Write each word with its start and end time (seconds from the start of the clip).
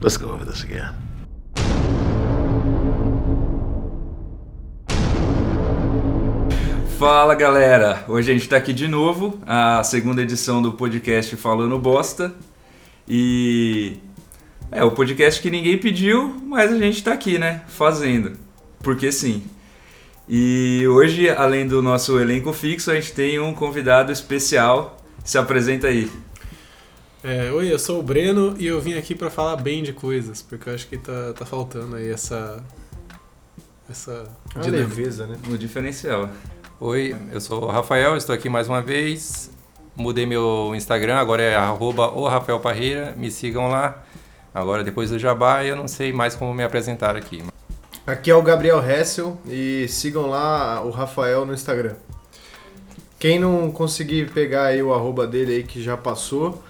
Let's 0.00 0.18
go 0.18 0.30
over 0.30 0.44
this 0.44 0.62
again. 0.62 0.94
Fala 6.98 7.34
galera, 7.34 8.04
hoje 8.08 8.30
a 8.30 8.34
gente 8.34 8.48
tá 8.48 8.56
aqui 8.56 8.72
de 8.72 8.88
novo, 8.88 9.38
a 9.46 9.82
segunda 9.82 10.22
edição 10.22 10.62
do 10.62 10.72
podcast 10.72 11.34
Falando 11.36 11.78
Bosta. 11.78 12.34
E 13.08 13.98
é 14.70 14.84
o 14.84 14.90
podcast 14.90 15.40
que 15.40 15.50
ninguém 15.50 15.78
pediu, 15.78 16.40
mas 16.44 16.72
a 16.72 16.78
gente 16.78 17.02
tá 17.02 17.12
aqui, 17.12 17.38
né? 17.38 17.62
Fazendo. 17.66 18.32
Porque 18.80 19.10
sim. 19.10 19.44
E 20.28 20.84
hoje, 20.88 21.30
além 21.30 21.66
do 21.66 21.80
nosso 21.80 22.18
elenco 22.18 22.52
fixo, 22.52 22.90
a 22.90 22.94
gente 22.94 23.12
tem 23.12 23.38
um 23.38 23.54
convidado 23.54 24.12
especial. 24.12 24.98
Se 25.24 25.38
apresenta 25.38 25.86
aí. 25.86 26.10
É, 27.28 27.50
oi, 27.50 27.72
eu 27.72 27.78
sou 27.80 27.98
o 27.98 28.02
Breno 28.04 28.54
e 28.56 28.68
eu 28.68 28.80
vim 28.80 28.94
aqui 28.94 29.12
pra 29.12 29.28
falar 29.28 29.56
bem 29.56 29.82
de 29.82 29.92
coisas, 29.92 30.42
porque 30.42 30.70
eu 30.70 30.74
acho 30.74 30.86
que 30.86 30.96
tá, 30.96 31.32
tá 31.36 31.44
faltando 31.44 31.96
aí 31.96 32.08
essa. 32.08 32.62
essa. 33.90 34.30
Dinâmica. 34.50 34.76
leveza, 34.76 35.26
né? 35.26 35.36
O 35.50 35.58
diferencial. 35.58 36.30
Oi, 36.78 37.16
eu 37.32 37.40
sou 37.40 37.64
o 37.64 37.66
Rafael, 37.66 38.16
estou 38.16 38.32
aqui 38.32 38.48
mais 38.48 38.68
uma 38.68 38.80
vez. 38.80 39.50
Mudei 39.96 40.24
meu 40.24 40.72
Instagram, 40.76 41.16
agora 41.16 41.42
é 41.42 41.56
arroba 41.56 42.12
o 42.12 42.28
Rafael 42.28 42.60
Parreira, 42.60 43.12
me 43.16 43.28
sigam 43.28 43.66
lá. 43.66 44.04
Agora 44.54 44.84
depois 44.84 45.10
do 45.10 45.18
Jabá 45.18 45.64
eu 45.64 45.74
não 45.74 45.88
sei 45.88 46.12
mais 46.12 46.36
como 46.36 46.54
me 46.54 46.62
apresentar 46.62 47.16
aqui. 47.16 47.42
Aqui 48.06 48.30
é 48.30 48.36
o 48.36 48.42
Gabriel 48.42 48.80
Hessel 48.88 49.36
e 49.48 49.88
sigam 49.88 50.28
lá 50.28 50.80
o 50.80 50.90
Rafael 50.90 51.44
no 51.44 51.52
Instagram. 51.52 51.96
Quem 53.18 53.40
não 53.40 53.72
conseguir 53.72 54.30
pegar 54.30 54.66
aí 54.66 54.80
o 54.80 54.94
arroba 54.94 55.26
dele 55.26 55.56
aí 55.56 55.62
que 55.64 55.82
já 55.82 55.96
passou, 55.96 56.62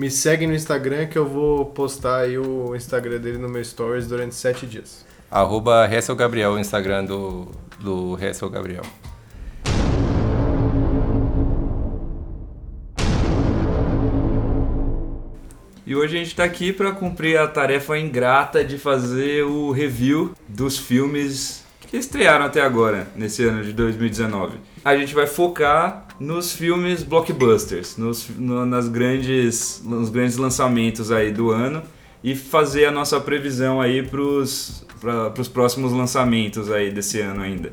me 0.00 0.10
segue 0.10 0.46
no 0.46 0.54
Instagram 0.54 1.08
que 1.08 1.18
eu 1.18 1.28
vou 1.28 1.66
postar 1.66 2.20
aí 2.20 2.38
o 2.38 2.74
Instagram 2.74 3.18
dele 3.18 3.36
no 3.36 3.50
meu 3.50 3.62
stories 3.62 4.06
durante 4.06 4.34
sete 4.34 4.64
dias. 4.64 5.04
Arroba 5.30 5.86
Hessel 5.92 6.16
Gabriel, 6.16 6.52
o 6.52 6.58
Instagram 6.58 7.04
do, 7.04 7.48
do 7.78 8.18
Hessel 8.18 8.48
Gabriel. 8.48 8.82
E 15.86 15.94
hoje 15.94 16.16
a 16.16 16.24
gente 16.24 16.34
tá 16.34 16.44
aqui 16.44 16.72
para 16.72 16.92
cumprir 16.92 17.38
a 17.38 17.46
tarefa 17.46 17.98
ingrata 17.98 18.64
de 18.64 18.78
fazer 18.78 19.42
o 19.44 19.70
review 19.70 20.32
dos 20.48 20.78
filmes 20.78 21.59
que 21.90 21.96
estrearam 21.96 22.44
até 22.46 22.60
agora, 22.62 23.08
nesse 23.16 23.44
ano 23.44 23.64
de 23.64 23.72
2019. 23.72 24.58
A 24.84 24.96
gente 24.96 25.12
vai 25.14 25.26
focar 25.26 26.06
nos 26.20 26.52
filmes 26.52 27.02
blockbusters, 27.02 27.96
nos, 27.96 28.28
no- 28.38 28.64
nas 28.64 28.86
grandes, 28.88 29.82
nos 29.84 30.08
grandes 30.08 30.36
lançamentos 30.36 31.10
aí 31.10 31.32
do 31.32 31.50
ano 31.50 31.82
e 32.22 32.36
fazer 32.36 32.84
a 32.84 32.90
nossa 32.92 33.18
previsão 33.20 33.80
aí 33.80 34.02
para 34.02 34.20
os 34.22 35.48
próximos 35.52 35.92
lançamentos 35.92 36.70
aí 36.70 36.90
desse 36.92 37.20
ano 37.20 37.42
ainda. 37.42 37.72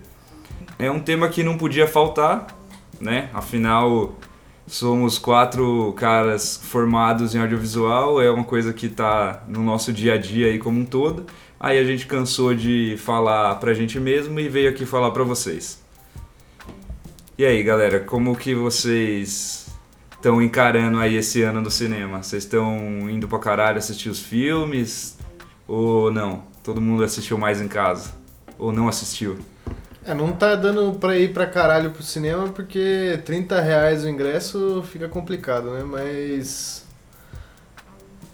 É 0.79 0.89
um 0.89 0.99
tema 0.99 1.29
que 1.29 1.43
não 1.43 1.57
podia 1.57 1.85
faltar, 1.88 2.47
né? 2.99 3.29
Afinal, 3.33 4.17
somos 4.65 5.17
quatro 5.19 5.93
caras 5.95 6.59
formados 6.63 7.35
em 7.35 7.39
audiovisual, 7.39 8.21
é 8.21 8.29
uma 8.31 8.43
coisa 8.43 8.73
que 8.73 8.89
tá 8.89 9.43
no 9.47 9.61
nosso 9.63 9.93
dia 9.93 10.13
a 10.13 10.17
dia 10.17 10.47
aí 10.47 10.57
como 10.59 10.79
um 10.79 10.85
todo. 10.85 11.25
Aí 11.59 11.80
a 11.80 11.83
gente 11.83 12.05
cansou 12.05 12.53
de 12.53 12.95
falar 12.97 13.55
pra 13.55 13.73
gente 13.73 14.00
mesmo 14.00 14.39
e 14.39 14.47
veio 14.47 14.69
aqui 14.69 14.86
falar 14.86 15.11
pra 15.11 15.23
vocês. 15.23 15.81
E 17.38 17.45
aí, 17.45 17.61
galera, 17.63 18.00
como 18.00 18.36
que 18.36 18.53
vocês 18.53 19.67
estão 20.11 20.41
encarando 20.41 21.00
aí 21.00 21.16
esse 21.16 21.41
ano 21.41 21.61
do 21.61 21.72
cinema? 21.72 22.22
Vocês 22.22 22.44
estão 22.44 23.09
indo 23.09 23.28
pra 23.28 23.39
caralho 23.39 23.78
assistir 23.78 24.09
os 24.09 24.19
filmes 24.19 25.17
ou 25.67 26.11
não? 26.11 26.44
Todo 26.63 26.81
mundo 26.81 27.03
assistiu 27.03 27.38
mais 27.38 27.61
em 27.61 27.67
casa 27.67 28.11
ou 28.58 28.72
não 28.72 28.88
assistiu? 28.88 29.38
É, 30.08 30.13
não 30.13 30.31
tá 30.31 30.55
dando 30.55 30.97
pra 30.97 31.17
ir 31.17 31.33
pra 31.33 31.45
caralho 31.45 31.91
pro 31.91 32.01
cinema 32.01 32.47
porque 32.50 33.19
30 33.25 33.59
reais 33.59 34.03
o 34.03 34.09
ingresso 34.09 34.84
fica 34.89 35.07
complicado, 35.09 35.72
né? 35.72 35.84
Mas. 35.84 36.76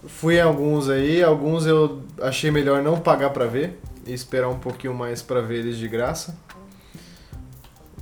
Fui 0.07 0.37
em 0.37 0.41
alguns 0.41 0.89
aí, 0.89 1.23
alguns 1.23 1.65
eu 1.65 2.01
achei 2.21 2.51
melhor 2.51 2.83
não 2.83 2.99
pagar 2.99 3.29
pra 3.29 3.45
ver 3.45 3.79
e 4.05 4.13
esperar 4.13 4.49
um 4.49 4.59
pouquinho 4.59 4.93
mais 4.93 5.21
pra 5.21 5.39
ver 5.41 5.59
eles 5.59 5.77
de 5.77 5.87
graça. 5.87 6.37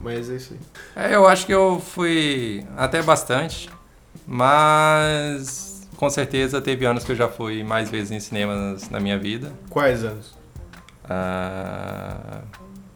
Mas 0.01 0.27
é 0.29 0.35
isso 0.35 0.53
aí. 0.53 0.59
É, 1.11 1.15
eu 1.15 1.27
acho 1.27 1.45
que 1.45 1.53
eu 1.53 1.79
fui 1.79 2.65
até 2.75 3.03
bastante, 3.03 3.69
mas 4.25 5.87
com 5.95 6.09
certeza 6.09 6.59
teve 6.59 6.85
anos 6.85 7.03
que 7.03 7.11
eu 7.11 7.15
já 7.15 7.27
fui 7.27 7.63
mais 7.63 7.91
vezes 7.91 8.09
em 8.11 8.19
cinemas 8.19 8.89
na 8.89 8.99
minha 8.99 9.19
vida. 9.19 9.53
Quais 9.69 10.03
anos? 10.03 10.33
Ah, 11.07 12.41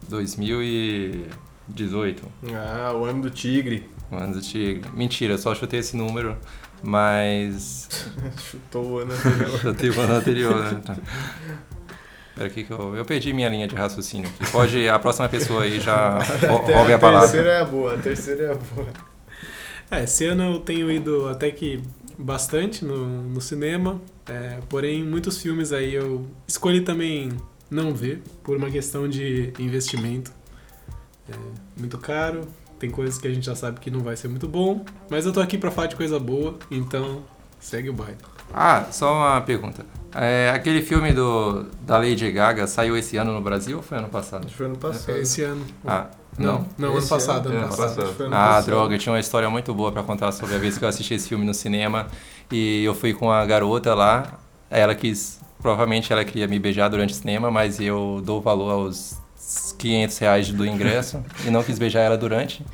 2018. 0.10 2.24
Ah, 2.54 2.92
o 2.96 3.06
ano 3.06 3.22
do 3.22 3.30
tigre. 3.30 3.88
O 4.12 4.16
ano 4.16 4.34
do 4.34 4.42
Tigre. 4.42 4.90
Mentira, 4.94 5.38
só 5.38 5.54
chutei 5.56 5.80
esse 5.80 5.98
número, 5.98 6.38
mas. 6.85 7.90
Chutou 8.38 8.85
o 8.85 9.00
ano 9.00 9.13
anterior. 9.13 9.59
chutei 9.59 9.90
o 9.90 10.01
ano 10.01 10.13
anterior, 10.13 10.73
né? 10.73 10.81
Tá. 10.85 10.96
Pera 12.35 12.47
aqui 12.47 12.63
que 12.63 12.72
eu, 12.72 12.96
eu 12.96 13.06
perdi 13.06 13.34
minha 13.34 13.50
linha 13.50 13.68
de 13.68 13.75
raciocínio. 13.75 14.29
Pode 14.51 14.88
a 14.88 15.00
próxima 15.00 15.28
pessoa 15.28 15.63
aí 15.63 15.79
já 15.79 16.19
roube 16.47 16.94
a 16.94 16.95
a 16.95 17.00
palavra. 17.00 17.28
terceira 17.29 17.50
é 17.51 17.62
a 17.62 17.66
boa, 17.66 17.94
a 17.95 17.97
terceira 17.97 18.44
é 18.44 18.51
a 18.51 18.56
boa. 18.56 18.88
É, 19.90 20.03
esse 20.03 20.25
ano 20.25 20.44
eu 20.44 20.59
tenho 20.59 20.91
ido 20.91 21.29
até 21.29 21.50
que 21.50 21.81
bastante 22.18 22.84
no, 22.84 23.24
no 23.24 23.41
cinema, 23.41 24.01
é, 24.28 24.59
porém 24.68 25.03
muitos 25.03 25.41
filmes 25.41 25.72
aí 25.72 25.94
eu 25.94 26.28
escolhi 26.47 26.81
também 26.81 27.31
não 27.69 27.94
ver, 27.94 28.22
por 28.44 28.57
uma 28.57 28.69
questão 28.69 29.07
de 29.07 29.53
investimento. 29.57 30.31
É 31.29 31.35
muito 31.78 31.97
caro, 31.97 32.47
tem 32.80 32.90
coisas 32.90 33.18
que 33.18 33.28
a 33.28 33.34
gente 33.34 33.46
já 33.46 33.56
sabe 33.56 33.80
que 33.80 33.90
não 33.91 34.02
vai 34.02 34.16
ser 34.16 34.28
muito 34.28 34.47
bom, 34.47 34.84
mas 35.09 35.25
eu 35.25 35.34
tô 35.34 35.40
aqui 35.41 35.58
pra 35.58 35.72
falar 35.72 35.88
de 35.88 35.96
coisa 35.96 36.19
boa, 36.19 36.56
então 36.69 37.24
segue 37.59 37.90
o 37.90 37.94
baile. 37.94 38.18
Ah, 38.53 38.86
só 38.91 39.13
uma 39.13 39.41
pergunta. 39.41 39.86
É, 40.13 40.50
aquele 40.53 40.81
filme 40.81 41.12
do, 41.12 41.63
da 41.81 41.97
Lady 41.97 42.31
Gaga 42.31 42.68
saiu 42.68 42.96
esse 42.96 43.18
ano 43.18 43.34
no 43.34 43.41
Brasil 43.41 43.78
ou 43.78 43.84
foi 43.84 43.97
ano 43.97 44.08
passado? 44.08 44.41
Acho 44.46 44.52
que 44.52 44.58
foi 44.58 44.66
ano 44.68 44.78
passado. 44.78 45.16
É 45.16 45.19
esse 45.19 45.41
ano. 45.44 45.66
Ah, 45.86 46.08
não. 46.38 46.66
Não, 46.78 46.90
ano 46.90 46.97
Esse 47.00 47.09
passado, 47.09 47.50
ano? 47.50 47.58
ano 47.59 47.68
passado. 47.69 47.96
passado. 47.96 48.24
Ano 48.24 48.36
Ah, 48.36 48.47
passado. 48.47 48.66
droga, 48.66 48.96
eu 48.96 49.00
tinha 49.00 49.12
uma 49.13 49.19
história 49.19 49.50
muito 49.50 49.74
boa 49.74 49.92
pra 49.92 50.03
contar 50.03 50.31
sobre 50.31 50.56
a 50.56 50.57
vez 50.57 50.78
que 50.78 50.86
eu 50.86 50.90
assisti 50.90 51.16
esse 51.16 51.28
filme 51.28 51.46
no 51.46 51.53
cinema 51.53 52.07
e 52.52 52.84
eu 52.84 52.94
fui 52.96 53.13
com 53.13 53.30
a 53.31 53.46
garota 53.46 53.94
lá, 53.94 54.40
ela 54.69 54.94
quis, 54.96 55.40
provavelmente 55.62 56.13
ela 56.13 56.24
queria 56.24 56.47
me 56.47 56.59
beijar 56.59 56.88
durante 56.90 57.13
o 57.13 57.16
cinema, 57.18 57.50
mas 57.52 57.80
eu 57.80 58.22
dou 58.24 58.42
valor 58.42 58.72
aos 58.72 59.18
500 59.78 60.17
reais 60.17 60.50
do 60.51 60.66
ingresso 60.66 61.23
e 61.45 61.50
não 61.50 61.63
quis 61.63 61.78
beijar 61.78 62.01
ela 62.01 62.17
durante. 62.17 62.66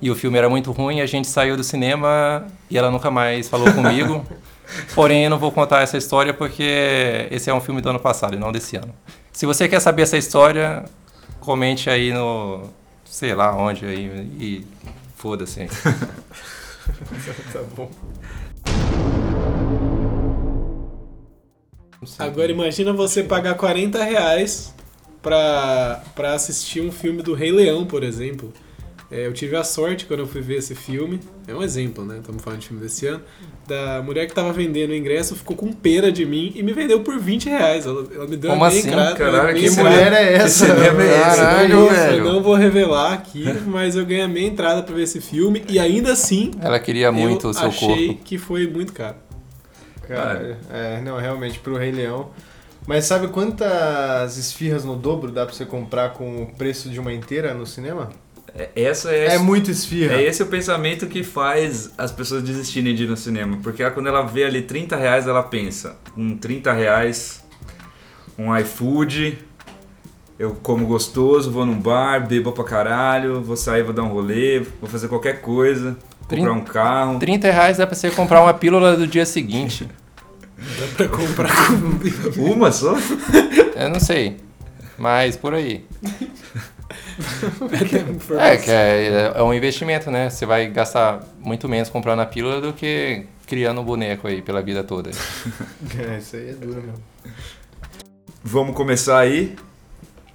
E 0.00 0.10
o 0.10 0.14
filme 0.14 0.38
era 0.38 0.48
muito 0.48 0.70
ruim, 0.70 1.00
a 1.00 1.06
gente 1.06 1.26
saiu 1.26 1.56
do 1.56 1.64
cinema 1.64 2.46
e 2.70 2.78
ela 2.78 2.90
nunca 2.90 3.10
mais 3.10 3.48
falou 3.48 3.72
comigo. 3.72 4.24
Porém, 4.94 5.24
eu 5.24 5.30
não 5.30 5.38
vou 5.38 5.50
contar 5.50 5.82
essa 5.82 5.96
história 5.96 6.32
porque 6.32 7.26
esse 7.30 7.50
é 7.50 7.54
um 7.54 7.60
filme 7.60 7.80
do 7.80 7.88
ano 7.88 7.98
passado 7.98 8.34
e 8.34 8.38
não 8.38 8.52
desse 8.52 8.76
ano. 8.76 8.94
Se 9.32 9.46
você 9.46 9.68
quer 9.68 9.80
saber 9.80 10.02
essa 10.02 10.16
história, 10.16 10.84
comente 11.40 11.88
aí 11.88 12.12
no, 12.12 12.68
sei 13.04 13.34
lá 13.34 13.56
onde 13.56 13.84
aí 13.86 14.30
e 14.38 14.66
foda-se. 15.16 15.68
Tá 17.52 17.60
bom. 17.76 17.90
Agora 22.18 22.50
imagina 22.50 22.94
você 22.94 23.22
pagar 23.22 23.54
40 23.54 24.02
reais 24.02 24.72
pra, 25.28 26.02
pra 26.14 26.32
assistir 26.34 26.80
um 26.80 26.90
filme 26.90 27.22
do 27.22 27.34
Rei 27.34 27.52
Leão, 27.52 27.84
por 27.86 28.02
exemplo. 28.02 28.52
É, 29.10 29.26
eu 29.26 29.32
tive 29.32 29.56
a 29.56 29.64
sorte 29.64 30.04
quando 30.04 30.20
eu 30.20 30.26
fui 30.26 30.42
ver 30.42 30.56
esse 30.56 30.74
filme, 30.74 31.18
é 31.46 31.54
um 31.54 31.62
exemplo, 31.62 32.04
né? 32.04 32.18
Estamos 32.18 32.42
falando 32.42 32.60
de 32.60 32.66
filme 32.68 32.82
desse 32.82 33.06
ano. 33.06 33.22
Da 33.66 34.02
mulher 34.02 34.26
que 34.26 34.34
tava 34.34 34.52
vendendo 34.52 34.90
o 34.90 34.94
ingresso 34.94 35.34
ficou 35.34 35.56
com 35.56 35.72
pena 35.72 36.12
de 36.12 36.26
mim 36.26 36.52
e 36.54 36.62
me 36.62 36.72
vendeu 36.74 37.00
por 37.00 37.18
20 37.18 37.48
reais. 37.48 37.86
Ela, 37.86 38.06
ela 38.14 38.26
me 38.26 38.36
deu 38.36 38.50
Como 38.50 38.62
uma 38.62 38.68
assim? 38.68 38.80
entrada. 38.86 39.14
Caralho, 39.16 39.58
que 39.58 39.66
entrada. 39.66 39.88
mulher 39.90 40.12
é 40.12 40.34
essa? 40.34 40.66
é? 40.66 41.20
Caralho, 41.20 41.72
Eu 41.74 41.88
velho. 41.90 42.24
não 42.24 42.42
vou 42.42 42.54
revelar 42.54 43.14
aqui, 43.14 43.44
mas 43.66 43.96
eu 43.96 44.04
ganhei 44.04 44.24
a 44.24 44.28
meia 44.28 44.46
entrada 44.46 44.82
pra 44.82 44.94
ver 44.94 45.04
esse 45.04 45.22
filme 45.22 45.64
e 45.70 45.78
ainda 45.78 46.12
assim 46.12 46.50
Ela 46.60 46.78
queria 46.78 47.10
muito 47.10 47.46
eu 47.46 47.50
o 47.50 47.54
seu 47.54 47.68
achei 47.68 48.08
corpo. 48.08 48.24
que 48.24 48.36
foi 48.36 48.66
muito 48.66 48.92
caro. 48.92 49.16
Cara, 50.06 50.58
é, 50.70 51.00
não, 51.02 51.16
realmente, 51.18 51.58
pro 51.58 51.76
Rei 51.76 51.92
Leão. 51.92 52.28
Mas 52.88 53.04
sabe 53.04 53.28
quantas 53.28 54.38
esfirras 54.38 54.82
no 54.82 54.96
dobro 54.96 55.30
dá 55.30 55.44
pra 55.44 55.54
você 55.54 55.66
comprar 55.66 56.14
com 56.14 56.42
o 56.44 56.46
preço 56.46 56.88
de 56.88 56.98
uma 56.98 57.12
inteira 57.12 57.52
no 57.52 57.66
cinema? 57.66 58.08
É- 58.56 58.70
Essa 58.74 59.12
é, 59.12 59.34
É 59.34 59.38
muito 59.38 59.70
esfirra. 59.70 60.14
É 60.14 60.22
esse 60.22 60.42
o 60.42 60.46
pensamento 60.46 61.06
que 61.06 61.22
faz 61.22 61.90
as 61.98 62.10
pessoas 62.10 62.42
desistirem 62.42 62.94
de 62.94 63.04
ir 63.04 63.06
no 63.06 63.14
cinema. 63.14 63.58
Porque 63.62 63.82
ela- 63.82 63.90
quando 63.92 64.06
ela 64.06 64.22
vê 64.22 64.44
ali 64.44 64.62
30 64.62 64.96
reais, 64.96 65.26
ela 65.28 65.42
pensa: 65.42 65.96
com 66.14 66.34
30 66.38 66.72
reais, 66.72 67.44
um 68.38 68.56
iFood, 68.56 69.36
eu 70.38 70.54
como 70.62 70.86
gostoso, 70.86 71.50
vou 71.50 71.66
num 71.66 71.78
bar, 71.78 72.26
bebo 72.26 72.52
pra 72.52 72.64
caralho, 72.64 73.42
vou 73.42 73.54
sair, 73.54 73.82
vou 73.82 73.92
dar 73.92 74.04
um 74.04 74.08
rolê, 74.08 74.60
vou 74.80 74.88
fazer 74.88 75.08
qualquer 75.08 75.42
coisa, 75.42 75.94
comprar 76.26 76.52
um 76.54 76.64
carro. 76.64 77.18
30 77.18 77.50
reais 77.52 77.76
dá 77.76 77.86
pra 77.86 77.94
você 77.94 78.10
comprar 78.10 78.40
uma 78.40 78.54
pílula 78.54 78.96
do 78.96 79.06
dia 79.06 79.26
seguinte. 79.26 79.86
Dá 80.58 80.86
pra 80.96 81.08
comprar 81.08 81.50
com 82.34 82.42
Uma 82.42 82.72
só? 82.72 82.96
Eu 83.76 83.88
não 83.90 84.00
sei, 84.00 84.36
mas 84.98 85.36
por 85.36 85.54
aí. 85.54 85.84
É, 87.72 88.10
informação. 88.10 88.64
que 88.64 88.70
é, 88.70 89.32
é 89.34 89.42
um 89.42 89.54
investimento, 89.54 90.10
né? 90.10 90.30
Você 90.30 90.44
vai 90.44 90.68
gastar 90.68 91.24
muito 91.40 91.68
menos 91.68 91.88
comprando 91.88 92.20
a 92.20 92.26
pílula 92.26 92.60
do 92.60 92.72
que 92.72 93.24
criando 93.46 93.80
um 93.80 93.84
boneco 93.84 94.26
aí 94.26 94.42
pela 94.42 94.60
vida 94.62 94.82
toda. 94.82 95.10
É, 95.98 96.18
isso 96.18 96.36
aí 96.36 96.50
é 96.50 96.52
duro 96.52 96.82
mesmo. 96.82 97.02
Vamos 98.42 98.74
começar 98.74 99.18
aí 99.18 99.56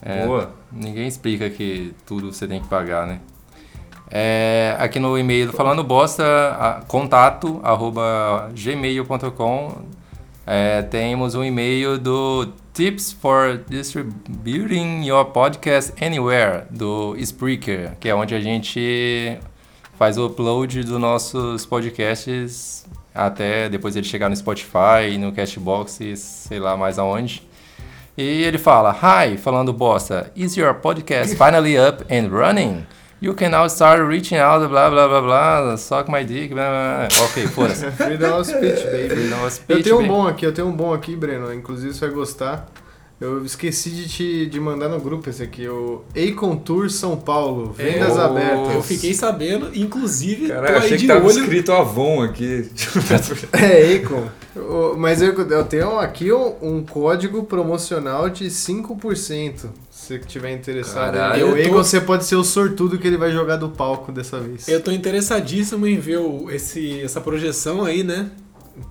É, 0.00 0.24
Boa. 0.24 0.50
Ninguém 0.70 1.08
explica 1.08 1.50
que 1.50 1.92
tudo 2.06 2.32
você 2.32 2.46
tem 2.46 2.62
que 2.62 2.68
pagar, 2.68 3.04
né? 3.04 3.20
É, 4.08 4.76
aqui 4.78 5.00
no 5.00 5.18
e-mail 5.18 5.52
falando 5.52 5.82
bosta, 5.82 6.22
a- 6.24 6.82
contato 6.86 7.58
arroba 7.64 8.48
gmail.com 8.54 9.82
é, 10.46 10.82
temos 10.82 11.34
um 11.34 11.44
e-mail 11.44 11.98
do 11.98 12.52
Tips 12.72 13.12
for 13.12 13.60
Distributing 13.68 15.04
Your 15.04 15.24
Podcast 15.26 15.92
Anywhere, 16.02 16.64
do 16.70 17.16
Spreaker, 17.18 17.96
que 17.98 18.08
é 18.08 18.14
onde 18.14 18.34
a 18.34 18.40
gente 18.40 19.38
faz 19.98 20.16
o 20.16 20.26
upload 20.26 20.84
dos 20.84 21.00
nossos 21.00 21.66
podcasts 21.66 22.86
até 23.16 23.68
depois 23.68 23.96
ele 23.96 24.06
chegar 24.06 24.28
no 24.28 24.36
Spotify, 24.36 25.16
no 25.18 25.32
Cashbox 25.32 26.00
e 26.00 26.16
sei 26.16 26.58
lá 26.58 26.76
mais 26.76 26.98
aonde. 26.98 27.42
E 28.16 28.22
ele 28.22 28.58
fala, 28.58 28.92
Hi, 28.92 29.36
falando 29.36 29.72
bosta, 29.72 30.30
is 30.36 30.56
your 30.56 30.74
podcast 30.74 31.34
finally 31.36 31.78
up 31.78 32.04
and 32.14 32.28
running? 32.28 32.86
You 33.20 33.34
can 33.34 33.50
now 33.50 33.66
start 33.68 34.00
reaching 34.06 34.36
out, 34.38 34.66
blá 34.68 34.90
blá 34.90 35.08
blá 35.08 35.20
blá, 35.22 35.76
suck 35.78 36.10
my 36.10 36.22
dick, 36.22 36.52
blá 36.52 36.68
blá 36.68 37.08
blá. 37.08 37.24
Ok, 37.24 37.46
foda-se. 37.48 37.90
Freedom 37.92 38.38
of 38.40 38.46
speech, 38.50 38.84
baby. 38.84 39.22
Não, 39.30 39.44
Eu 39.44 39.50
speech, 39.50 39.82
tenho 39.84 40.00
um 40.00 40.06
bom 40.06 40.26
aqui, 40.26 40.44
eu 40.44 40.52
tenho 40.52 40.68
um 40.68 40.72
bom 40.76 40.92
aqui, 40.92 41.16
Breno. 41.16 41.52
Inclusive 41.52 41.94
você 41.94 42.00
vai 42.06 42.14
gostar. 42.14 42.70
Eu 43.18 43.42
esqueci 43.46 43.88
de 43.88 44.06
te 44.06 44.46
de 44.46 44.60
mandar 44.60 44.90
no 44.90 45.00
grupo 45.00 45.30
esse 45.30 45.42
aqui, 45.42 45.66
o 45.66 46.02
Acon 46.14 46.54
Tour 46.56 46.90
São 46.90 47.16
Paulo, 47.16 47.72
vendas 47.72 48.14
É, 48.18 48.20
abertas. 48.20 48.74
Eu 48.74 48.82
fiquei 48.82 49.14
sabendo, 49.14 49.70
inclusive, 49.74 50.48
Cara, 50.48 50.72
tô 50.72 50.78
achei 50.80 50.98
que 50.98 51.06
tava 51.06 51.24
olho. 51.26 51.38
escrito 51.40 51.72
Avon 51.72 52.22
aqui. 52.22 52.70
É, 53.54 53.94
Acon. 53.94 54.28
Mas 54.98 55.22
eu, 55.22 55.32
eu 55.32 55.64
tenho 55.64 55.98
aqui 55.98 56.30
um, 56.30 56.54
um 56.60 56.84
código 56.84 57.44
promocional 57.44 58.28
de 58.28 58.48
5%. 58.50 59.70
Se 60.06 60.14
você 60.14 60.18
tiver 60.20 60.52
interessado. 60.52 61.12
Caralho, 61.14 61.40
E 61.40 61.44
o 61.52 61.56
eu 61.56 61.68
tô- 61.68 61.74
você 61.74 62.00
pode 62.00 62.24
ser 62.24 62.36
o 62.36 62.44
sortudo 62.44 62.96
que 62.98 63.06
ele 63.06 63.16
vai 63.16 63.32
jogar 63.32 63.56
do 63.56 63.68
palco 63.68 64.12
dessa 64.12 64.38
vez. 64.38 64.68
Eu 64.68 64.80
tô 64.80 64.92
interessadíssimo 64.92 65.86
em 65.86 65.98
ver 65.98 66.18
o- 66.18 66.48
esse, 66.50 67.00
essa 67.00 67.20
projeção 67.20 67.84
aí, 67.84 68.02
né? 68.04 68.30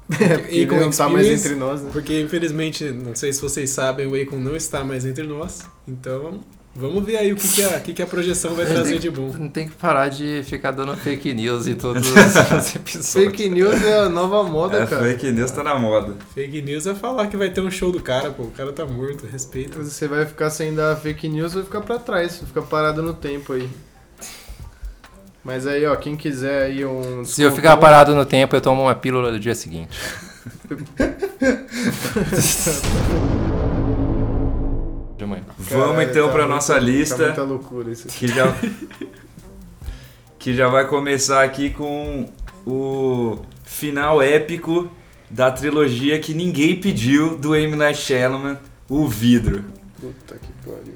É, 0.20 0.64
Acon 0.64 0.80
não 0.80 0.90
tá 0.90 1.08
mais 1.08 1.28
entre 1.28 1.56
nós, 1.56 1.82
né? 1.82 1.90
Porque, 1.94 2.20
infelizmente, 2.20 2.84
não 2.92 3.14
sei 3.16 3.32
se 3.32 3.42
vocês 3.42 3.70
sabem, 3.70 4.08
o 4.08 4.20
Akon 4.22 4.38
não 4.40 4.56
está 4.56 4.84
mais 4.84 5.06
entre 5.06 5.24
nós. 5.26 5.62
Então, 5.88 6.42
vamos 6.76 7.04
ver 7.06 7.18
aí 7.18 7.32
o 7.32 7.36
que, 7.36 7.48
que, 7.48 7.64
a, 7.64 7.80
que, 7.80 7.94
que 7.94 8.02
a 8.02 8.06
projeção 8.06 8.54
vai 8.54 8.66
trazer 8.66 9.00
de 9.00 9.10
bom. 9.10 9.34
Não 9.38 9.50
tem 9.50 9.68
que 9.68 9.76
parar 9.76 10.10
de 10.10 10.44
ficar 10.44 10.72
dando 10.72 10.96
fake 10.98 11.34
news 11.34 11.68
em 11.68 11.76
todos 11.76 12.06
os 12.12 12.76
episódios. 12.76 13.14
Fake 13.14 13.50
news 13.50 13.82
é 13.82 14.00
a 14.00 14.10
nova 14.10 14.44
moda, 14.44 14.84
É, 14.84 14.86
cara. 14.86 15.04
fake 15.04 15.32
news 15.32 15.52
tá 15.52 15.64
na 15.64 15.80
moda. 15.80 16.16
Fake 16.34 16.62
news 16.62 16.86
é 16.86 16.94
falar 16.94 17.28
que 17.28 17.38
vai 17.38 17.50
ter 17.50 17.62
um 17.62 17.72
show 17.72 17.92
do 17.92 18.02
cara, 18.02 18.30
pô. 18.32 18.44
O 18.44 18.52
cara 18.52 18.74
tá 18.74 18.86
morto, 18.86 19.26
respeita. 19.26 19.82
Você 19.82 20.08
vai 20.08 20.26
ficar 20.26 20.50
sem 20.50 20.74
dar 20.76 20.96
fake 20.98 21.30
news, 21.30 21.54
vai 21.54 21.64
ficar 21.64 21.82
pra 21.82 21.98
trás, 21.98 22.38
vai 22.38 22.48
ficar 22.48 22.62
parado 22.64 23.02
no 23.02 23.14
tempo 23.14 23.54
aí. 23.54 23.70
Mas 25.44 25.68
aí, 25.68 25.86
ó, 25.86 25.96
quem 25.96 26.16
quiser 26.16 26.64
aí 26.64 26.84
um. 26.86 27.24
Se 27.24 27.44
eu 27.44 27.52
ficar 27.52 27.78
parado 27.78 28.16
no 28.16 28.26
tempo, 28.26 28.56
eu 28.56 28.62
tomo 28.62 28.82
uma 28.82 28.96
pílula 28.96 29.32
do 29.32 29.40
dia 29.40 29.54
seguinte. 29.54 29.96
Vamos 35.70 36.04
então 36.04 36.28
tá 36.28 36.34
pra 36.34 36.42
muito- 36.44 36.56
nossa 36.56 36.74
Tá 36.74 36.80
lista. 36.80 37.26
muita 37.26 37.44
loucura 37.44 37.92
isso 37.92 38.08
aqui. 38.08 38.18
que 38.20 38.28
já 38.28 38.56
que 40.40 40.54
já 40.56 40.68
vai 40.68 40.88
começar 40.88 41.44
aqui 41.44 41.70
com 41.72 42.30
o 42.66 43.40
final 43.64 44.22
épico 44.22 44.90
da 45.30 45.52
trilogia 45.52 46.20
que 46.20 46.34
ninguém 46.34 46.80
pediu 46.80 47.38
do 47.38 47.56
M 47.56 47.76
Night 47.76 48.00
Shyamalan, 48.00 48.58
O 48.88 49.08
Vidro. 49.08 49.64
Puta 50.00 50.36
que 50.36 50.70
pariu. 50.70 50.94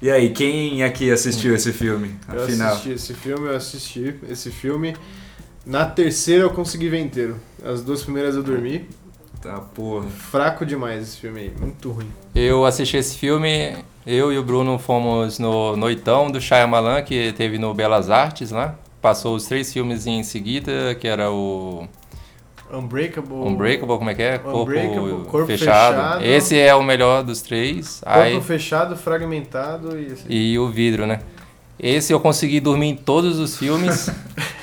E 0.00 0.10
aí, 0.10 0.30
quem 0.30 0.82
aqui 0.82 1.10
assistiu 1.10 1.54
esse 1.54 1.72
filme? 1.74 2.14
Eu 2.32 2.44
Afinal, 2.44 2.68
assisti 2.72 2.90
esse 2.92 3.12
filme, 3.14 3.46
eu 3.48 3.56
assisti 3.56 4.14
esse 4.30 4.50
filme. 4.50 4.96
Na 5.66 5.84
terceira 5.84 6.44
eu 6.44 6.50
consegui 6.50 6.88
ver 6.88 7.00
inteiro. 7.00 7.36
As 7.62 7.82
duas 7.82 8.02
primeiras 8.02 8.34
eu 8.34 8.42
dormi. 8.42 8.88
tá 9.42 9.58
porra. 9.60 10.06
Fraco 10.08 10.64
demais 10.64 11.02
esse 11.02 11.16
filme 11.18 11.40
aí, 11.40 11.52
muito 11.60 11.90
ruim. 11.90 12.08
Eu 12.34 12.64
assisti 12.64 12.96
esse 12.96 13.16
filme, 13.18 13.76
eu 14.06 14.32
e 14.32 14.38
o 14.38 14.42
Bruno 14.42 14.78
fomos 14.78 15.38
no 15.38 15.76
Noitão 15.76 16.30
do 16.30 16.40
Shyamalan, 16.40 17.02
que 17.02 17.32
teve 17.32 17.58
no 17.58 17.74
Belas 17.74 18.10
Artes 18.10 18.50
lá. 18.50 18.74
Passou 19.00 19.34
os 19.34 19.46
três 19.46 19.72
filmes 19.72 20.06
em 20.06 20.22
seguida, 20.22 20.94
que 20.94 21.08
era 21.08 21.30
o 21.30 21.88
Unbreakable. 22.72 23.34
Unbreakable, 23.34 23.98
como 23.98 24.10
é 24.10 24.14
que 24.14 24.22
é? 24.22 24.38
Corpo, 24.38 24.72
Corpo 25.26 25.46
fechado. 25.46 25.96
Fechado. 25.96 26.24
Esse 26.24 26.58
é 26.58 26.74
o 26.74 26.82
melhor 26.82 27.22
dos 27.24 27.42
três. 27.42 28.00
Corpo 28.00 28.18
Aí, 28.18 28.40
fechado, 28.40 28.96
fragmentado 28.96 29.98
e 29.98 30.06
assim. 30.12 30.26
e 30.28 30.58
o 30.58 30.68
vidro, 30.68 31.06
né? 31.06 31.20
Esse 31.78 32.12
eu 32.12 32.20
consegui 32.20 32.60
dormir 32.60 32.88
em 32.88 32.96
todos 32.96 33.38
os 33.38 33.56
filmes. 33.56 34.10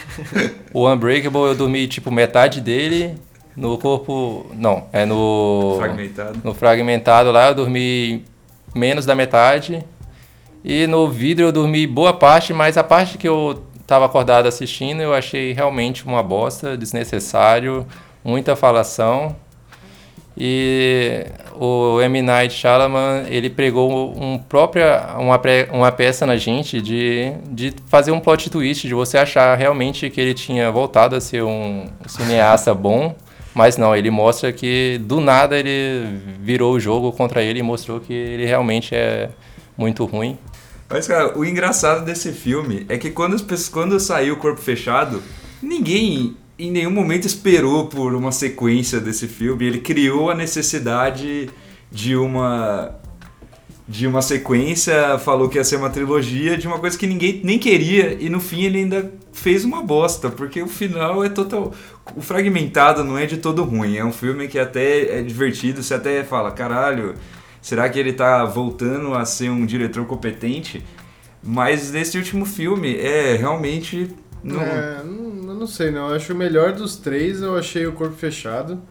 o 0.74 0.90
Unbreakable 0.90 1.42
eu 1.42 1.56
dormi 1.56 1.88
tipo 1.88 2.10
metade 2.10 2.62
dele. 2.62 3.16
No 3.56 3.78
corpo. 3.78 4.46
Não, 4.54 4.86
é 4.94 5.04
no. 5.06 5.76
Fragmentado. 5.78 6.40
No 6.44 6.54
fragmentado 6.54 7.32
lá 7.32 7.48
eu 7.50 7.56
dormi 7.56 8.24
menos 8.76 9.06
da 9.06 9.16
metade. 9.16 9.84
E 10.64 10.88
no 10.88 11.10
vidro 11.10 11.46
eu 11.46 11.52
dormi 11.52 11.88
boa 11.88 12.14
parte, 12.14 12.54
mas 12.54 12.78
a 12.78 12.84
parte 12.84 13.18
que 13.18 13.28
eu 13.28 13.64
tava 13.86 14.06
acordado 14.06 14.48
assistindo 14.48 15.02
eu 15.02 15.14
achei 15.14 15.54
realmente 15.54 16.06
uma 16.06 16.22
bosta, 16.22 16.76
desnecessário, 16.76 17.86
muita 18.24 18.56
falação. 18.56 19.36
E 20.40 21.26
o 21.56 22.00
M. 22.02 22.22
Night 22.22 22.54
Shyamalan, 22.54 23.24
ele 23.28 23.50
pregou 23.50 24.14
um 24.16 24.38
própria, 24.38 25.16
uma, 25.18 25.40
pre- 25.40 25.68
uma 25.72 25.92
peça 25.92 26.28
na 26.28 26.38
gente 26.38 26.80
de, 26.80 27.34
de 27.50 27.74
fazer 27.88 28.12
um 28.12 28.20
plot 28.20 28.48
twist, 28.50 28.88
de 28.88 28.94
você 28.94 29.18
achar 29.18 29.58
realmente 29.58 30.08
que 30.12 30.22
ele 30.22 30.36
tinha 30.36 30.72
voltado 30.72 31.16
a 31.16 31.22
ser 31.22 31.44
um 31.44 31.88
cineasta 32.06 32.72
bom, 32.76 33.16
mas 33.58 33.76
não, 33.76 33.96
ele 33.96 34.12
mostra 34.12 34.54
que 34.54 35.02
do 35.04 35.20
nada 35.20 35.58
ele 35.58 36.20
virou 36.40 36.76
o 36.76 36.80
jogo 36.80 37.12
contra 37.12 37.42
ele 37.42 37.58
e 37.58 37.64
mostrou 37.64 38.00
que 38.00 38.14
ele 38.14 38.46
realmente 38.46 38.94
é 38.94 39.32
muito 39.76 40.06
ruim. 40.06 40.38
Mas, 40.88 41.08
cara, 41.08 41.36
o 41.36 41.44
engraçado 41.44 42.06
desse 42.06 42.32
filme 42.32 42.86
é 42.88 43.00
que 43.00 43.10
quando, 43.10 43.36
quando 43.72 44.00
saiu 44.00 44.36
o 44.36 44.38
Corpo 44.38 44.62
Fechado, 44.62 45.24
ninguém 45.60 46.38
em 46.60 46.70
nenhum 46.70 46.92
momento 46.92 47.26
esperou 47.26 47.88
por 47.88 48.14
uma 48.14 48.32
sequência 48.32 49.00
desse 49.00 49.28
filme. 49.28 49.66
Ele 49.66 49.80
criou 49.80 50.30
a 50.30 50.36
necessidade 50.36 51.50
de 51.92 52.16
uma 52.16 52.94
de 53.90 54.06
uma 54.06 54.22
sequência, 54.22 55.18
falou 55.18 55.48
que 55.48 55.58
ia 55.58 55.64
ser 55.64 55.78
uma 55.78 55.90
trilogia 55.90 56.58
de 56.58 56.68
uma 56.68 56.78
coisa 56.78 56.98
que 56.98 57.08
ninguém 57.08 57.40
nem 57.42 57.58
queria 57.58 58.18
e 58.20 58.30
no 58.30 58.42
fim 58.42 58.64
ele 58.64 58.80
ainda 58.80 59.10
fez 59.32 59.64
uma 59.64 59.82
bosta, 59.82 60.30
porque 60.30 60.62
o 60.62 60.68
final 60.68 61.24
é 61.24 61.30
total 61.30 61.72
o 62.16 62.22
fragmentado 62.22 63.04
não 63.04 63.18
é 63.18 63.26
de 63.26 63.38
todo 63.38 63.64
ruim, 63.64 63.98
é 63.98 64.06
um 64.06 64.12
filme 64.12 64.48
que 64.48 64.60
até 64.60 65.20
é 65.20 65.22
divertido, 65.22 65.84
você 65.84 65.94
até 65.94 66.24
fala, 66.24 66.52
caralho, 66.52 67.16
será 67.62 67.90
que 67.90 68.00
ele 68.00 68.14
tá 68.14 68.46
voltando 68.46 69.14
a 69.14 69.26
ser 69.26 69.50
um 69.50 69.66
diretor 69.66 70.06
competente? 70.06 70.84
Mas 71.44 71.92
nesse 71.92 72.18
último 72.18 72.46
filme 72.46 72.96
é 72.98 73.36
realmente 73.36 74.10
não... 74.44 74.62
É, 74.62 75.04
não, 75.04 75.54
não 75.56 75.68
sei 75.68 75.92
não, 75.92 76.10
eu 76.10 76.16
acho 76.16 76.34
o 76.34 76.36
melhor 76.36 76.74
dos 76.74 76.96
três, 76.96 77.42
eu 77.42 77.58
achei 77.58 77.86
o 77.86 77.94
corpo 77.94 78.16
fechado. 78.16 78.82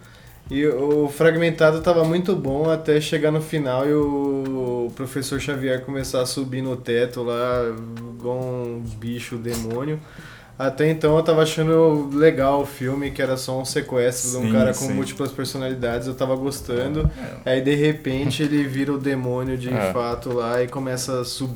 E 0.49 0.65
o 0.65 1.09
fragmentado 1.09 1.81
tava 1.81 2.05
muito 2.05 2.37
bom 2.37 2.71
até 2.71 3.01
chegar 3.01 3.33
no 3.33 3.41
final 3.41 3.85
e 3.87 3.93
o 3.93 4.93
professor 4.95 5.41
Xavier 5.41 5.85
começar 5.85 6.23
a 6.23 6.27
subir 6.27 6.63
no 6.63 6.77
teto 6.77 7.25
lá, 7.25 7.75
igual 8.17 8.39
um 8.39 8.81
bicho 8.97 9.37
demônio. 9.37 9.99
Até 10.59 10.89
então 10.91 11.15
eu 11.17 11.23
tava 11.23 11.43
achando 11.43 12.09
legal 12.15 12.63
o 12.63 12.67
filme, 12.67 13.11
que 13.11 13.21
era 13.21 13.37
só 13.37 13.61
um 13.61 13.65
sequestro 13.67 14.31
de 14.31 14.37
um 14.39 14.43
Sim, 14.47 14.53
cara 14.53 14.69
com 14.73 14.87
sim. 14.87 14.95
múltiplas 14.95 15.31
personalidades, 15.31 16.07
eu 16.07 16.15
tava 16.15 16.35
gostando. 16.35 17.11
Aí 17.45 17.61
de 17.61 17.75
repente 17.75 18.43
ele 18.43 18.65
vira 18.65 18.91
o 18.93 18.99
demônio 18.99 19.59
de 19.59 19.69
É. 19.71 19.93
fato 19.93 20.33
lá 20.33 20.63
e 20.63 20.67
começa 20.69 21.21
a 21.21 21.25
sub 21.27 21.53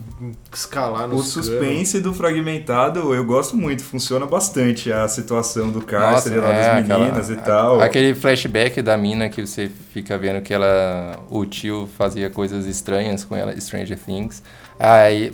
escalar 0.54 1.08
no 1.08 1.16
O 1.16 1.22
suspense 1.22 1.98
do 2.00 2.12
fragmentado 2.12 3.14
eu 3.14 3.24
gosto 3.24 3.56
muito, 3.56 3.82
funciona 3.82 4.26
bastante 4.26 4.92
a 4.92 5.08
situação 5.08 5.70
do 5.70 5.80
cárcere 5.80 6.36
lá 6.36 6.48
é, 6.52 6.56
das 6.74 6.84
aquela- 6.84 6.98
meninas 7.06 7.30
e 7.30 7.36
tal. 7.36 7.80
Aquele 7.80 8.14
flashback 8.14 8.82
da 8.82 8.98
mina 8.98 9.30
que 9.30 9.46
você 9.46 9.70
fica 9.94 10.18
vendo 10.18 10.42
que 10.42 10.52
ela, 10.52 11.18
o 11.30 11.46
tio 11.46 11.88
fazia 11.96 12.28
coisas 12.28 12.66
estranhas 12.66 13.24
com 13.24 13.34
ela, 13.34 13.58
Stranger 13.58 13.98
Things. 13.98 14.42
Aí 14.78 15.32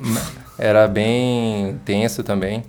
era 0.58 0.86
bem 0.86 1.80
tenso 1.84 2.22
também. 2.22 2.62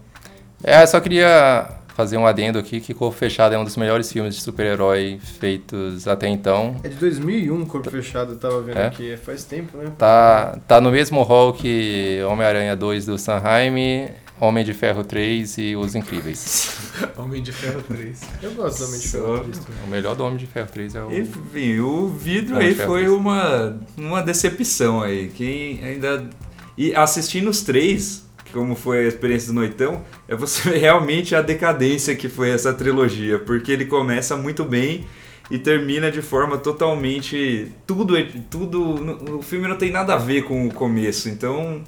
É, 0.63 0.81
eu 0.83 0.87
só 0.87 0.99
queria 0.99 1.69
fazer 1.95 2.17
um 2.17 2.27
adendo 2.27 2.59
aqui 2.59 2.79
que 2.79 2.93
Corpo 2.93 3.17
Fechado 3.17 3.55
é 3.55 3.57
um 3.57 3.63
dos 3.63 3.75
melhores 3.75 4.11
filmes 4.11 4.35
de 4.35 4.41
super-herói 4.41 5.19
feitos 5.39 6.07
até 6.07 6.27
então. 6.27 6.75
É 6.83 6.89
de 6.89 6.95
2001, 6.95 7.65
Corpo 7.65 7.89
Fechado, 7.89 8.33
eu 8.33 8.37
tava 8.37 8.61
vendo 8.61 8.77
É? 8.77 8.87
aqui, 8.87 9.17
faz 9.17 9.43
tempo, 9.43 9.77
né? 9.77 9.91
Tá, 9.97 10.57
tá 10.67 10.79
no 10.79 10.91
mesmo 10.91 11.21
hall 11.23 11.53
que 11.53 12.19
Homem-Aranha 12.29 12.75
2 12.75 13.05
do 13.07 13.17
Sanheim, 13.17 14.09
Homem 14.39 14.63
de 14.63 14.75
Ferro 14.75 15.03
3 15.03 15.57
e 15.57 15.75
Os 15.75 15.95
Incríveis. 15.95 16.91
Homem 17.17 17.41
de 17.41 17.51
Ferro 17.51 17.81
3. 17.87 18.21
Eu 18.43 18.51
gosto 18.51 18.81
da 18.85 18.91
Mente 18.91 19.07
Só- 19.07 19.17
Ferro 19.17 19.39
três 19.39 19.57
também. 19.59 19.83
O 19.83 19.87
melhor 19.89 20.15
do 20.15 20.23
Homem 20.23 20.37
de 20.37 20.45
Ferro 20.45 20.67
3 20.71 20.93
é 20.95 21.03
o... 21.03 21.11
Enfim, 21.11 21.79
o 21.79 22.07
vidro 22.09 22.55
Homem 22.57 22.67
aí 22.67 22.73
de 22.75 22.81
foi 22.83 23.07
uma, 23.09 23.75
uma 23.97 24.21
decepção 24.21 25.01
aí. 25.01 25.29
Quem 25.29 25.83
ainda. 25.83 26.29
E 26.77 26.93
assistindo 26.93 27.49
os 27.49 27.61
três, 27.63 28.23
como 28.51 28.75
foi 28.75 29.05
a 29.05 29.07
experiência 29.07 29.47
do 29.47 29.55
Noitão, 29.55 30.03
é 30.27 30.35
você 30.35 30.69
ver 30.69 30.77
realmente 30.77 31.35
a 31.35 31.41
decadência 31.41 32.15
que 32.15 32.29
foi 32.29 32.49
essa 32.49 32.73
trilogia. 32.73 33.39
Porque 33.39 33.71
ele 33.71 33.85
começa 33.85 34.35
muito 34.35 34.63
bem 34.63 35.05
e 35.49 35.57
termina 35.57 36.11
de 36.11 36.21
forma 36.21 36.57
totalmente. 36.57 37.71
Tudo. 37.85 38.15
tudo 38.49 39.37
O 39.37 39.41
filme 39.41 39.67
não 39.67 39.77
tem 39.77 39.91
nada 39.91 40.13
a 40.13 40.17
ver 40.17 40.43
com 40.43 40.67
o 40.67 40.73
começo. 40.73 41.29
Então, 41.29 41.81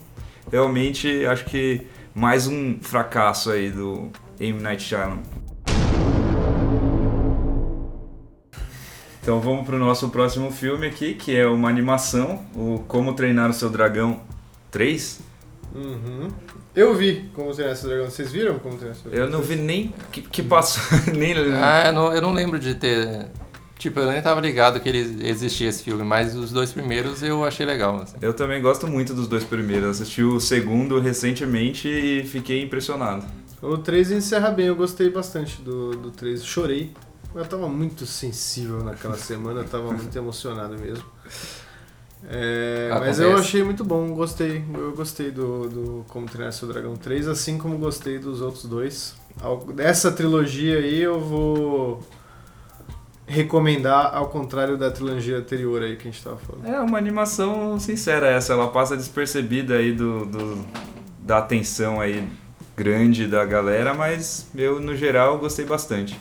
realmente, 0.51 1.25
acho 1.25 1.45
que 1.45 1.81
mais 2.13 2.47
um 2.47 2.77
fracasso 2.81 3.51
aí 3.51 3.69
do 3.69 4.09
M. 4.39 4.61
Night 4.61 4.83
Shyamalan. 4.83 5.21
Então 9.21 9.39
vamos 9.39 9.65
pro 9.65 9.77
nosso 9.77 10.09
próximo 10.09 10.49
filme 10.49 10.87
aqui, 10.87 11.13
que 11.13 11.35
é 11.35 11.45
uma 11.45 11.69
animação, 11.69 12.43
o 12.55 12.79
Como 12.87 13.13
Treinar 13.13 13.49
o 13.49 13.53
Seu 13.53 13.69
Dragão 13.69 14.21
3. 14.71 15.28
Uhum. 15.73 16.27
Eu 16.75 16.95
vi 16.95 17.29
como 17.33 17.51
treinar 17.53 17.73
esse 17.73 17.85
dragão. 17.85 18.05
Vocês 18.09 18.31
viram 18.31 18.59
como 18.59 18.75
treinar 18.75 18.95
esse 18.97 19.07
dragão? 19.07 19.25
Eu 19.25 19.31
não 19.31 19.41
vi 19.41 19.55
nem 19.55 19.93
que, 20.11 20.21
que 20.21 20.43
passou, 20.43 20.81
nem 21.15 21.33
Ah, 21.55 21.87
eu 21.87 21.93
não, 21.93 22.13
eu 22.13 22.21
não 22.21 22.33
lembro 22.33 22.59
de 22.59 22.75
ter. 22.75 23.27
Tipo, 23.77 24.01
eu 24.01 24.11
nem 24.11 24.21
tava 24.21 24.41
ligado 24.41 24.79
que 24.81 24.89
ele 24.89 25.25
existia 25.25 25.69
esse 25.69 25.83
filme, 25.83 26.03
mas 26.03 26.35
os 26.35 26.51
dois 26.51 26.71
primeiros 26.73 27.23
eu 27.23 27.45
achei 27.45 27.65
legal. 27.65 28.01
assim. 28.01 28.17
Eu 28.21 28.33
também 28.33 28.61
gosto 28.61 28.87
muito 28.87 29.13
dos 29.13 29.27
dois 29.27 29.43
primeiros. 29.45 30.01
Assisti 30.01 30.21
o 30.21 30.39
segundo 30.39 30.99
recentemente 30.99 31.87
e 31.87 32.25
fiquei 32.25 32.61
impressionado. 32.61 33.25
O 33.61 33.77
3 33.77 34.11
encerra 34.11 34.51
bem, 34.51 34.67
eu 34.67 34.75
gostei 34.75 35.09
bastante 35.09 35.61
do, 35.61 35.91
do 35.91 36.11
3. 36.11 36.43
Chorei. 36.43 36.93
Eu 37.35 37.45
tava 37.45 37.67
muito 37.67 38.05
sensível 38.05 38.83
naquela 38.83 39.15
semana, 39.15 39.61
eu 39.61 39.67
tava 39.67 39.91
muito 39.91 40.15
emocionado 40.17 40.77
mesmo. 40.77 41.05
É, 42.27 42.89
mas 42.99 43.19
eu 43.19 43.37
achei 43.37 43.63
muito 43.63 43.83
bom, 43.85 44.09
gostei. 44.13 44.63
Eu 44.73 44.91
gostei 44.93 45.31
do, 45.31 45.69
do 45.69 46.05
Como 46.09 46.25
Treinar 46.27 46.51
Seu 46.51 46.67
Dragão 46.67 46.95
3, 46.95 47.27
assim 47.27 47.57
como 47.57 47.77
gostei 47.77 48.19
dos 48.19 48.41
outros 48.41 48.65
dois. 48.65 49.15
Dessa 49.73 50.11
trilogia 50.11 50.77
aí 50.79 50.99
eu 51.01 51.19
vou 51.19 52.03
recomendar 53.27 54.13
ao 54.15 54.27
contrário 54.29 54.77
da 54.77 54.89
trilogia 54.89 55.37
anterior 55.37 55.81
aí 55.83 55.95
que 55.95 56.07
a 56.07 56.11
gente 56.11 56.23
tava 56.23 56.37
falando. 56.37 56.65
É 56.67 56.79
uma 56.81 56.97
animação 56.97 57.79
sincera 57.79 58.27
essa, 58.27 58.53
ela 58.53 58.67
passa 58.69 58.97
despercebida 58.97 59.75
aí 59.75 59.93
do, 59.93 60.25
do- 60.25 60.65
da 61.19 61.37
atenção 61.37 62.01
aí 62.01 62.27
grande 62.75 63.27
da 63.27 63.45
galera, 63.45 63.93
mas 63.93 64.47
eu 64.55 64.79
no 64.79 64.95
geral 64.95 65.37
gostei 65.37 65.63
bastante. 65.65 66.19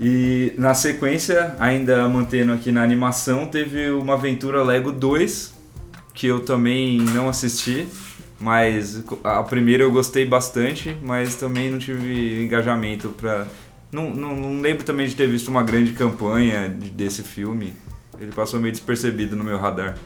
E 0.00 0.52
na 0.56 0.74
sequência, 0.74 1.56
ainda 1.58 2.08
mantendo 2.08 2.52
aqui 2.52 2.70
na 2.70 2.82
animação, 2.82 3.46
teve 3.46 3.90
uma 3.90 4.14
aventura 4.14 4.62
Lego 4.62 4.92
2, 4.92 5.54
que 6.14 6.26
eu 6.28 6.40
também 6.44 7.00
não 7.00 7.28
assisti, 7.28 7.88
mas 8.38 9.02
a 9.24 9.42
primeira 9.42 9.82
eu 9.82 9.90
gostei 9.90 10.24
bastante, 10.24 10.96
mas 11.02 11.34
também 11.36 11.70
não 11.70 11.78
tive 11.78 12.42
engajamento 12.44 13.08
pra. 13.10 13.46
Não, 13.90 14.10
não, 14.10 14.36
não 14.36 14.60
lembro 14.60 14.84
também 14.84 15.08
de 15.08 15.16
ter 15.16 15.26
visto 15.26 15.48
uma 15.48 15.62
grande 15.62 15.92
campanha 15.92 16.68
de- 16.68 16.90
desse 16.90 17.22
filme. 17.22 17.74
Ele 18.20 18.32
passou 18.32 18.60
meio 18.60 18.72
despercebido 18.72 19.34
no 19.34 19.42
meu 19.44 19.58
radar. 19.58 19.96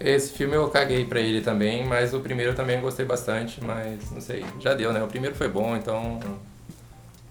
Esse 0.00 0.32
filme 0.32 0.54
eu 0.54 0.68
caguei 0.70 1.04
pra 1.06 1.20
ele 1.20 1.40
também, 1.40 1.84
mas 1.86 2.14
o 2.14 2.20
primeiro 2.20 2.54
também 2.54 2.80
gostei 2.80 3.04
bastante, 3.04 3.62
mas 3.64 4.10
não 4.12 4.20
sei, 4.20 4.44
já 4.60 4.74
deu, 4.74 4.92
né? 4.92 5.02
O 5.02 5.08
primeiro 5.08 5.34
foi 5.34 5.48
bom, 5.48 5.76
então 5.76 6.20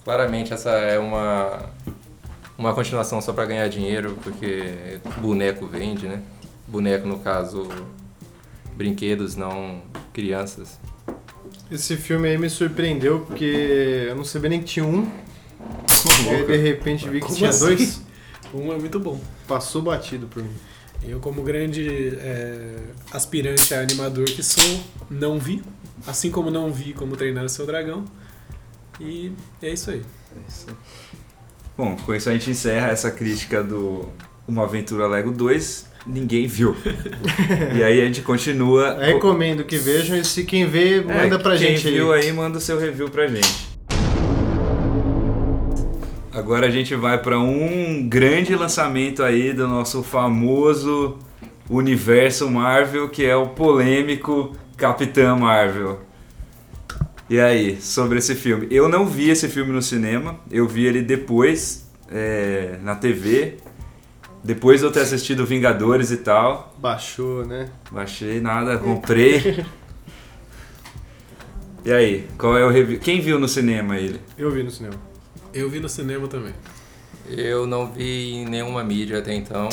claramente 0.08 0.54
essa 0.54 0.70
é 0.70 0.98
uma 0.98 1.70
uma 2.58 2.74
continuação 2.74 3.20
só 3.20 3.34
pra 3.34 3.46
ganhar 3.46 3.68
dinheiro, 3.68 4.18
porque 4.24 5.02
boneco 5.18 5.68
vende, 5.68 6.08
né? 6.08 6.24
Boneco 6.66 7.06
no 7.06 7.20
caso 7.20 7.68
brinquedos, 8.74 9.36
não 9.36 9.82
crianças. 10.14 10.80
Esse 11.70 11.98
filme 11.98 12.30
aí 12.30 12.38
me 12.38 12.50
surpreendeu 12.50 13.20
porque 13.20 14.06
eu 14.08 14.16
não 14.16 14.24
sabia 14.24 14.50
nem 14.52 14.60
que 14.62 14.66
tinha 14.66 14.86
um. 14.86 15.06
E 16.26 16.30
aí, 16.30 16.46
de 16.46 16.56
repente 16.56 17.10
vi 17.10 17.20
que 17.20 17.26
Como 17.26 17.36
tinha 17.36 17.50
assim? 17.50 17.66
dois. 17.66 18.02
Um 18.54 18.72
é 18.72 18.78
muito 18.78 18.98
bom. 18.98 19.20
Passou 19.46 19.82
batido 19.82 20.26
por 20.28 20.42
mim. 20.42 20.56
Eu, 21.04 21.20
como 21.20 21.44
grande 21.44 22.16
é, 22.16 22.76
aspirante 23.12 23.74
a 23.74 23.82
animador 23.82 24.24
que 24.24 24.42
sou, 24.42 24.80
não 25.10 25.38
vi. 25.38 25.62
Assim 26.08 26.32
como 26.32 26.50
não 26.50 26.72
vi 26.72 26.94
como 26.94 27.18
treinar 27.18 27.44
o 27.44 27.50
seu 27.50 27.66
dragão. 27.66 28.06
E 29.00 29.32
é 29.62 29.70
isso 29.72 29.92
aí. 29.92 30.02
Bom, 31.78 31.96
com 32.06 32.14
isso 32.16 32.30
a 32.30 32.34
gente 32.34 32.50
encerra 32.50 32.88
essa 32.90 33.12
crítica 33.12 33.64
do 33.64 34.08
Uma 34.48 34.64
Aventura 34.64 35.08
Lego 35.08 35.32
2. 35.32 35.88
Ninguém 36.06 36.48
viu. 36.48 36.76
e 37.76 37.84
aí 37.84 38.02
a 38.02 38.06
gente 38.06 38.22
continua. 38.22 38.98
Eu 39.00 39.14
recomendo 39.16 39.64
que 39.64 39.78
vejam 39.78 40.18
e 40.18 40.24
se 40.24 40.46
quem 40.46 40.66
vê, 40.66 41.02
manda 41.02 41.36
É, 41.36 41.38
pra 41.38 41.58
quem 41.58 41.76
gente 41.76 41.92
viu 41.92 42.12
aí. 42.14 42.24
aí, 42.28 42.32
manda 42.34 42.58
o 42.58 42.62
seu 42.62 42.80
review 42.80 43.10
pra 43.10 43.28
gente. 43.28 43.68
Agora 46.34 46.68
a 46.68 46.70
gente 46.70 46.96
vai 46.96 47.18
para 47.22 47.40
um 47.40 48.08
grande 48.08 48.56
lançamento 48.56 49.24
aí 49.24 49.54
do 49.54 49.68
nosso 49.68 50.02
famoso 50.04 51.18
universo 51.70 52.50
Marvel, 52.50 53.10
que 53.10 53.26
é 53.26 53.36
o 53.36 53.48
polêmico 53.48 54.56
Capitã 54.78 55.36
Marvel. 55.36 56.00
E 57.30 57.42
aí, 57.42 57.82
sobre 57.82 58.20
esse 58.20 58.36
filme? 58.36 58.68
Eu 58.72 58.88
não 58.88 59.06
vi 59.06 59.30
esse 59.30 59.50
filme 59.50 59.74
no 59.74 59.82
cinema, 59.82 60.40
eu 60.50 60.66
vi 60.66 60.86
ele 60.86 61.02
depois 61.02 61.86
é, 62.10 62.78
na 62.82 62.96
TV, 62.96 63.58
depois 64.42 64.80
de 64.80 64.86
eu 64.86 64.92
ter 64.94 65.02
assistido 65.02 65.46
Vingadores 65.46 66.10
e 66.10 66.18
tal. 66.18 66.74
Baixou, 66.78 67.46
né? 67.46 67.70
Baixei 67.92 68.40
nada, 68.40 68.78
comprei. 68.78 69.66
E 71.84 71.92
aí, 71.92 72.28
qual 72.38 72.58
é 72.58 72.66
o 72.66 72.70
review? 72.70 72.98
Quem 73.00 73.20
viu 73.20 73.38
no 73.38 73.48
cinema 73.48 73.98
ele? 73.98 74.22
Eu 74.38 74.50
vi 74.50 74.64
no 74.64 74.72
cinema. 74.72 74.96
Eu 75.54 75.70
vi 75.70 75.82
no 75.82 75.90
cinema 75.90 76.30
também. 76.30 76.54
Eu 77.30 77.68
não 77.68 77.92
vi 77.92 78.36
em 78.36 78.46
nenhuma 78.46 78.84
mídia 78.86 79.20
até 79.20 79.34
então. 79.34 79.68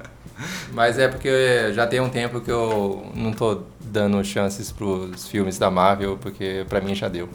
Mas 0.72 0.98
é 0.98 1.08
porque 1.08 1.72
já 1.74 1.86
tem 1.86 2.00
um 2.00 2.08
tempo 2.08 2.40
que 2.40 2.50
eu 2.50 3.10
não 3.14 3.32
tô 3.32 3.62
dando 3.88 4.22
chances 4.24 4.70
pros 4.72 5.26
filmes 5.28 5.58
da 5.58 5.70
Marvel, 5.70 6.16
porque 6.18 6.64
pra 6.68 6.80
mim 6.80 6.94
já 6.94 7.08
deu. 7.08 7.28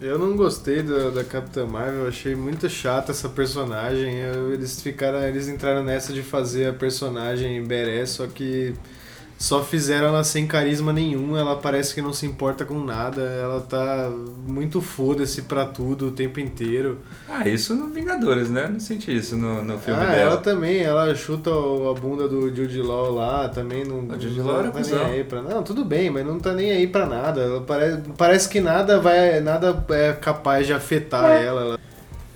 Eu 0.00 0.18
não 0.18 0.36
gostei 0.36 0.82
da, 0.82 1.10
da 1.10 1.22
Capitã 1.24 1.64
Marvel, 1.64 2.08
achei 2.08 2.34
muito 2.34 2.68
chata 2.68 3.12
essa 3.12 3.28
personagem. 3.28 4.16
Eu- 4.18 4.52
eles 4.52 4.82
ficaram, 4.82 5.20
eles 5.22 5.48
entraram 5.48 5.84
nessa 5.84 6.12
de 6.12 6.22
fazer 6.22 6.66
a 6.68 6.72
personagem 6.72 7.62
badass, 7.62 8.10
só 8.10 8.26
que 8.26 8.74
só 9.42 9.60
fizeram 9.60 10.06
ela 10.06 10.22
sem 10.22 10.46
carisma 10.46 10.92
nenhum, 10.92 11.36
ela 11.36 11.56
parece 11.56 11.92
que 11.92 12.00
não 12.00 12.12
se 12.12 12.24
importa 12.24 12.64
com 12.64 12.78
nada, 12.78 13.22
ela 13.22 13.60
tá 13.60 14.08
muito 14.46 14.80
foda-se 14.80 15.42
pra 15.42 15.64
tudo 15.64 16.06
o 16.06 16.10
tempo 16.12 16.38
inteiro. 16.38 16.98
Ah, 17.28 17.48
isso 17.48 17.74
no 17.74 17.88
Vingadores, 17.88 18.48
né? 18.48 18.68
Não 18.72 18.78
senti 18.78 19.16
isso 19.16 19.36
no, 19.36 19.64
no 19.64 19.80
filme 19.80 20.00
ah, 20.00 20.06
dela. 20.06 20.20
ela 20.20 20.36
também, 20.36 20.82
ela 20.82 21.12
chuta 21.16 21.50
a 21.50 22.00
bunda 22.00 22.28
do 22.28 22.54
Jude 22.54 22.80
Law 22.82 23.12
lá, 23.12 23.48
também 23.48 23.84
não, 23.84 24.04
O 24.06 24.20
Jude 24.20 24.38
não 24.38 24.46
Law 24.46 24.60
era 24.60 24.70
tá 24.70 24.80
nem 24.80 25.04
aí 25.06 25.24
pra 25.24 25.42
Não, 25.42 25.60
tudo 25.64 25.84
bem, 25.84 26.08
mas 26.08 26.24
não 26.24 26.38
tá 26.38 26.52
nem 26.52 26.70
aí 26.70 26.86
pra 26.86 27.04
nada. 27.04 27.40
Ela 27.40 27.60
parece, 27.62 28.02
parece 28.16 28.48
que 28.48 28.60
nada 28.60 29.00
vai, 29.00 29.40
nada 29.40 29.84
é 29.90 30.12
capaz 30.12 30.68
de 30.68 30.72
afetar 30.72 31.42
ela. 31.42 31.60
ela. 31.62 31.78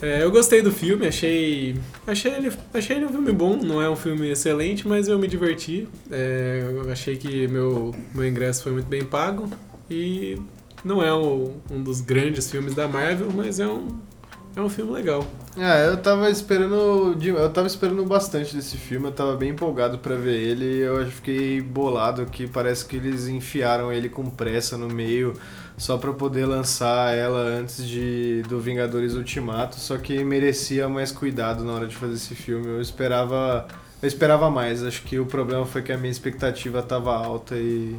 É, 0.01 0.23
eu 0.23 0.31
gostei 0.31 0.61
do 0.61 0.71
filme, 0.71 1.07
achei. 1.07 1.77
Achei 2.07 2.33
ele, 2.33 2.53
achei 2.75 2.97
ele 2.97 3.07
um 3.07 3.11
filme 3.11 3.33
bom, 3.33 3.57
não 3.57 3.81
é 3.81 3.89
um 3.89 3.97
filme 3.97 4.29
excelente, 4.31 4.87
mas 4.87 5.09
eu 5.09 5.19
me 5.19 5.27
diverti. 5.27 5.89
É, 6.11 6.63
eu 6.71 6.91
achei 6.91 7.17
que 7.17 7.49
meu, 7.49 7.95
meu 8.15 8.27
ingresso 8.27 8.63
foi 8.63 8.73
muito 8.73 8.87
bem 8.87 9.05
pago. 9.05 9.49
E 9.91 10.39
não 10.85 11.03
é 11.03 11.15
um, 11.15 11.55
um 11.71 11.83
dos 11.83 12.01
grandes 12.01 12.51
filmes 12.51 12.75
da 12.75 12.87
Marvel, 12.87 13.29
mas 13.35 13.59
é 13.59 13.67
um, 13.67 13.89
é 14.55 14.61
um 14.61 14.69
filme 14.69 14.93
legal. 14.93 15.27
Ah, 15.57 15.79
eu 15.79 15.97
tava 15.97 16.31
esperando. 16.31 17.17
Eu 17.23 17.51
tava 17.51 17.67
esperando 17.67 18.05
bastante 18.05 18.55
desse 18.55 18.77
filme, 18.77 19.07
eu 19.07 19.13
tava 19.13 19.35
bem 19.37 19.51
empolgado 19.51 19.99
pra 19.99 20.15
ver 20.17 20.37
ele 20.37 20.81
eu 20.81 21.07
fiquei 21.07 21.61
bolado 21.61 22.27
que 22.27 22.47
parece 22.47 22.85
que 22.85 22.97
eles 22.97 23.29
enfiaram 23.29 23.91
ele 23.93 24.09
com 24.09 24.29
pressa 24.29 24.77
no 24.77 24.89
meio 24.89 25.33
só 25.77 25.99
pra 25.99 26.13
poder 26.13 26.47
lançar 26.47 27.15
ela 27.17 27.41
antes 27.41 27.87
de 27.87 28.43
do 28.49 28.59
Vingadores 28.61 29.15
Ultimato, 29.15 29.77
só 29.79 29.97
que 29.99 30.25
merecia 30.25 30.89
mais 30.89 31.13
cuidado 31.13 31.65
na 31.65 31.73
hora 31.73 31.87
de 31.87 31.95
fazer 31.97 32.15
esse 32.15 32.35
filme. 32.35 32.67
Eu 32.67 32.81
esperava. 32.81 33.67
Eu 34.03 34.07
esperava 34.09 34.51
mais, 34.51 34.83
acho 34.85 35.03
que 35.05 35.19
o 35.19 35.25
problema 35.27 35.65
foi 35.67 35.83
que 35.83 35.91
a 35.93 35.97
minha 35.97 36.11
expectativa 36.11 36.83
tava 36.83 37.15
alta 37.15 37.57
e. 37.57 37.97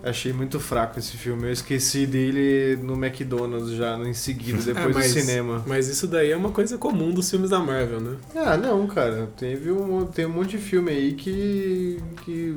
Achei 0.00 0.32
muito 0.32 0.60
fraco 0.60 0.96
esse 0.96 1.16
filme. 1.16 1.48
Eu 1.48 1.52
esqueci 1.52 2.06
dele 2.06 2.76
no 2.80 2.94
McDonald's 2.94 3.72
já, 3.72 3.98
em 3.98 4.14
seguida, 4.14 4.58
depois 4.62 4.94
É, 4.94 4.98
mas- 5.00 5.12
do 5.14 5.20
cinema. 5.20 5.64
Mas 5.66 5.88
isso 5.88 6.06
daí 6.06 6.30
é 6.30 6.36
uma 6.36 6.50
coisa 6.52 6.78
comum 6.78 7.10
dos 7.10 7.28
filmes 7.28 7.50
da 7.50 7.58
Marvel, 7.58 8.00
né? 8.00 8.16
Ah, 8.36 8.56
não, 8.56 8.86
cara. 8.86 9.28
Teve 9.36 9.72
um, 9.72 10.06
tem 10.06 10.24
um 10.24 10.28
monte 10.30 10.50
de 10.50 10.58
filme 10.58 10.92
aí 10.92 11.14
que, 11.14 11.98
que 12.24 12.47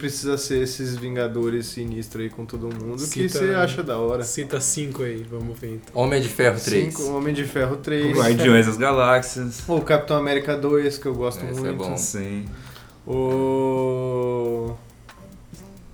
precisa 0.00 0.38
ser 0.38 0.62
esses 0.62 0.96
Vingadores 0.96 1.66
sinistros 1.66 2.24
aí 2.24 2.30
com 2.30 2.46
todo 2.46 2.74
mundo 2.74 3.06
que 3.06 3.28
você 3.28 3.50
acha 3.54 3.82
da 3.82 3.98
hora. 3.98 4.24
Cita 4.24 4.60
cinco 4.60 5.02
aí, 5.02 5.22
vamos 5.30 5.58
ver 5.58 5.74
então. 5.74 6.02
Homem 6.02 6.20
de 6.20 6.28
Ferro 6.28 6.58
3. 6.58 6.94
Cinco, 6.94 7.10
Homem 7.12 7.34
de 7.34 7.44
Ferro 7.44 7.76
3. 7.76 8.16
Guardiões 8.16 8.66
das 8.66 8.76
Galáxias. 8.78 9.62
O 9.68 9.80
Capitão 9.82 10.16
América 10.16 10.56
2, 10.56 10.98
que 10.98 11.06
eu 11.06 11.14
gosto 11.14 11.44
Esse 11.44 11.58
é 11.58 11.62
muito. 11.62 11.76
bom. 11.76 11.96
Sim. 11.96 12.46
O. 13.06 14.74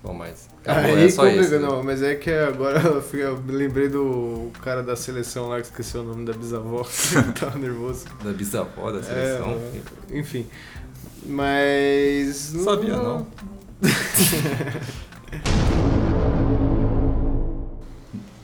Bom, 0.03 0.13
mas 0.13 0.47
acabou, 0.63 0.95
Aí 0.95 1.05
é 1.05 1.09
só 1.09 1.23
complica, 1.23 1.41
esse. 1.43 1.59
não, 1.59 1.83
mas 1.83 2.01
é 2.01 2.15
que 2.15 2.31
agora 2.31 2.79
eu, 3.13 3.43
lembrei 3.47 3.89
do 3.89 4.51
cara 4.63 4.81
da 4.81 4.95
seleção 4.95 5.49
lá 5.49 5.57
que 5.59 5.67
esqueceu 5.67 6.01
o 6.01 6.03
nome 6.05 6.25
da 6.25 6.33
bisavó. 6.33 6.85
Tava 7.37 7.59
nervoso. 7.59 8.05
Da 8.23 8.31
bisavó 8.31 8.91
da 8.91 9.03
seleção. 9.03 9.59
É, 10.09 10.17
enfim. 10.17 10.47
Mas. 11.25 12.53
Sabia 12.63 12.95
não. 12.95 13.27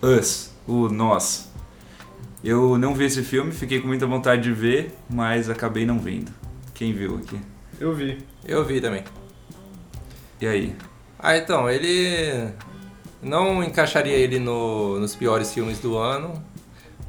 Us, 0.02 0.52
o 0.68 0.90
Nós. 0.90 1.50
Eu 2.44 2.78
não 2.78 2.94
vi 2.94 3.06
esse 3.06 3.24
filme, 3.24 3.52
fiquei 3.54 3.80
com 3.80 3.88
muita 3.88 4.06
vontade 4.06 4.42
de 4.44 4.52
ver, 4.52 4.94
mas 5.10 5.50
acabei 5.50 5.86
não 5.86 5.98
vendo. 6.00 6.30
Quem 6.74 6.91
viu 6.93 7.15
aqui? 7.17 7.39
Eu 7.80 7.93
vi. 7.96 8.17
Eu 8.43 8.65
vi 8.65 8.82
também. 8.82 9.04
E 10.41 10.48
aí? 10.48 10.76
Ah, 11.17 11.38
então, 11.38 11.69
ele. 11.69 12.50
Não 13.22 13.63
encaixaria 13.63 14.13
ele 14.13 14.39
no- 14.39 15.00
nos 15.00 15.15
piores 15.15 15.54
filmes 15.54 15.80
do 15.80 15.98
ano, 15.98 16.43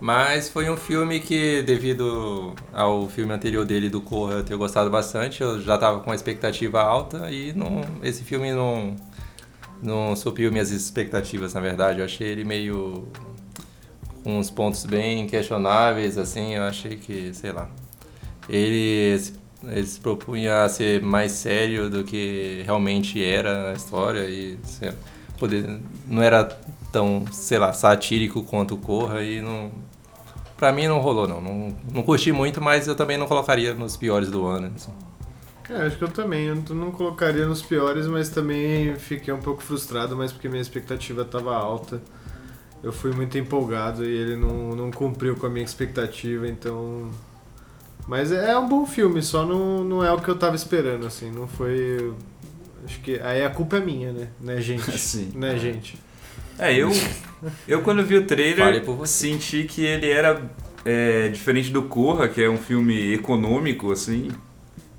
mas 0.01 0.49
foi 0.49 0.69
um 0.69 0.77
filme 0.77 1.21
que, 1.21 1.63
devido 1.63 2.55
ao 2.73 3.09
filme 3.09 3.33
anterior 3.33 3.65
dele, 3.65 3.89
do 3.89 4.01
Corra, 4.01 4.43
ter 4.43 4.57
gostado 4.57 4.91
bastante, 4.91 5.43
eu 5.43 5.61
já 5.61 5.79
tava 5.79 6.01
com 6.01 6.11
uma 6.11 6.17
expectativa 6.17 6.83
alta 6.83 7.31
e 7.31 7.53
não, 7.53 7.83
esse 8.03 8.23
filme 8.25 8.53
não, 8.53 8.97
não 9.83 10.15
supriu 10.17 10.51
minhas 10.53 10.71
expectativas, 10.71 11.55
na 11.55 11.61
verdade. 11.61 12.01
Eu 12.01 12.05
achei 12.05 12.29
ele 12.29 12.45
meio. 12.45 13.09
com 14.23 14.39
uns 14.39 14.51
pontos 14.51 14.85
bem 14.85 15.27
questionáveis, 15.27 16.19
assim, 16.19 16.55
eu 16.55 16.63
achei 16.65 16.97
que, 16.97 17.33
sei 17.35 17.53
lá. 17.53 17.69
Ele 18.49 19.19
ele 19.67 19.87
se 19.87 20.01
propunha 20.01 20.65
a 20.65 20.69
ser 20.69 21.01
mais 21.03 21.33
sério 21.33 21.89
do 21.89 22.05
que 22.05 22.63
realmente 22.67 23.23
era 23.23 23.71
a 23.71 23.73
história 23.75 24.29
e 24.29 24.59
sei 24.65 24.93
poder, 25.39 25.81
não 26.07 26.23
era 26.23 26.59
tão, 26.95 27.25
sei 27.33 27.59
lá, 27.59 27.73
satírico 27.73 28.43
quanto 28.45 28.75
o 28.75 28.79
Corra 28.79 29.23
e 29.23 29.43
não 29.43 29.73
Pra 30.57 30.73
mim 30.73 30.87
não 30.87 31.01
rolou 31.01 31.27
não. 31.27 31.41
não. 31.41 31.77
Não 31.93 32.03
curti 32.03 32.33
muito, 32.33 32.61
mas 32.61 32.87
eu 32.87 32.95
também 32.95 33.19
não 33.19 33.27
colocaria 33.27 33.75
nos 33.75 33.97
piores 33.97 34.31
do 34.31 34.47
ano. 34.47 34.73
assim. 34.75 34.93
É, 35.69 35.87
acho 35.87 35.99
que 35.99 36.05
eu 36.05 36.09
também. 36.09 36.47
Eu 36.47 36.75
não 36.75 36.91
colocaria 36.93 37.47
nos 37.47 37.61
piores, 37.61 38.07
mas 38.07 38.29
também 38.29 38.95
fiquei 38.97 39.35
um 39.35 39.41
pouco 39.41 39.63
frustrado, 39.63 40.17
mas 40.17 40.33
porque 40.33 40.49
minha 40.49 40.63
expectativa 40.63 41.23
estava 41.23 41.55
alta. 41.57 42.01
Eu 42.83 42.93
fui 42.93 43.13
muito 43.13 43.37
empolgado 43.37 44.05
e 44.05 44.09
ele 44.09 44.37
não, 44.37 44.77
não 44.77 44.91
cumpriu 44.91 45.37
com 45.37 45.47
a 45.47 45.51
minha 45.51 45.65
expectativa, 45.65 46.47
então. 46.47 47.11
Mas 48.07 48.31
é 48.31 48.57
um 48.57 48.69
bom 48.69 48.87
filme, 48.87 49.23
só 49.23 49.45
não, 49.45 49.83
não 49.83 50.05
é 50.05 50.13
o 50.13 50.21
que 50.21 50.29
eu 50.29 50.39
tava 50.39 50.55
esperando, 50.55 51.07
assim. 51.07 51.31
Não 51.31 51.49
foi. 51.49 52.13
Acho 52.85 53.01
que. 53.01 53.19
Aí 53.21 53.43
a 53.45 53.51
culpa 53.51 53.79
é 53.79 53.81
minha, 53.81 54.13
né? 54.13 54.29
Né, 54.41 54.61
gente? 54.61 54.91
Sim. 54.99 55.33
Né, 55.35 55.59
gente? 55.59 55.99
É, 56.59 56.75
eu, 56.75 56.91
eu 57.67 57.83
quando 57.83 58.05
vi 58.05 58.17
o 58.17 58.27
trailer, 58.27 58.85
por 58.85 58.97
você. 58.97 59.29
senti 59.29 59.65
que 59.65 59.85
ele 59.85 60.11
era 60.11 60.43
é, 60.85 61.29
diferente 61.29 61.71
do 61.71 61.83
Corra, 61.83 62.29
que 62.29 62.43
é 62.43 62.49
um 62.49 62.59
filme 62.59 63.13
econômico, 63.13 63.93
assim. 63.93 64.31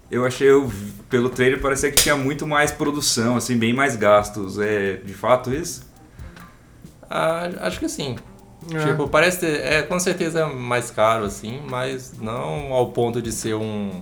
Eu 0.10 0.26
achei, 0.26 0.50
eu, 0.50 0.72
pelo 1.10 1.30
trailer, 1.30 1.60
parecia 1.60 1.92
que 1.92 1.98
tinha 1.98 2.16
muito 2.16 2.46
mais 2.46 2.72
produção, 2.72 3.36
assim, 3.36 3.58
bem 3.58 3.74
mais 3.74 3.96
gastos. 3.96 4.60
É 4.60 4.94
de 5.04 5.14
fato 5.14 5.54
isso? 5.54 5.86
Ah, 7.10 7.50
acho 7.62 7.80
que 7.80 7.90
sim. 7.90 8.16
É. 8.74 8.88
Tipo, 8.88 9.08
parece 9.08 9.42
ter, 9.42 9.62
é 9.62 9.82
com 9.84 10.00
certeza 10.00 10.48
mais 10.48 10.90
caro 10.90 11.26
assim, 11.26 11.62
mas 11.70 12.14
não 12.20 12.74
ao 12.74 12.92
ponto 12.92 13.22
de 13.22 13.32
ser 13.32 13.54
um 13.54 14.02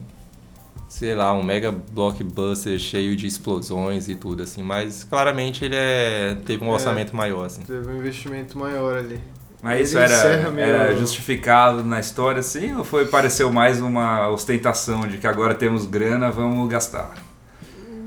sei 0.95 1.15
lá, 1.15 1.33
um 1.33 1.41
mega 1.41 1.71
blockbuster 1.71 2.77
cheio 2.77 3.15
de 3.15 3.25
explosões 3.25 4.07
e 4.07 4.13
tudo 4.13 4.43
assim, 4.43 4.61
mas 4.61 5.03
claramente 5.03 5.65
ele 5.65 5.75
é 5.75 6.37
teve 6.45 6.63
um 6.63 6.67
É. 6.67 6.71
orçamento 6.73 7.15
maior 7.15 7.45
assim. 7.47 7.63
Teve 7.63 7.87
um 7.89 7.97
investimento 7.97 8.55
maior 8.59 8.97
ali. 8.99 9.19
Mas 9.59 9.87
isso 9.89 9.97
era, 9.97 10.13
era 10.59 10.95
justificado 10.95 11.83
na 11.83 11.99
história, 11.99 12.41
assim? 12.41 12.75
Ou 12.75 12.83
foi, 12.83 13.07
pareceu 13.07 13.51
mais 13.51 13.81
uma 13.81 14.29
ostentação 14.29 15.07
de 15.07 15.17
que 15.17 15.25
agora 15.25 15.55
temos 15.55 15.85
grana, 15.87 16.29
vamos 16.29 16.69
gastar? 16.69 17.15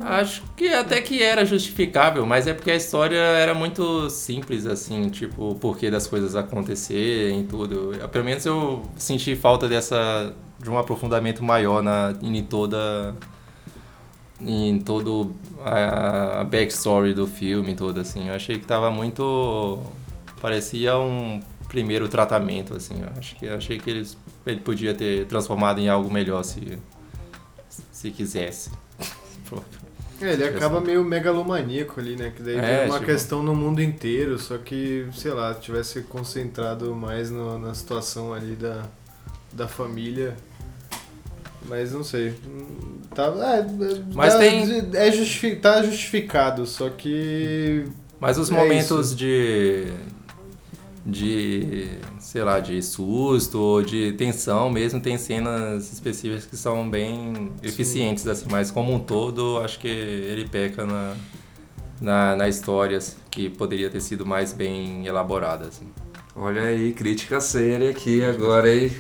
Acho 0.01 0.44
que 0.55 0.68
até 0.68 1.01
que 1.01 1.20
era 1.22 1.44
justificável, 1.44 2.25
mas 2.25 2.46
é 2.46 2.55
porque 2.55 2.70
a 2.70 2.77
história 2.77 3.16
era 3.18 3.53
muito 3.55 4.09
simples, 4.11 4.64
assim, 4.66 5.09
tipo, 5.09 5.51
o 5.51 5.55
porquê 5.57 5.90
das 5.90 6.07
coisas 6.07 6.37
acontecerem 6.37 7.40
e 7.40 7.44
tudo. 7.44 7.92
Pelo 8.12 8.25
menos 8.25 8.46
eu 8.46 8.83
senti 8.96 9.35
falta 9.35 9.66
dessa. 9.66 10.33
De 10.66 10.70
um 10.70 10.76
aprofundamento 10.76 11.44
maior 11.44 11.81
na, 11.81 12.12
em 12.20 12.42
toda. 12.42 13.14
em 14.40 14.81
todo 14.81 15.33
a, 15.64 16.40
a 16.40 16.44
backstory 16.44 17.14
do 17.14 17.24
filme 17.26 17.76
todo, 17.76 18.00
assim. 18.00 18.26
Eu 18.29 18.35
achei 18.35 18.59
que 18.59 18.66
tava 18.66 18.90
muito. 18.90 19.79
parecia 20.40 20.98
um 20.98 21.40
primeiro 21.68 22.09
tratamento, 22.09 22.74
assim. 22.74 23.00
Eu 23.00 23.09
acho 23.16 23.37
que 23.37 23.46
eu 23.46 23.55
achei 23.55 23.79
que 23.79 23.88
eles, 23.88 24.18
ele 24.44 24.59
podia 24.61 24.92
ter 24.92 25.26
transformado 25.26 25.79
em 25.79 25.88
algo 25.88 26.12
melhor 26.12 26.42
se. 26.42 26.76
se 27.92 28.11
quisesse. 28.11 28.70
É, 30.18 30.33
ele 30.33 30.44
acaba 30.44 30.81
meio 30.81 31.05
megalomaníaco 31.05 32.00
ali, 32.00 32.16
né? 32.16 32.33
Que 32.35 32.42
daí 32.42 32.57
É, 32.57 32.61
tem 32.79 32.87
uma 32.87 32.94
tipo- 32.94 33.05
questão 33.05 33.42
no 33.42 33.55
mundo 33.55 33.83
inteiro, 33.83 34.38
só 34.38 34.57
que, 34.57 35.07
sei 35.12 35.31
lá, 35.33 35.52
tivesse 35.52 36.00
concentrado 36.05 36.94
mais 36.94 37.31
no- 37.31 37.59
na 37.59 37.74
situação 37.74 38.33
ali 38.33 38.57
da, 38.57 38.85
da 39.52 39.68
família. 39.68 40.35
Mas 41.68 41.92
não 41.92 42.05
sei. 42.05 42.35
Tá, 43.14 43.24
é, 43.26 43.66
Mas 44.14 44.35
dá- 44.35 44.38
tem- 44.40 44.90
É 44.94 45.11
justifi 45.11 45.57
tá 45.57 45.83
justificado, 45.83 46.66
só 46.66 46.88
que. 46.90 47.85
Mas 48.20 48.38
os 48.38 48.50
É 48.50 48.55
momentos 48.55 49.14
de. 49.16 49.87
de. 51.05 51.88
sei 52.18 52.42
lá, 52.42 52.61
de 52.61 52.83
susto 52.83 53.59
ou 53.59 53.83
de 53.83 54.12
tensão 54.12 54.68
mesmo, 54.70 55.00
tem 55.00 55.16
cenas 55.16 55.92
específicas 55.92 56.44
que 56.46 56.57
são 56.57 56.88
bem 56.88 57.52
eficientes, 57.62 58.26
assim, 58.26 58.46
mas 58.50 58.70
como 58.70 58.92
um 58.92 58.98
todo, 58.98 59.59
acho 59.59 59.79
que 59.79 59.88
ele 59.88 60.46
peca 60.48 60.85
na, 60.85 61.14
na, 62.00 62.37
na 62.37 62.48
histórias 62.48 63.16
que 63.31 63.48
poderia 63.48 63.88
ter 63.88 64.00
sido 64.00 64.26
mais 64.26 64.52
bem 64.52 65.07
elaborada. 65.07 65.66
Assim. 65.68 65.87
Olha 66.35 66.62
aí, 66.62 66.92
crítica 66.92 67.40
séria 67.40 67.90
aqui 67.90 68.22
agora, 68.22 68.74
hein? 68.74 68.90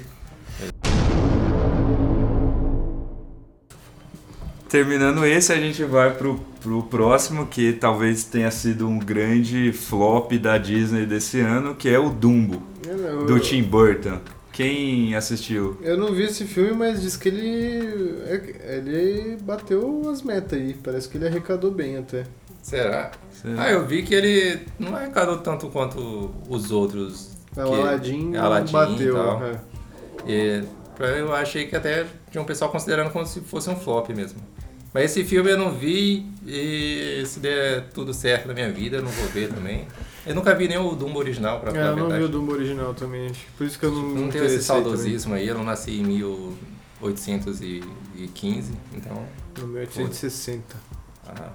Terminando 4.68 5.24
esse, 5.24 5.52
a 5.52 5.56
gente 5.56 5.84
vai 5.84 6.12
pro, 6.12 6.40
pro 6.60 6.82
próximo, 6.82 7.46
que 7.46 7.72
talvez 7.72 8.24
tenha 8.24 8.50
sido 8.50 8.88
um 8.88 8.98
grande 8.98 9.72
flop 9.72 10.32
da 10.38 10.58
Disney 10.58 11.06
desse 11.06 11.40
ano, 11.40 11.74
que 11.74 11.88
é 11.88 11.98
o 11.98 12.10
Dumbo, 12.10 12.60
Eu, 12.86 12.96
não- 12.96 13.26
do 13.26 13.38
Tim 13.38 13.62
Burton. 13.62 14.18
Quem 14.52 15.14
assistiu? 15.14 15.76
eu 15.82 15.96
não 15.98 16.12
vi 16.14 16.24
esse 16.24 16.44
filme, 16.46 16.72
mas 16.72 17.02
diz 17.02 17.14
que 17.16 17.28
ele. 17.28 18.16
é- 18.24 18.76
Ele 18.78 19.36
bateu 19.42 20.02
as 20.10 20.22
metas 20.22 20.58
aí. 20.58 20.74
Parece 20.82 21.08
que 21.08 21.18
ele 21.18 21.26
arrecadou 21.28 21.70
bem 21.70 21.98
até. 21.98 22.24
Será? 22.62 23.12
Ah, 23.58 23.70
eu 23.70 23.86
vi 23.86 24.02
que 24.02 24.14
ele 24.14 24.60
não 24.78 24.96
arrecadou 24.96 25.36
tanto 25.38 25.68
quanto 25.68 26.30
os 26.48 26.70
outros. 26.72 27.32
O 27.52 27.54
que- 27.54 27.60
Aladdin 27.60 28.34
Aladdin 28.36 28.70
e 28.70 28.72
bateu. 28.72 29.14
tal. 29.14 29.42
é. 29.44 29.60
E, 30.26 30.64
eu 31.18 31.32
achei 31.34 31.66
que 31.66 31.76
até 31.76 32.06
tinha 32.30 32.40
um 32.42 32.46
pessoal 32.46 32.70
considerando 32.72 33.10
como 33.10 33.24
se 33.26 33.40
fosse 33.42 33.68
um 33.70 33.76
flop 33.76 34.08
mesmo. 34.10 34.40
Mas 34.96 35.04
esse 35.10 35.24
filme 35.24 35.50
eu 35.50 35.58
não 35.58 35.72
vi 35.72 36.24
e 36.46 37.22
se 37.26 37.38
der 37.38 37.82
tudo 37.92 38.14
certo 38.14 38.48
na 38.48 38.54
minha 38.54 38.72
vida, 38.72 38.96
eu 38.96 39.02
não 39.02 39.10
vou 39.10 39.28
ver 39.28 39.50
também. 39.52 39.86
Eu 40.26 40.34
nunca 40.34 40.54
vi 40.54 40.68
nem 40.68 40.78
o 40.78 40.94
Dumbo 40.94 41.18
original, 41.18 41.60
pra 41.60 41.70
É, 41.70 41.74
falar 41.74 41.84
a 41.84 41.88
eu 41.90 41.96
não 41.96 42.06
vi 42.06 42.12
verdade. 42.12 42.24
o 42.24 42.28
Dumbo 42.40 42.52
original 42.54 42.94
também. 42.94 43.26
acho 43.26 43.44
que 43.44 43.52
Por 43.58 43.66
isso 43.66 43.78
que 43.78 43.84
eu 43.84 43.90
não, 43.92 44.00
Não 44.02 44.14
tenho 44.14 44.28
esse 44.28 44.36
interessei 44.54 44.58
também. 44.74 44.82
saudosismo 44.84 45.34
aí, 45.34 45.46
eu 45.46 45.54
não 45.54 45.64
nasci 45.64 46.00
em 46.00 46.02
1815, 46.02 48.72
então. 48.94 49.22
No 49.60 49.66
1860. 49.68 50.62
ah, 51.28 51.50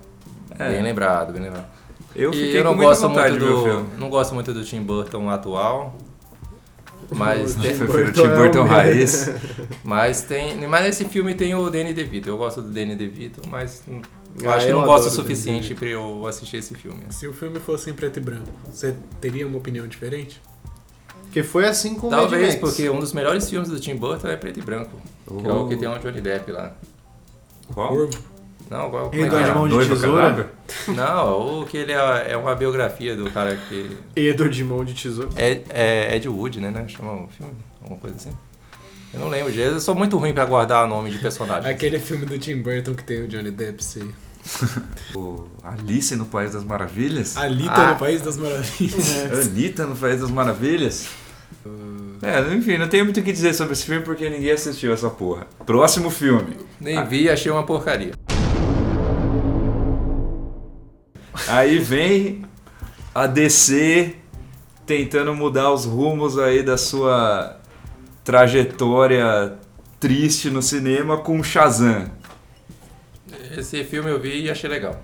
É. 0.60 0.70
Bem 0.74 0.84
lembrado, 0.84 1.34
bem 1.34 1.42
lembrado. 1.42 1.66
Eu 2.16 2.32
E 2.34 2.56
eu 2.56 2.64
não 2.64 2.72
com 2.72 2.78
muita 2.78 2.90
gosto 2.92 3.08
vontade 3.08 3.40
muito 3.40 3.46
do. 3.56 3.64
filme. 3.64 3.90
Não 3.98 4.10
gosto 4.10 4.34
muito 4.36 4.54
do 4.54 4.64
Tim 4.64 4.82
Burton 4.84 5.30
atual. 5.30 5.98
Mas, 7.14 7.56
O 7.56 7.60
tem, 7.62 7.74
Tim 7.78 7.86
Burton 7.86 8.12
Tim 8.14 8.22
é 8.24 8.36
Burton 8.36 8.64
raiz. 8.64 9.30
mas 9.84 10.22
tem. 10.24 10.66
Mas 10.68 10.84
nesse 10.86 11.06
filme 11.06 11.36
tem 11.36 11.54
o 11.54 11.70
Danny 11.70 11.94
DeVito. 11.94 12.30
Eu 12.30 12.38
gosto 12.38 12.62
do 12.62 12.70
Danny 12.70 12.96
DeVito, 12.96 13.42
mas 13.50 13.84
eu 13.88 14.50
Ah, 14.50 14.56
acho 14.56 14.66
que 14.66 14.72
eu 14.72 14.80
não 14.80 14.86
gosto 14.86 15.08
o 15.08 15.10
suficiente 15.12 15.76
pra 15.76 15.88
eu 15.90 16.26
assistir 16.26 16.58
esse 16.58 16.74
filme. 16.74 17.02
Se 17.10 17.28
o 17.28 17.34
filme 17.34 17.60
fosse 17.60 17.90
em 17.90 17.94
preto 17.94 18.18
e 18.18 18.22
branco, 18.22 18.48
você 18.72 18.96
teria 19.20 19.46
uma 19.46 19.58
opinião 19.58 19.86
diferente? 19.88 20.42
Porque 21.24 21.44
foi 21.44 21.66
assim 21.68 21.96
com 21.96 22.08
o 22.08 22.10
Talvez 22.10 22.56
Max. 22.56 22.60
porque 22.60 22.90
um 22.90 23.00
dos 23.00 23.14
melhores 23.14 23.50
filmes 23.50 23.70
do 23.70 23.80
Tim 23.80 23.96
Burton 23.96 24.28
é 24.28 24.38
preto 24.38 24.60
e 24.60 24.64
branco. 24.64 24.98
Que 25.28 25.48
é 25.48 25.52
o 25.54 25.68
que 25.68 25.76
tem 25.78 25.88
o 25.88 25.98
Johnny 26.00 26.22
Depp 26.22 26.52
lá. 26.52 26.74
Qual? 27.74 27.88
Corvo? 27.90 28.18
Não, 28.72 28.90
como 28.90 29.04
é 29.04 29.04
do 29.04 29.10
que 29.10 29.36
é? 29.36 29.44
Animal 29.44 29.68
de 29.68 29.90
Tesoura? 29.90 30.52
Não, 30.88 31.62
o 31.62 31.66
que 31.66 31.76
ele 31.76 31.92
é, 31.92 32.28
é 32.30 32.38
uma 32.38 32.56
biografia 32.56 33.18
do 33.18 33.30
cara 33.30 33.60
que. 33.68 33.98
Edo 34.16 34.50
de 34.50 34.64
mão 34.64 34.86
de 34.86 34.94
tesoura. 34.94 35.30
É, 35.36 35.62
é 35.70 36.16
Ed 36.16 36.30
Wood, 36.30 36.62
né? 36.62 36.72
né? 36.72 36.86
Chama 36.88 37.26
o 37.26 37.28
filme? 37.28 37.54
Alguma 37.82 38.00
coisa 38.00 38.16
assim. 38.16 38.32
Eu 39.14 39.20
não 39.20 39.28
lembro, 39.28 39.52
eu 39.54 39.78
sou 39.82 39.94
muito 39.94 40.18
ruim 40.18 40.34
pra 40.34 40.46
guardar 40.46 40.88
nome 40.88 41.12
de 41.12 41.18
personagem. 41.18 41.70
Aquele 41.70 42.00
filme 42.00 42.26
do 42.26 42.40
Tim 42.40 42.62
Burton 42.62 42.94
que 42.94 43.04
tem 43.04 43.24
o 43.24 43.28
Johnny 43.28 43.52
Depp, 43.52 43.84
sei. 43.84 44.10
O 45.14 45.48
Alice 45.62 46.16
no 46.16 46.26
País 46.26 46.54
das 46.54 46.64
Maravilhas? 46.64 47.36
Alita 47.36 47.74
Ah. 47.74 47.92
no 47.92 48.00
País 48.00 48.22
das 48.22 48.38
Maravilhas. 48.38 49.48
Anitta 49.48 49.86
no 49.86 49.98
País 49.98 50.22
das 50.22 50.32
Maravilhas? 50.32 51.10
É, 52.24 52.54
enfim, 52.54 52.78
não 52.78 52.88
tenho 52.88 53.04
muito 53.04 53.20
o 53.20 53.24
que 53.24 53.32
dizer 53.32 53.54
sobre 53.54 53.74
esse 53.74 53.84
filme 53.86 54.04
porque 54.04 54.30
ninguém 54.30 54.52
assistiu 54.52 54.94
essa 54.94 55.10
porra. 55.10 55.46
Próximo 55.66 56.10
filme. 56.10 56.56
Nem 56.80 57.04
vi, 57.06 57.30
achei 57.30 57.52
uma 57.52 57.64
porcaria. 57.64 58.14
Aí 61.48 61.80
vem 61.80 62.44
a 63.14 63.28
DC 63.28 64.16
tentando 64.86 65.34
mudar 65.34 65.72
os 65.72 65.86
rumos 65.86 66.38
aí 66.38 66.64
da 66.64 66.78
sua 66.78 67.58
trajetória 68.24 69.58
triste 70.00 70.50
no 70.50 70.62
cinema 70.62 71.18
com 71.18 71.44
Shazam. 71.44 72.10
Esse 73.58 73.84
filme 73.84 74.10
eu 74.10 74.20
vi 74.20 74.44
e 74.44 74.50
achei 74.50 74.70
legal. 74.70 75.02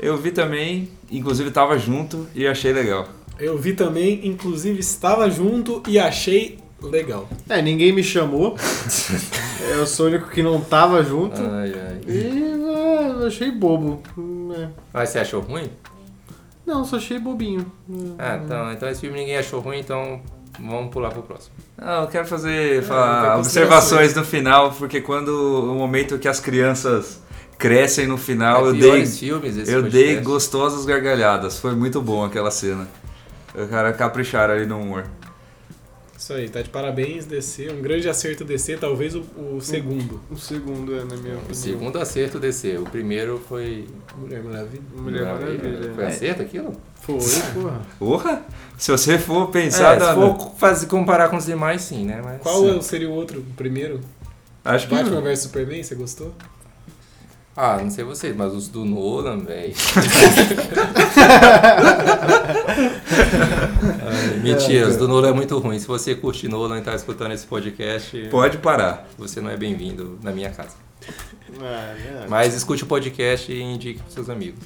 Eu 0.00 0.16
vi 0.16 0.30
também, 0.30 0.90
inclusive 1.10 1.50
tava 1.50 1.78
junto 1.78 2.26
e 2.34 2.46
achei 2.46 2.72
legal. 2.72 3.08
Eu 3.38 3.56
vi 3.56 3.72
também, 3.72 4.26
inclusive 4.26 4.78
estava 4.78 5.30
junto 5.30 5.82
e 5.86 5.98
achei 5.98 6.58
legal. 6.82 7.28
É, 7.48 7.60
ninguém 7.60 7.92
me 7.92 8.02
chamou. 8.02 8.56
Eu 9.70 9.86
sou 9.86 10.06
o 10.06 10.08
único 10.08 10.30
que 10.30 10.42
não 10.42 10.60
tava 10.60 11.02
junto. 11.02 11.40
Ai, 11.40 11.72
ai. 11.74 12.00
E 12.06 12.18
é, 12.18 13.10
eu 13.10 13.26
achei 13.26 13.50
bobo. 13.50 14.02
É. 14.54 14.68
Mas 14.92 15.10
você 15.10 15.18
achou 15.20 15.40
ruim? 15.40 15.70
Não, 16.66 16.84
só 16.84 16.96
achei 16.96 17.18
bobinho. 17.18 17.70
Ah, 18.18 18.38
então, 18.44 18.72
então 18.72 18.88
esse 18.90 19.00
filme 19.00 19.18
ninguém 19.18 19.38
achou 19.38 19.60
ruim, 19.60 19.78
então 19.80 20.20
vamos 20.60 20.90
pular 20.92 21.10
pro 21.10 21.22
próximo. 21.22 21.54
Não, 21.76 22.02
eu 22.02 22.08
quero 22.08 22.26
fazer 22.26 22.80
É, 22.80 22.82
falar 22.82 23.38
observações 23.38 24.14
no 24.14 24.24
final, 24.24 24.72
porque 24.72 25.00
quando 25.00 25.28
o 25.28 25.74
momento 25.74 26.18
que 26.18 26.28
as 26.28 26.40
crianças 26.40 27.22
crescem 27.56 28.06
no 28.06 28.18
final, 28.18 28.66
é 28.66 28.68
eu 28.68 28.72
dei, 28.74 29.06
filmes 29.06 29.56
eu 29.56 29.82
podcast. 29.82 29.90
dei 29.90 30.20
gostosas 30.20 30.84
gargalhadas. 30.84 31.58
Foi 31.58 31.74
muito 31.74 32.02
bom 32.02 32.24
aquela 32.24 32.50
cena. 32.50 32.86
Os 33.54 33.68
caras 33.70 33.96
capricharam 33.96 34.54
ali 34.54 34.66
no 34.66 34.78
humor. 34.78 35.04
Isso 36.28 36.34
aí, 36.34 36.46
tá 36.46 36.60
de 36.60 36.68
parabéns, 36.68 37.24
DC. 37.24 37.70
Um 37.70 37.80
grande 37.80 38.06
acerto 38.06 38.44
DC, 38.44 38.76
talvez 38.76 39.14
o, 39.14 39.20
o 39.38 39.62
segundo. 39.62 40.20
O 40.30 40.36
segundo 40.36 40.94
é, 40.94 40.98
na 40.98 41.16
minha 41.16 41.36
O 41.36 41.38
opinião. 41.38 41.54
segundo 41.54 41.98
acerto 41.98 42.38
desceu. 42.38 42.82
O 42.82 42.84
primeiro 42.84 43.42
foi. 43.48 43.88
Mulher 44.14 44.42
Maravilha. 44.42 44.82
Mulher 44.94 45.24
Maravilha. 45.24 45.94
Foi 45.94 46.04
acerto 46.04 46.42
aquilo? 46.42 46.76
Foi, 46.96 47.16
porra. 47.54 47.80
Porra! 47.98 48.46
Se 48.76 48.90
você 48.90 49.18
for 49.18 49.48
pensar. 49.48 49.96
É, 49.96 50.00
se 50.00 50.14
for 50.14 50.52
fazer, 50.58 50.86
comparar 50.86 51.30
com 51.30 51.38
os 51.38 51.46
demais, 51.46 51.80
sim, 51.80 52.04
né? 52.04 52.20
Mas, 52.22 52.42
Qual 52.42 52.82
seria 52.82 53.08
o 53.08 53.12
outro, 53.14 53.40
o 53.40 53.54
primeiro? 53.54 53.98
Acho 54.62 54.86
que. 54.86 54.94
Batman 54.94 55.22
vs 55.22 55.38
Superman, 55.38 55.82
você 55.82 55.94
gostou? 55.94 56.34
Ah, 57.60 57.76
não 57.82 57.90
sei 57.90 58.04
vocês, 58.04 58.36
mas 58.36 58.54
os 58.54 58.68
do 58.68 58.84
Nolan, 58.84 59.40
velho. 59.40 59.74
Mentira, 64.44 64.86
os 64.86 64.96
do 64.96 65.08
Nolan 65.08 65.30
é 65.30 65.32
muito 65.32 65.58
ruim. 65.58 65.76
Se 65.80 65.88
você 65.88 66.14
curte 66.14 66.46
Nolan 66.46 66.78
e 66.78 66.82
tá 66.82 66.94
escutando 66.94 67.32
esse 67.32 67.44
podcast, 67.44 68.16
Pode 68.30 68.58
parar. 68.58 69.08
você 69.18 69.40
não 69.40 69.50
é 69.50 69.56
bem-vindo 69.56 70.20
na 70.22 70.30
minha 70.30 70.50
casa. 70.50 70.76
Ah, 71.60 71.94
é. 71.96 72.26
Mas 72.28 72.54
escute 72.54 72.84
o 72.84 72.86
podcast 72.86 73.50
e 73.50 73.60
indique 73.60 73.98
pros 74.02 74.14
seus 74.14 74.30
amigos. 74.30 74.60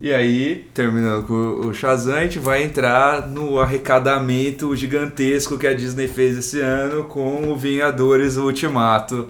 E 0.00 0.10
aí, 0.10 0.70
terminando 0.72 1.26
com 1.26 1.66
o 1.68 1.74
Shazam, 1.74 2.16
a 2.16 2.22
gente 2.22 2.38
vai 2.38 2.62
entrar 2.62 3.28
no 3.28 3.60
arrecadamento 3.60 4.74
gigantesco 4.74 5.58
que 5.58 5.66
a 5.66 5.74
Disney 5.74 6.08
fez 6.08 6.38
esse 6.38 6.62
ano 6.62 7.04
com 7.04 7.52
o 7.52 7.56
Vingadores 7.56 8.38
Ultimato, 8.38 9.28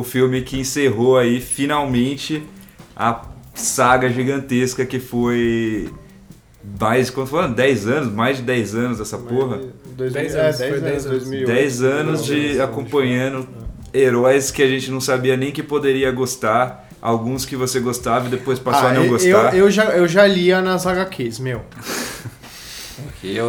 o 0.00 0.04
filme 0.04 0.42
que 0.42 0.58
encerrou 0.58 1.16
aí 1.18 1.40
finalmente 1.40 2.42
a 2.96 3.22
saga 3.54 4.08
gigantesca 4.08 4.84
que 4.86 4.98
foi 5.00 5.90
mais, 6.80 7.10
quanto 7.10 7.30
foi? 7.30 7.48
10 7.48 7.86
anos? 7.88 8.12
Mais 8.12 8.36
de 8.36 8.42
10 8.42 8.74
anos 8.74 9.00
essa 9.00 9.16
porra? 9.18 9.60
Dois 9.96 10.12
Dez 10.12 10.32
mil- 10.34 10.42
anos, 10.42 10.60
é, 10.60 10.68
foi 10.68 10.80
10 10.80 10.82
dez 10.82 11.06
anos, 11.06 11.06
anos. 11.06 11.22
2008. 11.24 11.46
10 11.46 11.82
anos 11.82 12.24
de 12.24 12.60
acompanhando 12.60 13.48
heróis 13.92 14.50
que 14.50 14.62
a 14.62 14.66
gente 14.68 14.90
não 14.90 15.00
sabia 15.00 15.36
nem 15.36 15.50
que 15.50 15.62
poderia 15.62 16.10
gostar, 16.12 16.88
alguns 17.00 17.44
que 17.44 17.56
você 17.56 17.80
gostava 17.80 18.26
e 18.26 18.30
depois 18.30 18.58
passou 18.58 18.88
Ah, 18.88 18.90
a 18.90 18.94
não 18.94 19.08
gostar. 19.08 19.54
Eu, 19.54 19.64
eu, 19.64 19.70
já, 19.70 19.84
eu 19.86 20.06
já 20.06 20.26
lia 20.26 20.60
nas 20.60 20.86
HQs, 20.86 21.38
meu. 21.40 21.62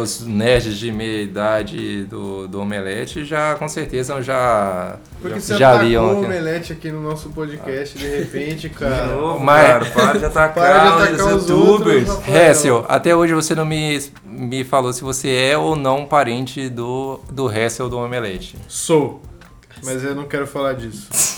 Os 0.02 0.26
nerds 0.26 0.76
de 0.78 0.90
meia 0.90 1.22
idade 1.22 2.04
do, 2.04 2.48
do 2.48 2.60
Omelete 2.60 3.24
já, 3.24 3.54
com 3.54 3.68
certeza, 3.68 4.20
já, 4.20 4.96
Porque 5.22 5.36
já, 5.36 5.40
você 5.40 5.56
já 5.56 6.00
o 6.02 6.18
omelete 6.24 6.72
aqui 6.72 6.90
no 6.90 7.00
nosso 7.00 7.30
podcast, 7.30 7.96
de 7.96 8.06
repente, 8.08 8.68
De 8.68 8.74
cara. 8.74 9.06
novo, 9.06 9.38
Mas- 9.38 9.66
cara, 9.66 9.84
para 9.86 10.18
de 10.18 10.24
atacar, 10.24 10.54
Para 10.54 10.78
de 10.80 10.88
atacar 11.12 11.34
os 11.36 11.44
os 11.44 11.48
youtubers. 11.48 12.08
Hessel, 12.28 12.84
até 12.88 13.14
hoje 13.14 13.32
você 13.32 13.54
não 13.54 13.64
me, 13.64 14.02
me 14.24 14.64
falou 14.64 14.92
se 14.92 15.02
você 15.02 15.28
é 15.30 15.56
ou 15.56 15.76
não 15.76 16.04
parente 16.04 16.68
do, 16.68 17.20
do 17.30 17.48
Hessel 17.48 17.88
do 17.88 17.96
Omelete. 17.96 18.56
Sou. 18.66 19.22
Mas 19.84 20.02
eu 20.02 20.14
não 20.16 20.24
quero 20.24 20.46
falar 20.48 20.72
disso. 20.74 21.08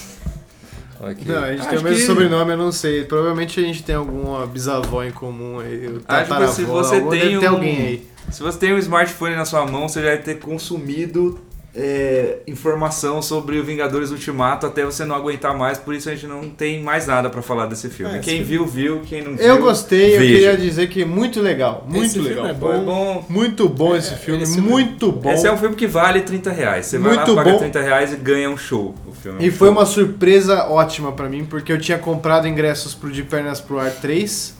Ok. 1.02 1.24
Não, 1.26 1.42
a 1.42 1.50
gente 1.50 1.60
Acho 1.60 1.68
tem 1.70 1.78
o 1.78 1.82
mesmo 1.82 1.98
que- 1.98 2.06
sobrenome, 2.06 2.50
eu 2.52 2.56
não 2.56 2.70
sei. 2.72 3.04
Provavelmente 3.04 3.58
a 3.58 3.62
gente 3.64 3.82
tem 3.82 3.94
alguma 3.96 4.46
bisavó 4.46 5.02
em 5.02 5.10
comum 5.10 5.58
aí. 5.58 5.86
Acho 5.86 5.94
que 5.98 6.04
tataravó, 6.06 6.52
se 6.52 6.62
você 6.64 7.00
tem 7.02 7.36
um- 7.38 7.48
alguém 7.48 7.76
aí. 7.76 8.06
Se 8.30 8.40
você 8.42 8.56
tem 8.58 8.72
um 8.72 8.78
smartphone 8.78 9.34
na 9.34 9.44
sua 9.44 9.66
mão, 9.66 9.88
você 9.88 10.00
já 10.00 10.08
vai 10.10 10.18
ter 10.18 10.38
consumido 10.38 11.38
é, 11.74 12.38
informação 12.46 13.22
sobre 13.22 13.58
o 13.58 13.64
Vingadores 13.64 14.11
Ultimato 14.11 14.66
até 14.66 14.85
você 14.85 15.04
não 15.04 15.16
aguentar 15.16 15.56
mais, 15.56 15.78
por 15.78 15.94
isso 15.94 16.08
a 16.11 16.14
gente 16.14 16.26
não 16.26 16.48
tem 16.50 16.82
mais 16.82 17.06
nada 17.06 17.30
pra 17.30 17.40
falar 17.40 17.66
desse 17.66 17.88
filme. 17.88 18.16
É, 18.16 18.18
quem 18.18 18.42
viu, 18.42 18.66
viu, 18.66 19.00
quem 19.00 19.22
não 19.22 19.35
viu. 19.37 19.44
Eu 19.46 19.58
gostei, 19.58 20.14
eu 20.16 20.20
veja. 20.20 20.32
queria 20.35 20.56
dizer 20.58 20.88
que 20.88 21.04
muito 21.04 21.40
legal, 21.40 21.87
muito 21.88 22.06
Esse 22.06 22.18
legal. 22.18 22.46
é 22.46 22.54
Foi 22.54 22.78
bom. 22.78 22.85
bom. 22.85 23.26
Muito 23.28 23.68
bom 23.68 23.96
esse 23.96 24.12
É, 24.12 24.16
filme, 24.16 24.42
esse 24.42 24.54
filme- 24.54 24.68
muito 24.68 25.11
bom. 25.11 25.32
Esse 25.32 25.46
é 25.46 25.52
um 25.52 25.56
filme 25.56 25.74
que 25.74 25.87
vale 25.87 26.20
30 26.20 26.50
reais. 26.50 26.87
Você 26.87 26.98
vai 26.98 27.14
Muito 27.16 27.30
lá, 27.32 27.37
paga 27.42 27.52
bom. 27.52 27.58
30 27.61 27.80
reais 27.80 28.12
e 28.12 28.16
ganha 28.16 28.50
um 28.50 28.56
show. 28.58 28.94
O 29.06 29.12
filme 29.12 29.38
é 29.38 29.42
um 29.42 29.46
E 29.46 29.50
foi 29.50 29.68
show. 29.68 29.76
uma 29.76 29.87
surpresa 29.87 30.64
ótima 30.68 31.12
pra 31.12 31.28
mim, 31.28 31.44
porque 31.44 31.72
eu 31.72 31.78
tinha 31.78 31.98
comprado 31.98 32.46
ingressos 32.46 32.94
pro 32.94 33.11
De 33.11 33.22
Pernas 33.22 33.61
pro 33.61 33.78
Ar 33.78 33.90
3. 33.90 34.54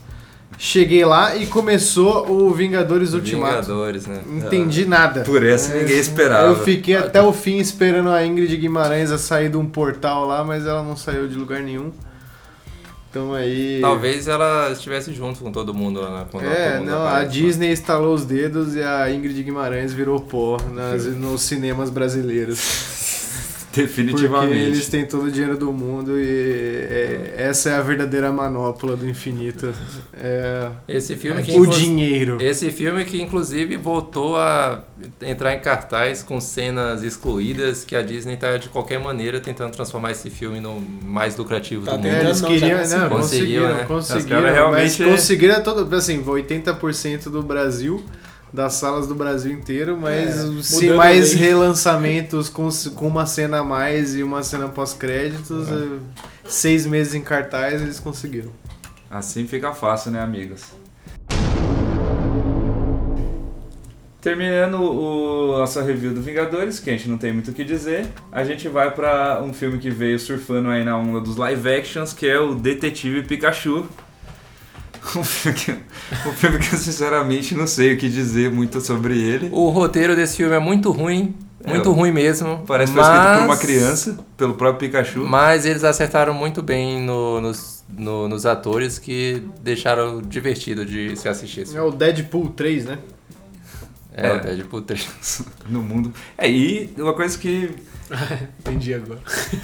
Cheguei 0.65 1.05
lá 1.05 1.35
e 1.35 1.45
começou 1.49 2.31
o 2.31 2.55
Vingadores 2.55 3.15
Ultimato. 3.15 3.63
Vingadores, 3.63 4.07
né? 4.07 4.21
Não 4.25 4.47
entendi 4.47 4.87
nada. 4.87 5.23
Por 5.23 5.45
essa 5.45 5.75
É, 5.75 5.81
ninguém 5.81 5.99
esperava. 5.99 6.51
Eu 6.51 6.63
fiquei 6.63 6.95
até 6.95 7.21
o 7.21 7.33
fim 7.33 7.59
esperando 7.59 8.09
a 8.11 8.25
Ingrid 8.25 8.57
Guimarães 8.59 9.11
a 9.11 9.19
sair 9.19 9.49
de 9.49 9.57
um 9.57 9.67
portal 9.67 10.25
lá, 10.25 10.45
mas 10.45 10.65
ela 10.65 10.85
não 10.85 10.97
saiu 10.97 11.27
de 11.27 11.35
lugar 11.35 11.61
nenhum. 11.63 11.91
Então 13.11 13.35
aí. 13.35 13.81
Talvez 13.81 14.29
ela 14.29 14.71
estivesse 14.71 15.13
junto 15.13 15.41
com 15.41 15.51
todo 15.51 15.75
mundo 15.75 16.01
lá 16.01 16.21
na 16.21 16.25
quando 16.27 16.45
É, 16.45 16.79
mundo 16.79 16.91
não, 16.91 17.03
a 17.03 17.09
aparece, 17.09 17.33
Disney 17.33 17.73
estalou 17.73 18.15
os 18.15 18.25
dedos 18.25 18.77
e 18.77 18.83
a 18.85 19.11
Ingrid 19.11 19.43
Guimarães 19.43 19.93
virou 19.93 20.21
pó 20.21 20.59
nas, 20.73 21.05
nos 21.07 21.43
cinemas 21.43 21.91
brasileiros. 21.91 22.61
Porque 23.75 23.81
Definitivamente. 23.87 24.53
eles 24.59 24.89
têm 24.89 25.07
todo 25.07 25.25
o 25.25 25.31
dinheiro 25.31 25.57
do 25.57 25.73
mundo 25.73 26.19
e 26.21 26.87
é- 26.91 27.35
essa 27.39 27.71
é 27.71 27.75
a 27.77 27.81
verdadeira 27.81 28.31
manopla 28.31 28.95
do 28.97 29.09
infinito. 29.09 29.73
É 30.15 30.71
Esse 30.87 31.17
filme 31.17 31.43
que 31.43 31.53
o 31.59 31.67
dinheiro. 31.67 32.37
Esse 32.41 32.71
filme 32.71 33.03
que 33.05 33.21
inclusive 33.23 33.77
voltou 33.79 34.37
a 34.37 34.85
entrar 35.23 35.55
em 35.55 35.61
cartaz 35.61 36.23
com 36.23 36.39
cenas 36.41 37.03
excluídas 37.03 37.83
que 37.85 37.97
a 37.97 38.03
Disney 38.03 38.37
tá 38.37 38.57
de 38.59 38.69
qualquer 38.69 39.01
maneira 39.01 39.41
tentando 39.41 39.73
transformar 39.73 40.11
esse 40.13 40.29
filme 40.29 40.61
no 40.61 40.79
mais 41.03 41.37
lucrativo 41.37 41.85
Tá 41.87 41.93
do 41.93 41.99
mundo. 41.99 42.07
É, 42.09 42.21
eles 42.25 42.41
queriam, 42.43 42.85
já 42.85 42.99
não, 42.99 43.09
conseguiu, 43.09 43.63
conseguiram, 43.63 43.69
né? 43.75 43.85
conseguiram, 43.85 44.21
Os 44.39 44.45
caras 44.45 44.53
realmente- 44.55 45.03
mas 45.03 45.11
conseguiram 45.13 45.63
todo, 45.63 45.95
assim, 45.97 46.23
80% 46.23 47.31
do 47.31 47.43
Brasil, 47.43 48.05
das 48.53 48.75
salas 48.75 49.07
do 49.07 49.15
Brasil 49.15 49.51
inteiro, 49.53 49.97
mas 49.99 50.39
É, 50.39 50.63
se 50.63 50.91
mais 50.91 51.33
relançamentos 51.33 52.49
com, 52.49 52.69
com 52.95 53.07
uma 53.09 53.25
cena 53.25 53.61
a 53.61 53.65
mais 53.65 54.15
e 54.15 54.23
uma 54.23 54.43
cena 54.43 54.69
pós-créditos, 54.69 55.69
É. 55.69 55.73
eh, 55.75 55.99
seis 56.45 56.87
meses 56.87 57.15
em 57.15 57.23
cartaz, 57.23 57.81
eles 57.81 57.99
conseguiram. 57.99 58.51
Assim 59.11 59.47
fica 59.47 59.73
fácil, 59.73 60.11
né, 60.11 60.21
amigos? 60.21 60.63
Terminando 64.21 64.81
o, 64.81 65.59
nossa 65.59 65.83
review 65.83 66.15
do 66.15 66.23
Vingadores, 66.23 66.79
que 66.79 66.91
a 66.91 66.93
gente 66.93 67.09
não 67.09 67.19
tem 67.19 67.33
muito 67.33 67.51
o 67.51 67.55
que 67.55 67.65
dizer, 67.65 68.07
a 68.31 68.45
gente 68.45 68.69
vai 68.69 68.89
pra 68.93 69.43
um 69.43 69.53
filme 69.53 69.79
que 69.79 69.91
veio 69.91 70.17
surfando 70.19 70.69
aí 70.69 70.85
na 70.85 70.97
onda 70.97 71.21
dos 71.21 71.37
live 71.37 71.69
actions, 71.69 72.13
que 72.13 72.29
é 72.29 72.39
o 72.39 72.55
Detetive 72.55 73.23
Pikachu. 73.25 73.85
Um 75.17 75.25
filme 75.25 75.59
que, 75.59 75.73
um 76.29 76.33
filme 76.33 76.59
que 76.59 76.75
eu 76.75 76.79
sinceramente 76.79 77.55
não 77.55 77.67
sei 77.67 77.95
o 77.95 77.99
que 77.99 78.09
dizer 78.09 78.51
muito 78.51 78.81
sobre 78.81 79.19
ele. 79.21 79.49
O 79.53 79.69
roteiro 79.71 80.15
desse 80.15 80.37
filme 80.37 80.55
é 80.55 80.59
muito 80.61 80.91
ruim, 80.93 81.35
muito 81.67 81.91
É, 81.91 81.93
ruim 81.93 82.13
mesmo. 82.13 82.63
Parece 82.67 82.93
que 82.93 82.99
foi 82.99 83.07
escrito 83.09 83.29
por 83.33 83.39
uma 83.41 83.47
mas- 83.49 83.59
criança, 83.61 84.19
pelo 84.37 84.55
próprio 84.55 84.89
Pikachu. 84.91 85.25
Mas 85.27 85.67
eles 85.67 85.83
acertaram 85.85 86.33
muito 86.33 86.63
bem 86.63 87.01
no- 87.01 87.41
nos, 87.41 87.85
no- 87.89 88.29
nos 88.29 88.47
atores 88.47 88.99
que 88.99 89.43
deixaram 89.63 90.23
divertido 90.23 90.85
de 90.87 91.17
se 91.17 91.29
assistir. 91.29 91.67
É 91.75 91.83
o 91.83 91.91
Deadpool 91.91 92.51
3, 92.51 92.85
né? 92.85 92.99
É, 94.15 94.27
É. 94.29 94.33
o 94.37 94.41
Deadpool 94.41 94.83
3. 94.83 95.43
no 95.69 95.83
mundo. 95.83 96.13
É, 96.37 96.51
e 96.51 96.93
uma 96.99 97.13
coisa 97.15 97.39
que, 97.39 97.71
Entendi 98.61 98.93
agora. 98.95 99.21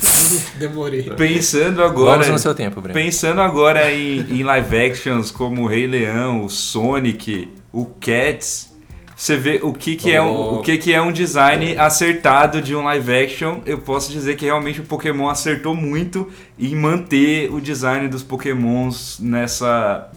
Demorei. 0.59 1.03
pensando 1.17 1.83
agora. 1.83 2.13
Vamos 2.13 2.29
no 2.29 2.39
seu 2.39 2.55
tempo, 2.55 2.81
Breno. 2.81 2.95
Pensando 2.99 3.41
agora 3.41 3.93
em, 3.93 4.21
em 4.31 4.43
live 4.43 4.77
actions 4.77 5.31
como 5.31 5.63
o 5.63 5.67
Rei 5.67 5.87
Leão, 5.87 6.45
o 6.45 6.49
Sonic, 6.49 7.49
o 7.73 7.85
Cats, 7.85 8.73
você 9.15 9.37
vê 9.37 9.59
o 9.63 9.73
que, 9.73 9.97
que, 9.97 10.13
é, 10.13 10.23
um, 10.23 10.29
Oh. 10.31 10.55
o 10.55 10.63
que, 10.63 10.79
que 10.79 10.95
é 10.95 11.03
um 11.03 11.11
design 11.13 11.77
acertado 11.77 12.63
de 12.63 12.75
um 12.75 12.85
live 12.85 13.13
action. 13.25 13.61
Eu 13.67 13.79
posso 13.79 14.11
dizer 14.13 14.37
que 14.37 14.45
realmente 14.47 14.81
o 14.81 14.85
Pokémon 14.85 15.29
acertou 15.29 15.75
muito 15.75 16.31
em 16.59 16.75
manter 16.75 17.53
o 17.53 17.61
design 17.61 18.09
dos 18.09 18.23
Pokémons 18.23 19.19
nessa 19.21 20.09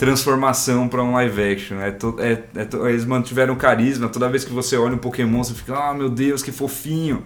transformação 0.00 0.88
para 0.88 1.02
um 1.04 1.12
live 1.12 1.42
action. 1.52 1.78
É 1.78 1.90
to- 1.90 2.16
é- 2.18 2.42
é 2.54 2.64
to- 2.64 2.88
eles 2.88 3.04
mantiveram 3.04 3.54
carisma. 3.54 4.08
Toda 4.08 4.28
vez 4.30 4.44
que 4.44 4.52
você 4.52 4.76
olha 4.78 4.94
um 4.94 4.98
Pokémon, 4.98 5.44
você 5.44 5.52
fica, 5.52 5.74
ah, 5.76 5.92
meu 5.92 6.08
Deus, 6.08 6.42
que 6.42 6.50
fofinho. 6.50 7.22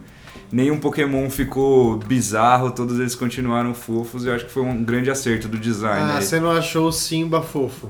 Nenhum 0.50 0.78
Pokémon 0.78 1.30
ficou 1.30 1.96
bizarro, 1.98 2.72
todos 2.72 2.98
eles 2.98 3.14
continuaram 3.14 3.72
fofos. 3.74 4.26
Eu 4.26 4.34
acho 4.34 4.46
que 4.46 4.50
foi 4.50 4.62
um 4.64 4.82
grande 4.84 5.08
acerto 5.10 5.46
do 5.46 5.56
design. 5.56 6.00
Ah, 6.12 6.16
aí. 6.18 6.24
você 6.24 6.40
não 6.40 6.50
achou 6.50 6.88
o 6.88 6.92
Simba 6.92 7.40
fofo? 7.42 7.88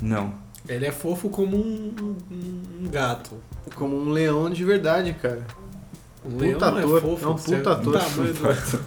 Não. 0.00 0.32
Ele 0.66 0.86
é 0.86 0.92
fofo 0.92 1.28
como 1.28 1.56
um, 1.58 1.94
um- 2.00 2.62
um 2.84 2.88
gato. 2.90 3.32
Como 3.74 3.94
um 3.98 4.10
leão 4.10 4.48
de 4.48 4.64
verdade, 4.64 5.14
cara. 5.20 5.42
Um 6.24 6.30
Puta 6.30 6.42
leão 6.42 6.58
não 6.60 6.68
ator, 6.78 6.96
é 6.96 7.00
fofo. 7.02 7.24
é 7.24 7.28
um 7.28 7.34
puta 7.34 7.72
ator. 7.72 8.00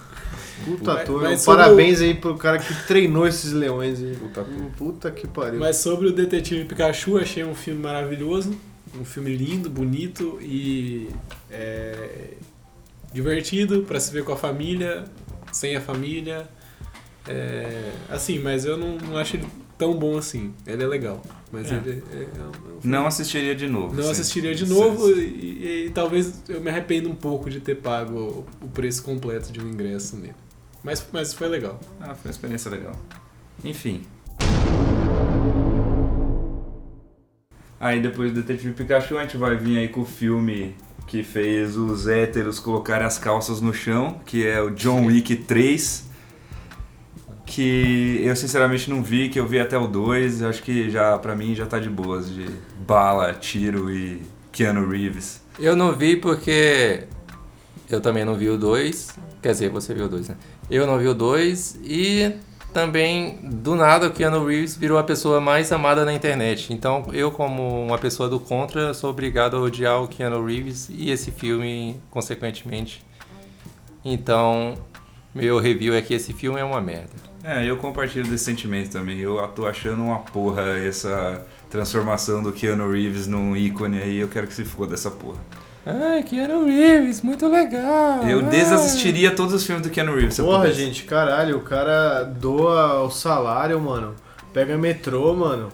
Puta 0.65 0.93
ator. 0.93 1.21
mas 1.23 1.45
Parabéns 1.45 2.01
aí 2.01 2.13
pro 2.13 2.35
cara 2.37 2.57
que 2.59 2.73
treinou 2.87 3.27
esses 3.27 3.51
leões 3.53 3.99
aí. 4.01 4.15
Puta 4.15 4.41
ator. 4.41 4.53
Puta 4.77 5.11
que 5.11 5.27
pariu. 5.27 5.59
Mas 5.59 5.77
sobre 5.77 6.07
o 6.07 6.11
Detetive 6.13 6.65
Pikachu, 6.65 7.17
achei 7.17 7.43
um 7.43 7.55
filme 7.55 7.81
maravilhoso. 7.81 8.55
Um 8.99 9.05
filme 9.05 9.35
lindo, 9.35 9.69
bonito 9.69 10.39
e 10.41 11.09
é, 11.51 12.31
divertido 13.13 13.83
pra 13.83 13.99
se 13.99 14.11
ver 14.11 14.23
com 14.23 14.31
a 14.31 14.37
família, 14.37 15.03
sem 15.51 15.75
a 15.75 15.81
família. 15.81 16.47
É, 17.27 17.91
assim, 18.09 18.39
mas 18.39 18.65
eu 18.65 18.77
não, 18.77 18.97
não 18.97 19.17
acho 19.17 19.35
ele 19.35 19.45
tão 19.77 19.93
bom 19.93 20.17
assim. 20.17 20.53
Ele 20.65 20.83
é 20.83 20.87
legal. 20.87 21.21
Mas 21.51 21.71
É. 21.71 21.75
ele 21.75 22.03
é, 22.11 22.15
é 22.15 22.21
um 22.47 22.53
filme- 22.53 22.79
Não 22.83 23.05
assistiria 23.05 23.53
de 23.55 23.67
novo. 23.67 23.93
não 23.95 24.03
sim. 24.05 24.11
assistiria 24.11 24.55
de 24.55 24.65
Sim, 24.65 24.73
novo 24.73 25.07
sim. 25.13 25.19
e, 25.21 25.85
e 25.87 25.91
talvez 25.93 26.41
eu 26.49 26.59
me 26.61 26.69
arrependa 26.69 27.07
um 27.09 27.15
pouco 27.15 27.49
de 27.49 27.59
ter 27.59 27.75
pago 27.75 28.45
o 28.61 28.67
preço 28.69 29.03
completo 29.03 29.51
de 29.51 29.59
um 29.61 29.67
ingresso 29.69 30.15
nele. 30.17 30.33
Mas, 30.87 31.05
mas 31.11 31.33
foi 31.33 31.49
legal. 31.49 31.77
Ah, 31.99 32.15
foi 32.15 32.29
uma 32.29 32.31
experiência 32.31 32.71
legal. 32.71 32.93
Enfim. 33.61 34.03
Aí 37.77 38.01
depois 38.01 38.31
do 38.31 38.41
Detetive 38.41 38.73
Pikachu 38.73 39.17
a 39.17 39.23
gente 39.23 39.35
vai 39.35 39.57
vir 39.57 39.79
aí 39.79 39.89
com 39.89 39.99
o 39.99 40.05
filme 40.05 40.73
que 41.05 41.23
fez 41.23 41.75
os 41.75 42.07
héteros 42.07 42.57
colocarem 42.57 43.05
as 43.05 43.19
calças 43.19 43.59
no 43.59 43.73
chão, 43.73 44.21
que 44.25 44.47
é 44.47 44.61
o 44.61 44.69
John 44.69 45.07
Wick 45.07 45.35
3. 45.35 46.07
Que 47.45 48.21
eu 48.23 48.35
sinceramente 48.37 48.89
não 48.89 49.03
vi, 49.03 49.27
que 49.27 49.37
eu 49.37 49.45
vi 49.45 49.59
até 49.59 49.77
o 49.77 49.87
2, 49.87 50.41
acho 50.41 50.63
que 50.63 50.89
já 50.89 51.17
pra 51.19 51.35
mim 51.35 51.53
já 51.53 51.65
tá 51.65 51.79
de 51.79 51.89
boas, 51.89 52.29
de 52.29 52.45
bala, 52.79 53.33
tiro 53.33 53.91
e 53.91 54.21
Keanu 54.53 54.89
Reeves. 54.89 55.41
Eu 55.59 55.75
não 55.75 55.93
vi 55.93 56.15
porque 56.15 57.03
eu 57.89 58.01
também 58.01 58.25
não 58.25 58.35
vi 58.35 58.49
o 58.49 58.57
2. 58.57 59.15
Quer 59.41 59.51
dizer, 59.51 59.69
você 59.69 59.93
viu 59.93 60.05
o 60.05 60.09
2, 60.09 60.29
né? 60.29 60.37
Eu 60.69 60.85
não 60.85 60.97
vi 60.97 61.07
o 61.07 61.13
2 61.13 61.79
e 61.83 62.33
também, 62.73 63.39
do 63.41 63.75
nada, 63.75 64.07
o 64.07 64.11
Keanu 64.11 64.45
Reeves 64.45 64.75
virou 64.75 64.97
a 64.97 65.03
pessoa 65.03 65.41
mais 65.41 65.71
amada 65.71 66.05
na 66.05 66.13
internet. 66.13 66.71
Então, 66.71 67.07
eu, 67.11 67.31
como 67.31 67.83
uma 67.83 67.97
pessoa 67.97 68.29
do 68.29 68.39
contra, 68.39 68.93
sou 68.93 69.09
obrigado 69.09 69.57
a 69.57 69.59
odiar 69.59 70.01
o 70.03 70.07
Keanu 70.07 70.45
Reeves 70.45 70.87
e 70.89 71.09
esse 71.09 71.31
filme, 71.31 71.99
consequentemente. 72.11 73.03
Então, 74.05 74.75
meu 75.33 75.59
review 75.59 75.93
é 75.95 76.01
que 76.01 76.13
esse 76.13 76.33
filme 76.33 76.59
é 76.59 76.63
uma 76.63 76.81
merda. 76.81 77.09
É, 77.43 77.65
eu 77.65 77.77
compartilho 77.77 78.27
desse 78.27 78.43
sentimento 78.43 78.91
também. 78.91 79.17
Eu 79.19 79.37
tô 79.55 79.65
achando 79.65 80.03
uma 80.03 80.19
porra 80.19 80.77
essa 80.77 81.45
transformação 81.69 82.43
do 82.43 82.51
Keanu 82.51 82.91
Reeves 82.91 83.25
num 83.25 83.55
ícone 83.55 84.01
aí. 84.01 84.17
Eu 84.17 84.27
quero 84.27 84.45
que 84.45 84.53
se 84.53 84.65
foda 84.65 84.93
essa 84.93 85.09
porra. 85.09 85.39
Ai, 85.89 86.21
Keanu 86.23 86.65
Reeves, 86.65 87.21
muito 87.21 87.47
legal! 87.47 88.21
Eu 88.27 88.39
ai. 88.39 88.45
desassistiria 88.45 89.31
todos 89.31 89.53
os 89.53 89.63
filmes 89.65 89.83
do 89.83 89.89
Keanu 89.89 90.13
Reeves. 90.15 90.33
se 90.35 90.41
Porra, 90.41 90.69
gente, 90.71 91.03
caralho, 91.03 91.57
o 91.57 91.61
cara 91.61 92.23
doa 92.23 93.03
o 93.03 93.09
salário, 93.09 93.79
mano. 93.79 94.13
Pega 94.53 94.77
metrô, 94.77 95.33
mano. 95.33 95.69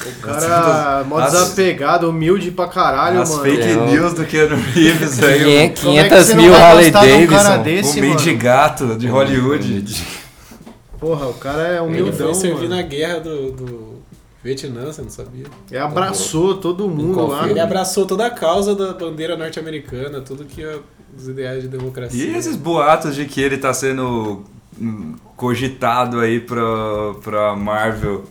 O 0.00 0.20
cara, 0.22 1.04
mó 1.06 1.18
As- 1.18 1.32
desapegado, 1.32 2.08
humilde 2.08 2.50
pra 2.50 2.66
caralho, 2.66 3.20
As 3.20 3.30
mano. 3.30 3.42
fake 3.42 3.62
É, 3.62 3.74
news 3.76 4.14
do 4.14 4.24
Keanu 4.24 4.56
Reeves 4.56 5.22
aí. 5.22 5.38
Quinhen- 5.38 5.70
o- 5.70 5.80
Como 5.80 5.98
é 5.98 6.02
que 6.02 6.08
500 6.08 6.26
você 6.26 6.34
não 6.34 6.42
mil 6.42 6.54
Harley 6.56 6.90
gostar 6.90 7.06
de 7.06 7.12
um 7.12 7.26
cara 7.26 7.42
Davidson. 7.58 7.62
desse, 7.62 7.98
o 7.98 8.02
meio 8.02 8.16
de 8.16 8.34
gato 8.34 8.98
de 8.98 9.06
Hollywood. 9.06 10.06
Porra, 10.98 11.26
o 11.28 11.34
cara 11.34 11.62
é 11.68 11.70
Ele 11.76 11.80
humildão, 11.80 12.26
foi 12.32 12.34
servir 12.34 12.68
mano. 12.68 12.76
na 12.76 12.82
guerra 12.82 13.20
do, 13.20 13.52
do 13.52 13.89
Vietnã, 14.42 14.86
você 14.86 15.02
não 15.02 15.10
sabia? 15.10 15.44
Ele 15.70 15.78
abraçou 15.78 16.56
todo 16.56 16.88
mundo 16.88 17.26
lá. 17.26 17.48
Ele 17.48 17.60
abraçou 17.60 18.06
toda 18.06 18.26
a 18.26 18.30
causa 18.30 18.74
da 18.74 18.94
bandeira 18.94 19.36
norte-americana, 19.36 20.20
tudo 20.20 20.44
que 20.44 20.62
é 20.62 20.78
os 21.16 21.28
ideais 21.28 21.62
de 21.62 21.68
democracia. 21.68 22.24
E 22.24 22.36
esses 22.36 22.56
boatos 22.56 23.14
de 23.14 23.26
que 23.26 23.40
ele 23.40 23.58
tá 23.58 23.74
sendo 23.74 24.42
hum, 24.80 25.14
cogitado 25.36 26.20
aí 26.20 26.40
pra, 26.40 26.62
pra 27.22 27.56
Marvel. 27.56 28.24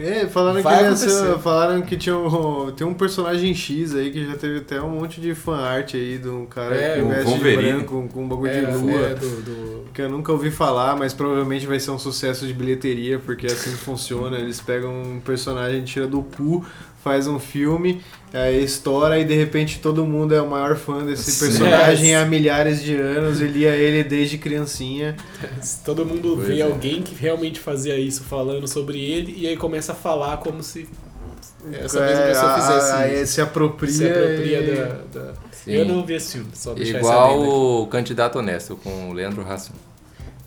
É, 0.00 0.26
falaram 0.26 0.62
Vai 0.62 0.78
que, 0.78 0.84
acontecer. 0.86 1.38
falaram 1.40 1.82
que 1.82 1.96
tinha 1.96 2.16
um, 2.16 2.70
tem 2.72 2.86
um 2.86 2.94
personagem 2.94 3.54
X 3.54 3.94
aí 3.94 4.10
que 4.10 4.24
já 4.26 4.36
teve 4.36 4.58
até 4.58 4.80
um 4.80 4.88
monte 4.90 5.20
de 5.20 5.34
fan 5.34 5.58
art 5.58 5.94
aí 5.94 6.18
de 6.18 6.28
um 6.28 6.46
cara 6.46 6.74
É, 6.74 6.96
que 6.96 7.02
veste 7.02 7.38
de 7.38 7.56
branco 7.56 8.08
com 8.12 8.24
um 8.24 8.28
bagulho 8.28 8.50
É, 8.50 8.60
de 8.64 8.76
lua. 8.76 9.00
é, 9.06 9.14
do, 9.14 9.42
do- 9.42 9.84
Que 9.92 10.02
eu 10.02 10.08
nunca 10.08 10.32
ouvi 10.32 10.50
falar, 10.50 10.96
mas 10.96 11.12
provavelmente 11.12 11.66
vai 11.66 11.78
ser 11.78 11.90
um 11.90 11.98
sucesso 11.98 12.46
de 12.46 12.52
bilheteria, 12.54 13.18
porque 13.18 13.46
é 13.46 13.52
assim 13.52 13.70
funciona. 13.72 14.38
Eles 14.38 14.60
pegam 14.60 14.90
um 15.02 15.20
personagem, 15.20 15.82
tira 15.84 16.06
do 16.06 16.22
cu, 16.22 16.64
faz 17.02 17.26
um 17.26 17.38
filme, 17.38 18.02
aí 18.32 18.62
estoura 18.62 19.18
e 19.18 19.24
de 19.24 19.34
repente 19.34 19.78
todo 19.80 20.04
mundo 20.04 20.34
é 20.34 20.40
o 20.42 20.48
maior 20.48 20.76
fã 20.76 21.04
desse 21.04 21.30
Sim. 21.30 21.46
personagem 21.46 22.12
É. 22.14 22.16
há 22.18 22.24
milhares 22.26 22.82
de 22.82 22.94
anos. 22.94 23.40
Ele 23.40 23.58
lia 23.60 23.70
ele 23.70 24.04
desde 24.04 24.36
criancinha. 24.38 25.16
Todo 25.84 26.04
mundo 26.04 26.34
Pois 26.36 26.48
vê 26.48 26.60
é. 26.60 26.62
alguém 26.62 27.02
que 27.02 27.14
realmente 27.14 27.58
fazia 27.58 27.98
isso 27.98 28.22
falando 28.24 28.68
sobre 28.68 28.98
ele 29.00 29.34
e 29.38 29.46
aí 29.48 29.56
começa 29.56 29.92
a 29.92 29.94
falar 29.94 30.36
como 30.38 30.62
se 30.62 30.86
essa 31.72 31.98
É, 32.00 32.06
mesma 32.06 32.24
pessoa 32.26 32.54
fizesse 32.54 32.92
a- 32.92 33.08
isso. 33.22 33.32
se 33.32 33.40
apropria. 33.40 33.90
Se 33.92 34.06
apropria 34.08 34.60
e- 34.60 34.76
da, 34.76 35.20
da- 35.20 35.32
Sim. 35.52 35.72
Eu 35.72 35.84
não 35.84 36.04
vi 36.06 36.14
esse 36.14 36.32
filme, 36.38 36.48
só 36.54 36.72
deixar 36.72 36.98
Igual 36.98 37.82
o 37.82 37.86
Candidato 37.86 38.38
Honesto 38.38 38.76
com 38.76 39.10
o 39.10 39.12
Leandro 39.12 39.42
Hassum. 39.46 39.74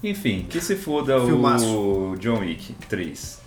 Enfim, 0.04 0.46
que 0.50 0.60
se 0.60 0.76
foda 0.76 1.18
o 1.22 1.26
Filmaço. 1.28 2.16
John 2.20 2.40
Wick 2.40 2.74
3. 2.90 3.40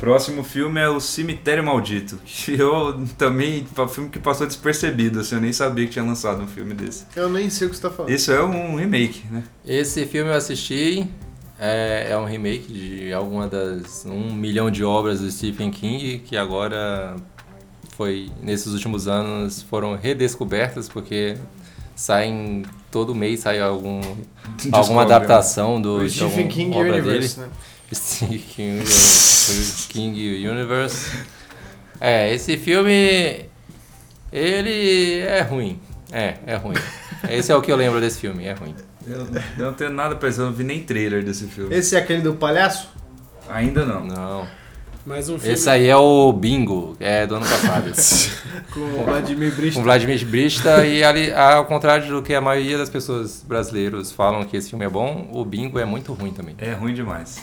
Próximo 0.00 0.42
filme 0.42 0.80
é 0.80 0.88
o 0.88 0.98
Cemitério 0.98 1.62
Maldito. 1.62 2.18
Que 2.24 2.58
eu 2.58 3.04
também. 3.18 3.66
Foi 3.74 3.84
um 3.84 3.88
filme 3.88 4.10
que 4.10 4.18
passou 4.18 4.46
despercebido, 4.46 5.20
assim, 5.20 5.34
eu 5.36 5.40
nem 5.40 5.52
sabia 5.52 5.84
que 5.86 5.92
tinha 5.92 6.04
lançado 6.04 6.42
um 6.42 6.46
filme 6.46 6.72
desse. 6.74 7.04
Eu 7.14 7.28
nem 7.28 7.50
sei 7.50 7.66
o 7.66 7.70
que 7.70 7.76
você 7.76 7.82
tá 7.82 7.90
falando. 7.90 8.10
Isso 8.10 8.32
é 8.32 8.42
um 8.42 8.76
remake, 8.76 9.24
né? 9.30 9.44
Esse 9.64 10.06
filme 10.06 10.30
eu 10.30 10.34
assisti, 10.34 11.06
é, 11.58 12.08
é 12.10 12.16
um 12.16 12.24
remake 12.24 12.72
de 12.72 13.12
alguma 13.12 13.46
das 13.46 14.06
um 14.06 14.32
milhão 14.34 14.70
de 14.70 14.82
obras 14.82 15.20
do 15.20 15.30
Stephen 15.30 15.70
King 15.70 16.20
que 16.20 16.34
agora 16.34 17.14
foi 17.94 18.30
nesses 18.42 18.72
últimos 18.72 19.06
anos 19.06 19.60
foram 19.60 19.94
redescobertas 19.94 20.88
porque 20.88 21.36
saem 21.94 22.64
todo 22.90 23.14
mês 23.14 23.40
sai 23.40 23.60
algum 23.60 24.00
alguma 24.72 25.04
né? 25.04 25.14
adaptação 25.14 25.78
do 25.80 25.96
O 25.98 26.04
de 26.08 26.10
Stephen 26.14 26.48
King 26.48 26.74
obra 26.74 26.92
Universe, 26.94 27.36
dele. 27.36 27.48
né? 27.48 27.52
King, 28.54 28.84
King 29.88 30.48
Universe. 30.48 31.10
É, 32.00 32.32
esse 32.32 32.56
filme 32.56 33.46
ele 34.32 35.18
é 35.20 35.42
ruim. 35.42 35.80
É, 36.12 36.34
é 36.46 36.56
ruim. 36.56 36.76
Esse 37.28 37.52
é 37.52 37.56
o 37.56 37.60
que 37.60 37.70
eu 37.70 37.76
lembro 37.76 38.00
desse 38.00 38.20
filme, 38.20 38.46
é 38.46 38.52
ruim. 38.52 38.74
Eu, 39.06 39.26
não 39.56 39.72
tenho 39.72 39.90
nada 39.90 40.14
pra 40.14 40.28
dizer, 40.28 40.42
eu 40.42 40.46
não 40.46 40.52
vi 40.52 40.64
nem 40.64 40.82
trailer 40.82 41.24
desse 41.24 41.46
filme. 41.46 41.74
Esse 41.74 41.96
é 41.96 41.98
aquele 41.98 42.22
do 42.22 42.34
palhaço? 42.34 42.90
Ainda 43.48 43.84
não. 43.84 44.04
Não. 44.04 44.46
Mais 45.04 45.28
um 45.28 45.38
filme. 45.38 45.54
Esse 45.54 45.68
aí 45.68 45.88
é 45.88 45.96
o 45.96 46.32
Bingo, 46.32 46.94
é 47.00 47.26
do 47.26 47.36
ano 47.36 47.46
passado. 47.46 47.90
Com 48.72 48.80
o 48.80 49.04
Vladimir 49.04 49.50
com 49.50 49.56
Brista. 49.56 49.82
Vladimir 49.82 50.26
Brista 50.26 50.86
e 50.86 51.02
ali, 51.02 51.32
ao 51.32 51.64
contrário 51.64 52.06
do 52.08 52.22
que 52.22 52.34
a 52.34 52.40
maioria 52.40 52.78
das 52.78 52.88
pessoas 52.88 53.42
brasileiras 53.42 54.12
falam 54.12 54.44
que 54.44 54.56
esse 54.56 54.70
filme 54.70 54.84
é 54.84 54.88
bom, 54.88 55.28
o 55.32 55.44
Bingo 55.44 55.78
é 55.78 55.84
muito 55.84 56.12
ruim 56.12 56.32
também. 56.32 56.54
É 56.58 56.72
ruim 56.72 56.94
demais. 56.94 57.42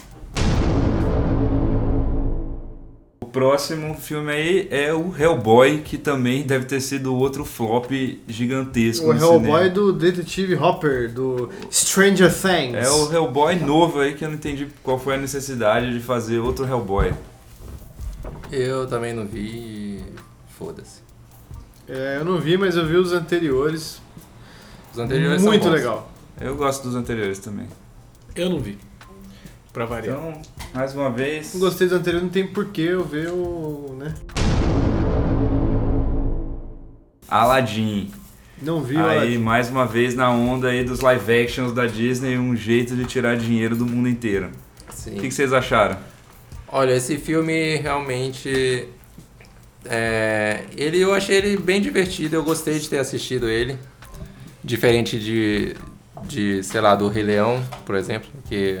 Próximo 3.28 3.94
filme 3.94 4.32
aí 4.32 4.68
é 4.70 4.92
o 4.92 5.14
Hellboy, 5.16 5.78
que 5.82 5.96
também 5.96 6.42
deve 6.42 6.64
ter 6.66 6.80
sido 6.80 7.14
outro 7.14 7.44
flop 7.44 7.90
gigantesco 8.26 9.06
O 9.06 9.14
no 9.14 9.20
Hellboy 9.20 9.40
cinema. 9.64 9.68
do 9.70 9.92
Detetive 9.92 10.54
Hopper, 10.56 11.12
do 11.12 11.48
Stranger 11.70 12.32
Things. 12.32 12.74
É 12.74 12.90
o 12.90 13.12
Hellboy 13.12 13.56
novo 13.56 14.00
aí 14.00 14.14
que 14.14 14.24
eu 14.24 14.28
não 14.28 14.34
entendi 14.36 14.68
qual 14.82 14.98
foi 14.98 15.14
a 15.14 15.18
necessidade 15.18 15.92
de 15.92 16.00
fazer 16.00 16.38
outro 16.38 16.66
Hellboy. 16.66 17.12
Eu 18.50 18.86
também 18.86 19.12
não 19.14 19.26
vi. 19.26 20.02
Foda-se. 20.58 21.00
É, 21.88 22.16
eu 22.18 22.24
não 22.24 22.38
vi, 22.38 22.56
mas 22.58 22.76
eu 22.76 22.86
vi 22.86 22.96
os 22.96 23.12
anteriores. 23.12 24.00
Os 24.92 24.98
anteriores 24.98 25.40
são 25.40 25.50
Muito 25.50 25.64
bons. 25.64 25.72
legal. 25.72 26.10
Eu 26.40 26.56
gosto 26.56 26.84
dos 26.84 26.94
anteriores 26.96 27.38
também. 27.38 27.66
Eu 28.34 28.50
não 28.50 28.58
vi. 28.60 28.78
Pra 29.72 29.84
variar. 29.84 30.16
Então, 30.16 30.42
mais 30.74 30.94
uma 30.94 31.10
vez. 31.10 31.52
Não 31.54 31.60
gostei 31.60 31.86
dos 31.88 31.96
anteriores, 31.98 32.24
não 32.24 32.30
tem 32.32 32.46
porquê 32.46 32.82
eu 32.82 33.04
ver 33.04 33.28
o. 33.30 33.94
né? 33.98 34.14
Aladdin. 37.28 38.10
Não 38.60 38.82
vi 38.82 38.96
Aí, 38.96 39.02
Aladdin. 39.02 39.38
mais 39.38 39.68
uma 39.70 39.86
vez, 39.86 40.14
na 40.14 40.30
onda 40.30 40.68
aí 40.68 40.82
dos 40.82 41.00
live 41.00 41.32
actions 41.42 41.72
da 41.72 41.86
Disney, 41.86 42.36
um 42.38 42.56
jeito 42.56 42.96
de 42.96 43.04
tirar 43.04 43.36
dinheiro 43.36 43.76
do 43.76 43.86
mundo 43.86 44.08
inteiro. 44.08 44.50
Sim. 44.92 45.10
O 45.12 45.14
que, 45.20 45.28
que 45.28 45.34
vocês 45.34 45.52
acharam? 45.52 45.96
Olha, 46.66 46.92
esse 46.92 47.16
filme 47.18 47.76
realmente. 47.76 48.88
é, 49.84 50.64
ele, 50.76 50.98
eu 50.98 51.14
achei 51.14 51.36
ele 51.36 51.56
bem 51.56 51.80
divertido, 51.80 52.34
eu 52.34 52.42
gostei 52.42 52.78
de 52.78 52.88
ter 52.88 52.98
assistido 52.98 53.48
ele. 53.48 53.78
Diferente 54.64 55.18
de, 55.20 55.76
de 56.24 56.62
sei 56.64 56.80
lá, 56.80 56.96
do 56.96 57.08
Rei 57.08 57.22
Leão, 57.22 57.62
por 57.86 57.94
exemplo, 57.94 58.28
que, 58.48 58.76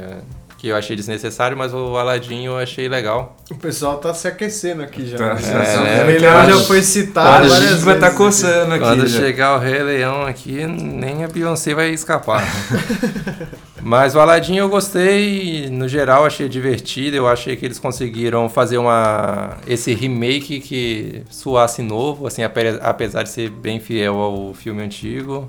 que 0.58 0.66
eu 0.68 0.76
achei 0.76 0.96
desnecessário, 0.96 1.56
mas 1.56 1.72
o 1.72 1.96
Aladdin 1.96 2.44
eu 2.44 2.58
achei 2.58 2.88
legal. 2.88 3.36
O 3.48 3.54
pessoal 3.54 3.96
tá 3.98 4.12
se 4.12 4.26
aquecendo 4.26 4.82
aqui 4.82 5.06
já. 5.06 5.16
Tá, 5.16 5.34
né? 5.34 5.40
é, 5.40 5.54
né? 5.78 6.02
o 6.02 6.06
Rei 6.08 6.18
Leão 6.18 6.50
já 6.50 6.58
foi 6.64 6.82
citado 6.82 7.28
quando 7.28 7.44
a 7.46 7.48
várias 7.48 7.70
gente 7.70 7.84
vai 7.84 7.94
estar 7.94 8.06
vezes. 8.08 8.18
coçando 8.18 8.74
aqui. 8.74 8.84
Quando 8.84 9.06
já. 9.06 9.20
chegar 9.20 9.56
o 9.56 9.60
Rei 9.60 9.82
Leão 9.84 10.22
aqui, 10.26 10.66
nem 10.66 11.22
a 11.24 11.28
Beyoncé 11.28 11.74
vai 11.74 11.90
escapar. 11.90 12.42
Mas 13.80 14.14
o 14.16 14.20
Aladdin 14.20 14.56
eu 14.56 14.68
gostei, 14.68 15.70
no 15.70 15.86
geral 15.86 16.26
achei 16.26 16.48
divertido, 16.48 17.16
eu 17.16 17.28
achei 17.28 17.54
que 17.54 17.64
eles 17.64 17.78
conseguiram 17.78 18.48
fazer 18.48 18.76
uma 18.76 19.56
esse 19.66 19.94
remake 19.94 20.58
que 20.60 21.22
soasse 21.30 21.80
novo, 21.80 22.26
assim, 22.26 22.42
ape- 22.42 22.78
apesar 22.82 23.22
de 23.22 23.28
ser 23.30 23.48
bem 23.48 23.78
fiel 23.78 24.16
ao 24.16 24.52
filme 24.54 24.82
antigo. 24.82 25.48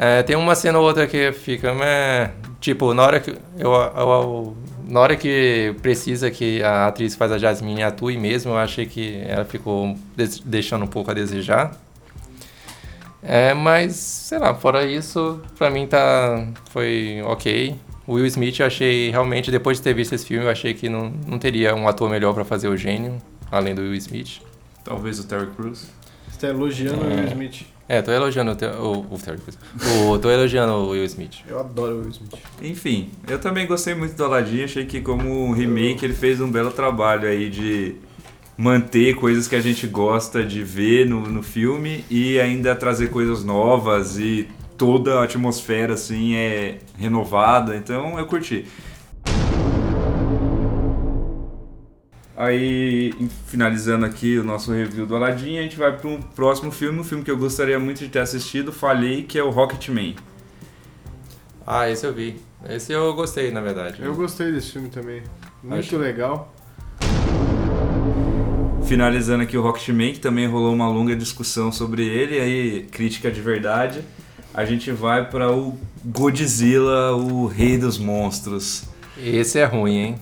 É, 0.00 0.22
tem 0.22 0.36
uma 0.36 0.54
cena 0.54 0.78
ou 0.78 0.84
outra 0.86 1.06
que 1.08 1.32
fica, 1.32 1.74
né, 1.74 2.30
tipo, 2.60 2.94
na 2.94 3.02
hora 3.02 3.18
que 3.18 3.30
eu, 3.30 3.38
eu- 3.58 3.72
eu- 3.96 4.56
na 4.88 5.00
hora 5.00 5.16
que 5.16 5.74
precisa 5.82 6.30
que 6.30 6.62
a 6.62 6.86
atriz 6.86 7.16
faz 7.16 7.32
a 7.32 7.36
Jasmine 7.38 7.82
atue 7.82 8.16
mesmo, 8.16 8.52
eu 8.52 8.58
achei 8.58 8.86
que 8.86 9.20
ela 9.26 9.44
ficou 9.44 9.96
deixando 10.44 10.84
um 10.84 10.88
pouco 10.88 11.10
a 11.10 11.14
desejar. 11.14 11.76
É, 13.22 13.52
mas, 13.52 13.96
sei 13.96 14.38
lá, 14.38 14.54
fora 14.54 14.84
isso, 14.86 15.40
pra 15.58 15.68
mim 15.70 15.86
tá. 15.86 16.46
Foi 16.70 17.20
ok. 17.24 17.74
O 18.06 18.14
Will 18.14 18.26
Smith 18.26 18.58
eu 18.60 18.66
achei 18.66 19.10
realmente, 19.10 19.50
depois 19.50 19.78
de 19.78 19.82
ter 19.82 19.92
visto 19.92 20.14
esse 20.14 20.24
filme, 20.24 20.44
eu 20.46 20.50
achei 20.50 20.72
que 20.72 20.88
não, 20.88 21.12
não 21.26 21.38
teria 21.38 21.74
um 21.74 21.86
ator 21.88 22.08
melhor 22.08 22.32
pra 22.32 22.44
fazer 22.44 22.68
o 22.68 22.76
gênio, 22.76 23.20
além 23.50 23.74
do 23.74 23.82
Will 23.82 23.94
Smith. 23.96 24.40
Talvez 24.84 25.18
o 25.18 25.24
Terry 25.26 25.48
Crews. 25.56 25.88
Você 26.30 26.38
tá 26.38 26.48
elogiando 26.48 27.04
o 27.04 27.10
É. 27.10 27.14
Will 27.16 27.24
Smith. 27.26 27.66
É, 27.88 28.02
tô 28.02 28.12
elogiando 28.12 28.52
o, 28.52 28.98
o, 28.98 29.14
o 29.14 29.18
Terry 29.18 29.38
Crews. 29.38 29.58
O, 30.06 30.18
tô 30.18 30.30
elogiando 30.30 30.72
o 30.74 30.90
Will 30.90 31.04
Smith. 31.04 31.38
Eu 31.48 31.58
adoro 31.58 31.94
o 31.94 32.00
Will 32.00 32.10
Smith. 32.10 32.34
Enfim, 32.60 33.10
eu 33.26 33.38
também 33.38 33.66
gostei 33.66 33.94
muito 33.94 34.14
do 34.14 34.24
Aladdin. 34.24 34.64
Achei 34.64 34.84
que, 34.84 35.00
como 35.00 35.50
remake, 35.52 36.04
ele 36.04 36.12
fez 36.12 36.38
um 36.38 36.50
belo 36.50 36.70
trabalho 36.70 37.26
aí 37.26 37.48
de 37.48 37.96
manter 38.58 39.14
coisas 39.14 39.48
que 39.48 39.56
a 39.56 39.60
gente 39.60 39.86
gosta 39.86 40.44
de 40.44 40.62
ver 40.62 41.06
no, 41.06 41.20
no 41.20 41.42
filme 41.42 42.04
e 42.10 42.38
ainda 42.38 42.74
trazer 42.76 43.08
coisas 43.08 43.42
novas 43.42 44.18
e 44.18 44.48
toda 44.76 45.20
a 45.20 45.24
atmosfera 45.24 45.94
assim 45.94 46.34
é 46.34 46.78
renovada. 46.98 47.74
Então 47.74 48.18
eu 48.18 48.26
curti. 48.26 48.66
Aí, 52.40 53.12
finalizando 53.48 54.06
aqui 54.06 54.38
o 54.38 54.44
nosso 54.44 54.70
review 54.70 55.04
do 55.04 55.16
Aladdin, 55.16 55.58
a 55.58 55.62
gente 55.62 55.76
vai 55.76 55.96
para 55.96 56.08
um 56.08 56.22
próximo 56.22 56.70
filme, 56.70 57.00
um 57.00 57.02
filme 57.02 57.24
que 57.24 57.30
eu 57.32 57.36
gostaria 57.36 57.80
muito 57.80 57.98
de 57.98 58.06
ter 58.08 58.20
assistido, 58.20 58.70
falhei, 58.72 59.24
que 59.24 59.36
é 59.36 59.42
o 59.42 59.50
Rocketman. 59.50 60.14
Ah, 61.66 61.90
esse 61.90 62.06
eu 62.06 62.14
vi. 62.14 62.36
Esse 62.68 62.92
eu 62.92 63.12
gostei, 63.14 63.50
na 63.50 63.60
verdade. 63.60 64.00
Eu 64.00 64.14
gostei 64.14 64.52
desse 64.52 64.70
filme 64.70 64.88
também. 64.88 65.20
Muito 65.64 65.80
Acho- 65.80 65.98
legal. 65.98 66.54
Finalizando 68.86 69.42
aqui 69.42 69.56
o 69.58 69.60
Rocketman, 69.62 70.12
que 70.12 70.20
também 70.20 70.46
rolou 70.46 70.72
uma 70.72 70.88
longa 70.88 71.16
discussão 71.16 71.72
sobre 71.72 72.06
ele, 72.06 72.38
aí 72.38 72.82
crítica 72.92 73.32
de 73.32 73.40
verdade. 73.40 74.00
A 74.54 74.64
gente 74.64 74.92
vai 74.92 75.28
para 75.28 75.50
o 75.52 75.76
Godzilla, 76.04 77.16
o 77.16 77.46
rei 77.48 77.76
dos 77.76 77.98
monstros. 77.98 78.84
Esse 79.20 79.58
é 79.58 79.64
ruim, 79.64 79.96
hein? 79.96 80.14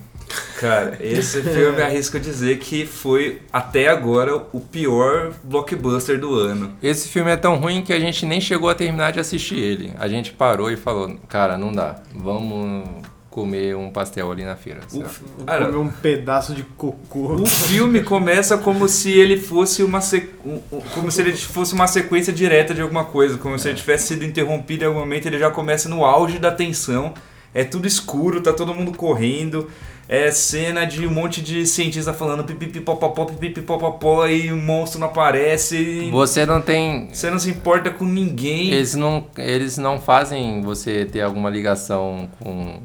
Cara, 0.59 0.97
esse 0.99 1.41
filme 1.41 1.81
arrisco 1.81 2.19
dizer 2.19 2.57
que 2.59 2.85
foi 2.85 3.41
até 3.53 3.87
agora 3.87 4.35
o 4.51 4.59
pior 4.59 5.33
blockbuster 5.43 6.19
do 6.19 6.33
ano. 6.35 6.73
Esse 6.81 7.07
filme 7.09 7.31
é 7.31 7.37
tão 7.37 7.55
ruim 7.57 7.81
que 7.81 7.93
a 7.93 7.99
gente 7.99 8.25
nem 8.25 8.41
chegou 8.41 8.69
a 8.69 8.75
terminar 8.75 9.11
de 9.11 9.19
assistir 9.19 9.57
ele. 9.59 9.93
A 9.99 10.07
gente 10.07 10.31
parou 10.33 10.71
e 10.71 10.75
falou, 10.75 11.15
cara, 11.29 11.57
não 11.57 11.71
dá. 11.71 11.97
Vamos 12.13 12.87
comer 13.29 13.75
um 13.75 13.91
pastel 13.91 14.31
ali 14.31 14.43
na 14.43 14.55
feira. 14.55 14.79
O? 14.91 14.99
Vou 14.99 15.45
cara, 15.45 15.65
comer 15.67 15.77
um 15.77 15.89
pedaço 15.89 16.55
de 16.55 16.63
cocô. 16.63 17.35
o 17.35 17.45
filme 17.45 18.01
começa 18.01 18.57
como 18.57 18.87
se 18.89 19.11
ele 19.11 19.37
fosse 19.37 19.83
uma 19.83 20.01
se- 20.01 20.29
um- 20.43 20.59
um- 20.71 20.81
como 20.95 21.11
se 21.11 21.21
ele 21.21 21.33
fosse 21.33 21.75
uma 21.75 21.85
sequência 21.85 22.33
direta 22.33 22.73
de 22.73 22.81
alguma 22.81 23.05
coisa, 23.05 23.37
como 23.37 23.57
se 23.59 23.69
ele 23.69 23.77
tivesse 23.77 24.07
sido 24.07 24.25
interrompido 24.25 24.83
em 24.83 24.87
algum 24.87 24.99
momento, 24.99 25.27
ele 25.27 25.37
já 25.37 25.51
começa 25.51 25.87
no 25.87 26.03
auge 26.03 26.39
da 26.39 26.51
tensão. 26.51 27.13
É 27.53 27.63
tudo 27.63 27.87
escuro, 27.87 28.41
tá 28.41 28.51
todo 28.53 28.73
mundo 28.73 28.91
correndo. 28.91 29.69
É 30.09 30.31
cena 30.31 30.85
de 30.85 31.05
um 31.05 31.11
monte 31.11 31.41
de 31.41 31.65
cientista 31.65 32.13
falando 32.13 32.43
pipipipopopó, 32.43 33.25
pipipipopopó 33.25 34.25
e 34.27 34.51
o 34.51 34.57
monstro 34.57 34.99
não 34.99 35.07
aparece. 35.07 35.75
e 35.75 36.11
Você 36.11 36.45
não 36.45 36.61
tem. 36.61 37.09
Você 37.11 37.29
não 37.29 37.37
se 37.37 37.49
importa 37.49 37.89
com 37.91 38.05
ninguém. 38.05 38.71
Eles 38.71 38.95
não, 38.95 39.27
eles 39.37 39.77
não 39.77 39.99
fazem 39.99 40.61
você 40.61 41.03
ter 41.03 41.21
alguma 41.21 41.49
ligação 41.49 42.29
com, 42.39 42.79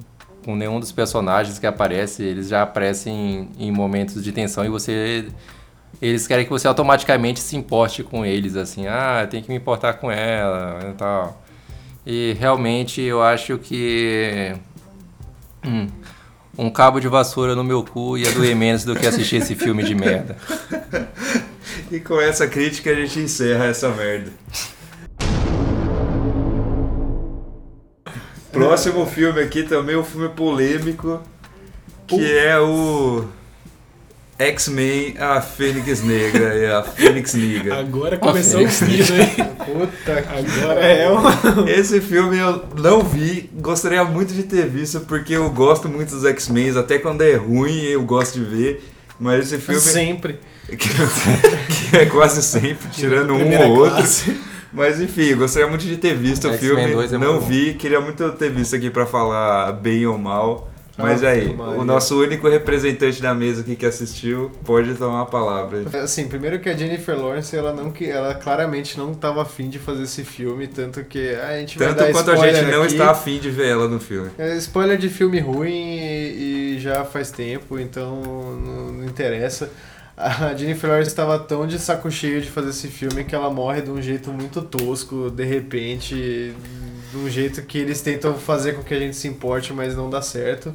com 0.45 0.57
nenhum 0.57 0.81
dos 0.81 0.91
personagens 0.91 1.61
que 1.61 1.67
aparece. 1.67 2.25
Eles 2.25 2.49
já 2.49 2.63
aparecem 2.63 3.49
em, 3.57 3.69
em 3.69 3.71
momentos 3.71 4.23
de 4.23 4.33
tensão 4.33 4.65
e 4.65 4.69
você. 4.69 5.27
Eles 6.01 6.27
querem 6.27 6.45
que 6.45 6.51
você 6.51 6.67
automaticamente 6.67 7.39
se 7.39 7.55
importe 7.55 8.03
com 8.03 8.27
eles, 8.27 8.57
assim, 8.57 8.89
ah, 8.89 9.25
tem 9.31 9.41
que 9.41 9.49
me 9.49 9.55
importar 9.57 9.93
com 9.95 10.11
ela 10.11 10.91
e 10.91 10.95
tal. 10.95 11.41
E 12.05 12.37
realmente 12.41 13.01
eu 13.01 13.23
acho 13.23 13.59
que. 13.59 14.57
hum, 15.65 15.87
um 16.57 16.71
cabo 16.71 17.01
de 17.01 17.09
vassoura 17.09 17.55
no 17.55 17.65
meu 17.65 17.83
cu 17.83 18.19
ia 18.19 18.31
doer 18.33 18.55
menos 18.55 18.85
do 18.85 18.95
que 18.95 19.07
assistir 19.07 19.37
esse 19.37 19.55
filme 19.55 19.83
de 19.83 19.95
merda. 19.95 20.37
E 21.91 22.01
com 22.01 22.21
essa 22.21 22.47
crítica 22.47 22.91
a 22.91 22.95
gente 22.95 23.19
encerra 23.19 23.67
essa 23.67 23.89
merda. 23.91 24.33
Próximo 28.51 29.07
filme 29.07 29.41
aqui 29.41 29.63
também, 29.63 29.97
um 29.97 30.05
filme 30.05 30.29
polêmico, 30.29 31.21
que 32.07 32.37
é 32.37 32.59
o 32.59 33.27
X-Men, 34.39 35.15
a 35.19 35.41
Fênix 35.41 36.03
Negra 36.03 36.57
e 36.57 36.67
a 36.67 36.83
Fênix 36.83 37.35
Negra. 37.35 37.79
Agora 37.79 38.19
começou 38.19 38.65
o 38.65 38.69
filho, 38.69 39.15
hein? 39.15 39.31
Puta 39.65 40.23
que 40.23 40.61
Agora 40.63 40.81
é 40.81 41.09
uma... 41.09 41.71
Esse 41.71 42.01
filme 42.01 42.39
eu 42.39 42.65
não 42.77 43.03
vi, 43.03 43.51
gostaria 43.55 44.03
muito 44.05 44.33
de 44.33 44.43
ter 44.43 44.67
visto, 44.69 45.01
porque 45.01 45.35
eu 45.35 45.49
gosto 45.51 45.89
muito 45.89 46.15
dos 46.15 46.25
X-Men, 46.25 46.77
até 46.77 46.99
quando 46.99 47.23
é 47.23 47.37
ruim 47.37 47.83
eu 47.83 48.03
gosto 48.03 48.39
de 48.39 48.45
ver, 48.45 48.85
mas 49.19 49.53
esse 49.53 49.59
filme... 49.59 49.81
Sempre. 49.81 50.41
que, 50.67 50.77
que 50.77 51.97
é 51.97 52.07
quase 52.07 52.43
sempre, 52.43 52.89
tirando 52.91 53.35
um 53.35 53.63
ou 53.63 53.77
outro. 53.77 53.97
classe. 53.97 54.37
Mas 54.73 55.01
enfim, 55.01 55.37
gostaria 55.37 55.69
muito 55.69 55.85
de 55.85 55.99
ter 55.99 56.17
visto 56.17 56.49
o 56.49 56.55
filme. 56.55 56.93
2 56.93 57.13
é 57.13 57.19
não 57.19 57.39
bom. 57.39 57.47
vi, 57.47 57.75
queria 57.75 58.01
muito 58.01 58.31
ter 58.33 58.51
visto 58.51 58.75
aqui 58.75 58.89
pra 58.89 59.05
falar 59.05 59.73
bem 59.73 60.07
ou 60.07 60.17
mal. 60.17 60.72
Mas 60.97 61.25
aí, 61.25 61.55
Maria. 61.55 61.81
o 61.81 61.85
nosso 61.85 62.21
único 62.21 62.49
representante 62.49 63.23
da 63.23 63.35
mesa 63.35 63.63
aqui 63.63 63.75
que 63.77 63.87
assistiu 63.87 64.51
pode 64.65 64.95
tomar 64.95 65.23
a 65.23 65.27
palavra. 65.27 65.85
Assim, 66.03 66.29
primeiro 66.29 66.61
que 66.61 66.69
a 66.69 66.77
Jennifer 66.77 67.19
Lawrence, 67.19 67.57
ela 67.57 67.73
não 67.73 67.91
que 67.91 68.05
ela 68.11 68.35
claramente 68.35 68.99
não 68.99 69.13
estava 69.13 69.43
afim 69.43 69.69
de 69.69 69.79
fazer 69.79 70.03
esse 70.03 70.23
filme, 70.23 70.67
tanto 70.67 71.03
que 71.05 71.35
ah, 71.35 71.49
a 71.49 71.59
gente 71.59 71.79
vai 71.79 71.89
Tanto 71.89 71.99
dar 71.99 72.13
quanto 72.13 72.31
a 72.31 72.37
gente 72.37 72.71
não 72.71 72.83
aqui. 72.83 72.93
está 72.93 73.11
afim 73.11 73.39
de 73.39 73.51
ver 73.51 73.69
ela 73.69 73.89
no 73.89 73.99
filme. 73.99 74.31
É 74.39 74.55
spoiler 74.57 74.99
de 74.99 75.09
filme 75.09 75.41
ruim 75.41 75.97
e, 75.99 76.75
e 76.77 76.79
já 76.79 77.05
faz 77.05 77.31
tempo, 77.31 77.79
então 77.79 78.21
não, 78.57 78.93
não 78.93 79.05
interessa. 79.05 79.71
A 80.15 80.55
Jennifer 80.55 80.91
Lawrence 80.91 81.11
estava 81.11 81.39
tão 81.39 81.67
de 81.67 81.79
saco 81.79 82.11
cheio 82.11 82.41
de 82.43 82.51
fazer 82.51 82.69
esse 82.69 82.89
filme 82.89 83.25
que 83.25 83.35
ela 83.35 83.51
morre 83.51 83.81
de 83.81 83.91
um 83.91 84.01
jeito 84.01 84.31
muito 84.31 84.61
tosco, 84.61 85.31
de 85.31 85.45
repente, 85.45 86.53
um 87.19 87.29
jeito 87.29 87.63
que 87.63 87.79
eles 87.79 88.01
tentam 88.01 88.35
fazer 88.35 88.75
com 88.75 88.83
que 88.83 88.95
a 88.95 88.99
gente 88.99 89.17
se 89.17 89.29
importe, 89.29 89.73
mas 89.73 89.97
não 89.97 90.09
dá 90.11 90.23
certo. 90.23 90.73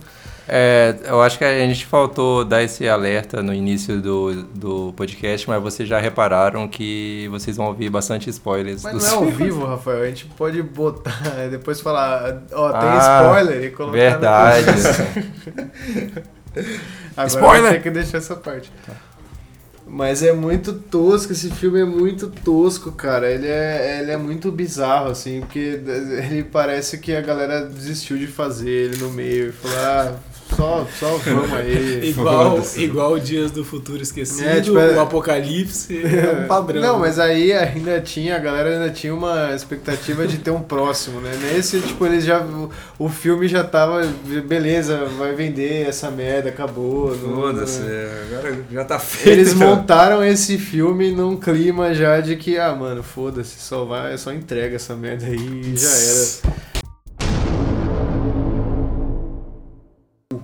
É, 0.50 0.96
eu 1.04 1.22
acho 1.22 1.38
que 1.38 1.44
a 1.44 1.60
gente 1.60 1.86
faltou 1.86 2.46
dar 2.46 2.64
esse 2.64 2.88
alerta 2.88 3.44
no 3.44 3.54
início 3.54 4.02
do, 4.02 4.44
do 4.44 4.94
podcast, 4.96 5.50
mas 5.50 5.62
vocês 5.62 5.90
já 5.90 6.00
repararam 6.00 6.70
que 6.70 7.28
vocês 7.30 7.58
vão 7.58 7.66
ouvir 7.68 7.90
bastante 7.90 8.30
spoilers 8.30 8.82
Mas 8.84 8.94
do 8.94 9.00
não 9.00 9.08
é 9.08 9.16
ao 9.16 9.26
vivo, 9.26 9.66
Rafael, 9.66 10.04
a 10.04 10.08
gente 10.08 10.26
pode 10.26 10.64
botar, 10.64 11.12
depois 11.52 11.82
falar, 11.82 12.44
ó, 12.54 12.72
tem 12.72 12.80
Ah, 12.82 13.22
spoiler 13.26 13.64
e 13.66 13.72
colocar. 13.72 13.98
Verdade. 13.98 14.68
Agora 17.16 17.28
Spoiler! 17.28 17.72
ter 17.74 17.82
que 17.82 17.90
deixar 17.90 18.18
essa 18.20 18.36
parte. 18.36 18.72
Mas 19.90 20.22
é 20.22 20.34
muito 20.34 20.74
tosco, 20.74 21.32
esse 21.32 21.50
filme 21.50 21.80
é 21.80 21.86
muito 21.86 22.28
tosco, 22.28 22.92
cara. 22.92 23.32
Ele 23.32 23.48
é, 23.48 24.00
ele 24.02 24.12
é 24.12 24.18
muito 24.18 24.52
bizarro, 24.52 25.10
assim, 25.10 25.40
porque 25.42 25.60
ele 26.30 26.44
parece 26.44 26.98
que 26.98 27.16
a 27.16 27.22
galera 27.22 27.66
desistiu 27.66 28.18
de 28.18 28.28
fazer 28.28 28.70
ele 28.70 28.98
no 28.98 29.10
meio 29.10 29.50
e 29.50 29.52
falou, 29.52 29.78
ah, 29.80 30.16
só, 30.56 30.88
só 31.00 31.18
vamos 31.18 31.54
aí. 31.54 32.10
Igual, 32.10 32.62
igual 32.78 33.20
Dias 33.20 33.52
do 33.52 33.64
Futuro 33.66 34.02
Esquecido, 34.02 34.48
É, 34.48 34.62
tipo, 34.62 34.78
é- 34.78 34.96
o 34.96 35.00
Apocalipse, 35.02 36.02
é 36.06 36.44
um 36.44 36.48
padrão. 36.48 36.82
Não, 36.82 37.00
mas 37.00 37.20
aí 37.20 37.52
ainda 37.54 38.00
tinha, 38.02 38.36
a 38.36 38.40
galera 38.40 38.70
ainda 38.72 38.90
tinha 38.90 39.14
uma 39.14 39.54
expectativa 39.54 40.26
de 40.28 40.38
ter 40.38 40.52
um 40.52 40.62
próximo, 40.62 41.20
né? 41.22 41.32
Nesse, 41.42 41.80
tipo, 41.82 42.06
eles 42.06 42.24
já. 42.24 42.46
o- 43.00 43.10
filme 43.10 43.48
já 43.48 43.64
tava. 43.64 44.06
Beleza, 44.48 45.06
vai 45.18 45.34
vender 45.34 45.88
essa 45.88 46.10
merda, 46.12 46.50
acabou. 46.50 47.16
Foda-se, 47.16 47.80
não- 47.82 48.38
agora 48.38 48.58
já 48.72 48.86
tá 48.86 49.00
feito. 49.00 49.30
Eles 49.30 49.54
montaram 49.54 50.24
esse 50.24 50.58
filme 50.58 51.12
num 51.12 51.36
clima 51.38 51.94
já 51.94 52.20
de 52.20 52.36
que, 52.36 52.58
ah, 52.58 52.74
mano, 52.76 53.02
foda-se, 53.04 53.60
só 53.60 53.86
vai, 53.86 54.18
só 54.18 54.32
entrega 54.34 54.76
essa 54.76 54.96
merda 54.96 55.26
aí 55.26 55.36
e 55.74 55.78
já 55.78 55.90
era. 55.90 56.77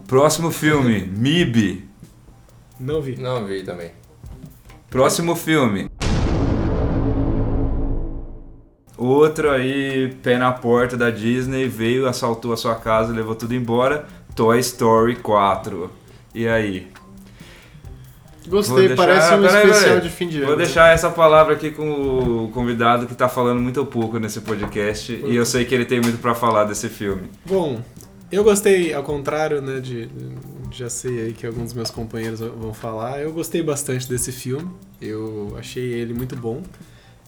Próximo 0.07 0.51
filme, 0.51 1.01
MIB. 1.01 1.83
Não 2.79 3.01
vi. 3.01 3.15
Não 3.17 3.45
vi 3.45 3.63
também. 3.63 3.91
Próximo 4.89 5.35
filme. 5.35 5.89
Outro 8.97 9.49
aí, 9.49 10.13
pé 10.21 10.37
na 10.37 10.51
porta 10.51 10.95
da 10.95 11.09
Disney, 11.09 11.67
veio, 11.67 12.07
assaltou 12.07 12.53
a 12.53 12.57
sua 12.57 12.75
casa, 12.75 13.11
levou 13.11 13.35
tudo 13.35 13.53
embora. 13.55 14.05
Toy 14.35 14.59
Story 14.59 15.15
4. 15.15 15.89
E 16.33 16.47
aí? 16.47 16.87
Gostei, 18.47 18.89
deixar- 18.89 18.95
parece 18.97 19.33
um 19.35 19.41
peraí, 19.41 19.63
especial 19.69 19.83
peraí. 19.95 20.01
de 20.01 20.09
fim 20.09 20.27
de 20.27 20.37
ano. 20.37 20.47
Vou 20.47 20.57
deixar 20.57 20.93
essa 20.93 21.09
palavra 21.09 21.53
aqui 21.53 21.71
com 21.71 22.43
o 22.45 22.51
convidado 22.53 23.07
que 23.07 23.15
tá 23.15 23.29
falando 23.29 23.61
muito 23.61 23.85
pouco 23.85 24.19
nesse 24.19 24.41
podcast. 24.41 25.13
E 25.25 25.35
eu 25.35 25.45
sei 25.45 25.63
que 25.65 25.73
ele 25.73 25.85
tem 25.85 26.01
muito 26.01 26.17
pra 26.19 26.35
falar 26.35 26.65
desse 26.65 26.89
filme. 26.89 27.29
Bom, 27.45 27.81
eu 28.35 28.43
gostei, 28.43 28.93
ao 28.93 29.03
contrário, 29.03 29.61
né, 29.61 29.79
de... 29.79 30.09
Já 30.71 30.89
sei 30.89 31.21
aí 31.21 31.33
que 31.33 31.45
alguns 31.45 31.65
dos 31.65 31.73
meus 31.73 31.91
companheiros 31.91 32.39
vão 32.39 32.73
falar. 32.73 33.21
Eu 33.21 33.31
gostei 33.31 33.61
bastante 33.61 34.09
desse 34.09 34.31
filme. 34.31 34.69
Eu 34.99 35.55
achei 35.57 35.83
ele 35.83 36.13
muito 36.13 36.35
bom. 36.35 36.63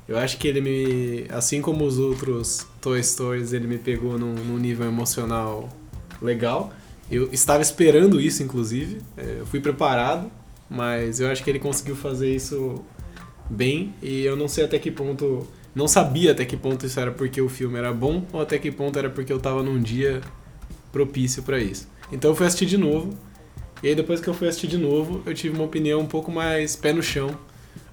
Eu 0.07 0.17
acho 0.17 0.37
que 0.37 0.47
ele 0.47 0.61
me... 0.61 1.25
Assim 1.29 1.61
como 1.61 1.85
os 1.85 1.99
outros 1.99 2.65
Toy 2.81 3.03
Stories, 3.03 3.53
ele 3.53 3.67
me 3.67 3.77
pegou 3.77 4.17
num, 4.17 4.33
num 4.33 4.57
nível 4.57 4.87
emocional 4.87 5.69
legal. 6.21 6.73
Eu 7.09 7.29
estava 7.31 7.61
esperando 7.61 8.19
isso, 8.19 8.41
inclusive. 8.41 9.01
É, 9.15 9.37
Eu 9.39 9.45
fui 9.45 9.59
preparado, 9.59 10.31
mas 10.67 11.19
eu 11.19 11.29
acho 11.29 11.43
que 11.43 11.49
ele 11.49 11.59
conseguiu 11.59 11.95
fazer 11.95 12.33
isso 12.33 12.83
bem. 13.47 13.93
E 14.01 14.23
eu 14.25 14.35
não 14.35 14.47
sei 14.47 14.65
até 14.65 14.79
que 14.79 14.89
ponto. 14.89 15.47
Não 15.75 15.87
sabia 15.87 16.31
até 16.31 16.45
que 16.45 16.57
ponto 16.57 16.85
isso 16.85 16.99
era 16.99 17.11
porque 17.11 17.41
o 17.41 17.49
filme 17.49 17.77
era 17.77 17.93
bom 17.93 18.25
ou 18.33 18.41
até 18.41 18.57
que 18.57 18.71
ponto 18.71 18.97
era 18.97 19.09
porque 19.09 19.31
eu 19.31 19.39
tava 19.39 19.61
num 19.61 19.79
dia 19.79 20.21
propício 20.95 21.43
pra 21.43 21.59
isso. 21.59 21.89
Então 22.09 22.31
eu 22.31 22.35
fui 22.35 22.45
assistir 22.47 22.67
de 22.67 22.77
novo. 22.77 23.13
E 23.83 23.89
aí 23.89 23.95
depois 23.95 24.21
que 24.21 24.29
eu 24.29 24.33
fui 24.33 24.47
assistir 24.47 24.67
de 24.67 24.77
novo, 24.77 25.21
eu 25.25 25.33
tive 25.33 25.53
uma 25.53 25.65
opinião 25.65 25.99
um 25.99 26.05
pouco 26.05 26.31
mais 26.31 26.77
pé 26.77 26.93
no 26.93 27.03
chão 27.03 27.37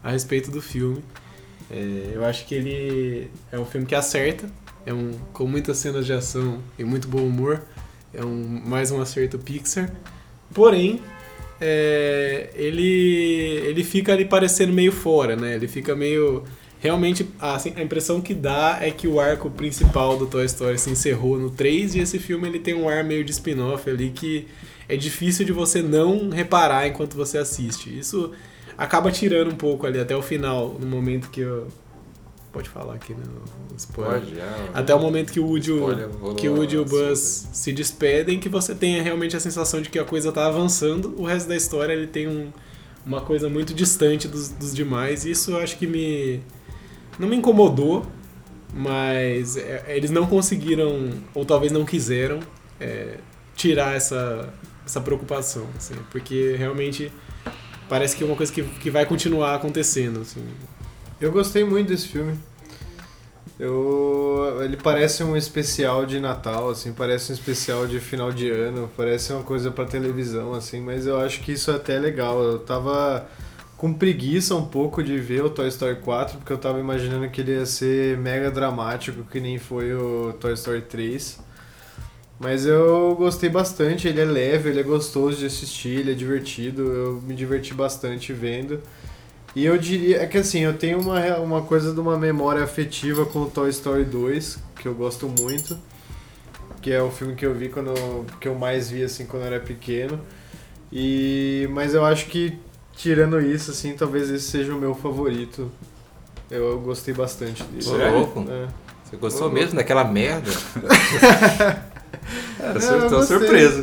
a 0.04 0.12
respeito 0.12 0.52
do 0.52 0.62
filme. 0.62 1.02
É, 1.68 2.12
eu 2.14 2.24
acho 2.24 2.46
que 2.46 2.54
ele 2.54 3.28
é 3.50 3.58
um 3.58 3.64
filme 3.64 3.84
que 3.84 3.96
acerta, 3.96 4.48
é 4.86 4.94
um 4.94 5.10
com 5.32 5.48
muitas 5.48 5.78
cenas 5.78 6.06
de 6.06 6.12
ação 6.12 6.62
e 6.78 6.84
muito 6.84 7.08
bom 7.08 7.26
humor. 7.26 7.62
É 8.14 8.24
um 8.24 8.62
mais 8.64 8.92
um 8.92 9.00
acerto 9.00 9.36
Pixar. 9.36 9.92
Porém, 10.54 11.00
é, 11.60 12.50
ele 12.54 13.62
ele 13.66 13.82
fica 13.82 14.12
ali 14.12 14.24
parecendo 14.24 14.72
meio 14.72 14.92
fora, 14.92 15.34
né? 15.34 15.56
Ele 15.56 15.66
fica 15.66 15.96
meio 15.96 16.44
realmente 16.82 17.26
assim, 17.40 17.72
a 17.76 17.82
impressão 17.82 18.20
que 18.20 18.34
dá 18.34 18.78
é 18.82 18.90
que 18.90 19.06
o 19.06 19.20
arco 19.20 19.48
principal 19.48 20.18
do 20.18 20.26
Toy 20.26 20.44
Story 20.46 20.76
se 20.78 20.90
encerrou 20.90 21.38
no 21.38 21.48
3 21.48 21.94
e 21.94 22.00
esse 22.00 22.18
filme 22.18 22.48
ele 22.48 22.58
tem 22.58 22.74
um 22.74 22.88
ar 22.88 23.04
meio 23.04 23.24
de 23.24 23.30
spin-off 23.30 23.88
ali 23.88 24.10
que 24.10 24.48
é 24.88 24.96
difícil 24.96 25.46
de 25.46 25.52
você 25.52 25.80
não 25.80 26.28
reparar 26.30 26.88
enquanto 26.88 27.14
você 27.16 27.38
assiste. 27.38 27.96
Isso 27.96 28.32
acaba 28.76 29.12
tirando 29.12 29.52
um 29.52 29.54
pouco 29.56 29.86
ali 29.86 30.00
até 30.00 30.14
o 30.16 30.20
final, 30.20 30.76
no 30.80 30.86
momento 30.86 31.30
que 31.30 31.40
eu 31.42 31.68
pode 32.52 32.68
falar 32.68 32.94
aqui, 32.94 33.14
né? 33.14 33.22
Spoiler. 33.78 34.20
Pode, 34.20 34.34
já. 34.34 34.68
Até 34.74 34.92
o 34.94 34.98
momento 35.00 35.32
que 35.32 35.38
o 35.40 35.46
Woody, 35.46 35.70
Spoiler, 35.72 36.08
que 36.36 36.48
o 36.48 36.54
Woody 36.56 36.74
e 36.74 36.78
o 36.78 36.82
lá, 36.82 36.88
Buzz 36.88 37.48
se 37.52 37.72
despedem, 37.72 38.38
que 38.40 38.48
você 38.48 38.74
tenha 38.74 39.00
realmente 39.02 39.36
a 39.36 39.40
sensação 39.40 39.80
de 39.80 39.88
que 39.88 39.98
a 39.98 40.04
coisa 40.04 40.30
tá 40.32 40.46
avançando. 40.46 41.14
O 41.16 41.24
resto 41.24 41.48
da 41.48 41.56
história 41.56 41.92
ele 41.92 42.08
tem 42.08 42.26
um- 42.28 42.50
uma 43.06 43.20
coisa 43.22 43.48
muito 43.48 43.72
distante 43.72 44.28
dos, 44.28 44.48
dos 44.50 44.74
demais. 44.74 45.24
E 45.24 45.30
isso 45.30 45.52
eu 45.52 45.58
acho 45.58 45.78
que 45.78 45.86
me. 45.86 46.40
Não 47.18 47.28
me 47.28 47.36
incomodou, 47.36 48.06
mas 48.74 49.56
é, 49.56 49.84
eles 49.88 50.10
não 50.10 50.26
conseguiram, 50.26 51.10
ou 51.34 51.44
talvez 51.44 51.72
não 51.72 51.84
quiseram, 51.84 52.40
é, 52.80 53.18
tirar 53.54 53.94
essa, 53.94 54.52
essa 54.84 55.00
preocupação. 55.00 55.66
assim, 55.76 55.94
porque 56.10 56.56
realmente 56.56 57.12
parece 57.88 58.16
que 58.16 58.24
é 58.24 58.26
uma 58.26 58.36
coisa 58.36 58.52
que, 58.52 58.62
que 58.62 58.90
vai 58.90 59.04
continuar 59.06 59.54
acontecendo. 59.54 60.20
Assim. 60.20 60.42
Eu 61.20 61.30
gostei 61.30 61.64
muito 61.64 61.88
desse 61.88 62.08
filme. 62.08 62.38
Eu, 63.58 64.58
ele 64.62 64.76
parece 64.76 65.22
um 65.22 65.36
especial 65.36 66.04
de 66.04 66.18
Natal, 66.18 66.70
assim, 66.70 66.92
parece 66.92 67.30
um 67.30 67.34
especial 67.34 67.86
de 67.86 68.00
final 68.00 68.32
de 68.32 68.50
ano, 68.50 68.90
parece 68.96 69.32
uma 69.32 69.44
coisa 69.44 69.70
pra 69.70 69.84
televisão, 69.84 70.52
assim, 70.52 70.80
mas 70.80 71.06
eu 71.06 71.20
acho 71.20 71.40
que 71.42 71.52
isso 71.52 71.70
é 71.70 71.76
até 71.76 71.98
legal. 71.98 72.42
Eu 72.42 72.58
tava 72.58 73.28
com 73.82 73.92
preguiça 73.92 74.54
um 74.54 74.64
pouco 74.64 75.02
de 75.02 75.18
ver 75.18 75.42
o 75.42 75.50
Toy 75.50 75.66
Story 75.66 75.96
4, 75.96 76.38
porque 76.38 76.52
eu 76.52 76.56
tava 76.56 76.78
imaginando 76.78 77.28
que 77.28 77.40
ele 77.40 77.50
ia 77.50 77.66
ser 77.66 78.16
mega 78.16 78.48
dramático, 78.48 79.24
que 79.24 79.40
nem 79.40 79.58
foi 79.58 79.92
o 79.92 80.32
Toy 80.34 80.52
Story 80.52 80.82
3. 80.82 81.40
Mas 82.38 82.64
eu 82.64 83.16
gostei 83.16 83.50
bastante, 83.50 84.06
ele 84.06 84.20
é 84.20 84.24
leve, 84.24 84.68
ele 84.70 84.78
é 84.78 84.84
gostoso 84.84 85.38
de 85.38 85.46
assistir, 85.46 85.98
ele 85.98 86.12
é 86.12 86.14
divertido, 86.14 86.82
eu 86.92 87.22
me 87.22 87.34
diverti 87.34 87.74
bastante 87.74 88.32
vendo. 88.32 88.80
E 89.52 89.64
eu 89.64 89.76
diria 89.76 90.22
é 90.22 90.26
que 90.28 90.38
assim, 90.38 90.60
eu 90.60 90.74
tenho 90.74 91.00
uma, 91.00 91.38
uma 91.38 91.62
coisa 91.62 91.92
de 91.92 91.98
uma 91.98 92.16
memória 92.16 92.62
afetiva 92.62 93.26
com 93.26 93.40
o 93.40 93.50
Toy 93.50 93.68
Story 93.70 94.04
2, 94.04 94.60
que 94.76 94.86
eu 94.86 94.94
gosto 94.94 95.28
muito, 95.28 95.76
que 96.80 96.92
é 96.92 97.02
o 97.02 97.10
filme 97.10 97.34
que 97.34 97.44
eu 97.44 97.52
vi 97.52 97.68
quando 97.68 97.92
que 98.40 98.46
eu 98.46 98.54
mais 98.54 98.88
vi 98.88 99.02
assim 99.02 99.26
quando 99.26 99.42
eu 99.42 99.48
era 99.48 99.58
pequeno. 99.58 100.20
E 100.92 101.68
mas 101.72 101.94
eu 101.94 102.04
acho 102.04 102.26
que 102.26 102.56
tirando 102.94 103.40
isso 103.40 103.70
assim, 103.70 103.94
talvez 103.94 104.30
esse 104.30 104.50
seja 104.50 104.74
o 104.74 104.78
meu 104.78 104.94
favorito. 104.94 105.70
Eu, 106.50 106.70
eu 106.72 106.80
gostei 106.80 107.14
bastante 107.14 107.62
dele. 107.64 107.86
Ô, 107.88 108.18
louco. 108.18 108.46
É. 108.48 108.68
Você 109.04 109.16
gostou 109.16 109.50
mesmo 109.50 109.76
daquela 109.76 110.04
merda? 110.04 110.50
Cara, 112.58 112.78
Não, 112.78 112.94
eu 112.98 113.08
tô 113.08 113.16
gostei. 113.16 113.38
surpreso. 113.38 113.82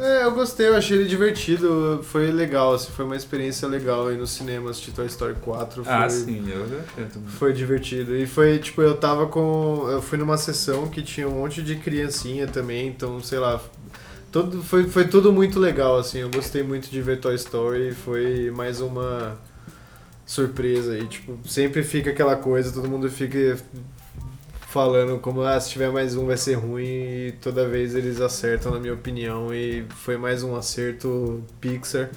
É, 0.00 0.24
eu 0.24 0.32
gostei, 0.32 0.68
eu 0.68 0.76
achei 0.76 0.96
ele 0.98 1.08
divertido, 1.08 2.00
foi 2.02 2.30
legal, 2.30 2.72
assim, 2.74 2.90
foi 2.90 3.04
uma 3.04 3.16
experiência 3.16 3.68
legal 3.68 4.08
aí 4.08 4.16
no 4.16 4.26
cinema 4.26 4.70
assistir 4.70 4.92
Toy 4.92 5.06
Story 5.06 5.34
4. 5.42 5.84
Foi, 5.84 5.92
Ah, 5.92 6.08
sim, 6.08 6.42
eu 6.48 6.66
já 6.66 6.76
achei 6.76 7.04
também. 7.04 7.28
Foi 7.28 7.52
divertido. 7.52 8.16
E 8.16 8.26
foi, 8.26 8.58
tipo, 8.58 8.80
eu 8.80 8.96
tava 8.96 9.26
com. 9.26 9.86
Eu 9.90 10.00
fui 10.00 10.16
numa 10.16 10.38
sessão 10.38 10.88
que 10.88 11.02
tinha 11.02 11.28
um 11.28 11.32
monte 11.32 11.62
de 11.62 11.76
criancinha 11.76 12.46
também, 12.46 12.88
então, 12.88 13.20
sei 13.22 13.38
lá. 13.38 13.60
Todo, 14.34 14.60
foi, 14.64 14.88
foi 14.88 15.06
tudo 15.06 15.32
muito 15.32 15.60
legal, 15.60 15.96
assim. 15.96 16.18
Eu 16.18 16.28
gostei 16.28 16.60
muito 16.60 16.90
de 16.90 17.00
ver 17.00 17.20
Toy 17.20 17.36
Story. 17.36 17.92
Foi 17.92 18.50
mais 18.50 18.80
uma 18.80 19.38
surpresa 20.26 20.94
aí. 20.94 21.06
Tipo, 21.06 21.38
sempre 21.48 21.84
fica 21.84 22.10
aquela 22.10 22.34
coisa, 22.34 22.72
todo 22.72 22.88
mundo 22.88 23.08
fica 23.08 23.56
falando 24.66 25.20
como, 25.20 25.42
ah, 25.42 25.60
se 25.60 25.70
tiver 25.70 25.92
mais 25.92 26.16
um 26.16 26.26
vai 26.26 26.36
ser 26.36 26.54
ruim. 26.54 26.82
E 26.84 27.34
toda 27.40 27.68
vez 27.68 27.94
eles 27.94 28.20
acertam, 28.20 28.72
na 28.72 28.80
minha 28.80 28.94
opinião. 28.94 29.54
E 29.54 29.86
foi 29.88 30.16
mais 30.16 30.42
um 30.42 30.56
acerto 30.56 31.40
Pixar. 31.60 32.10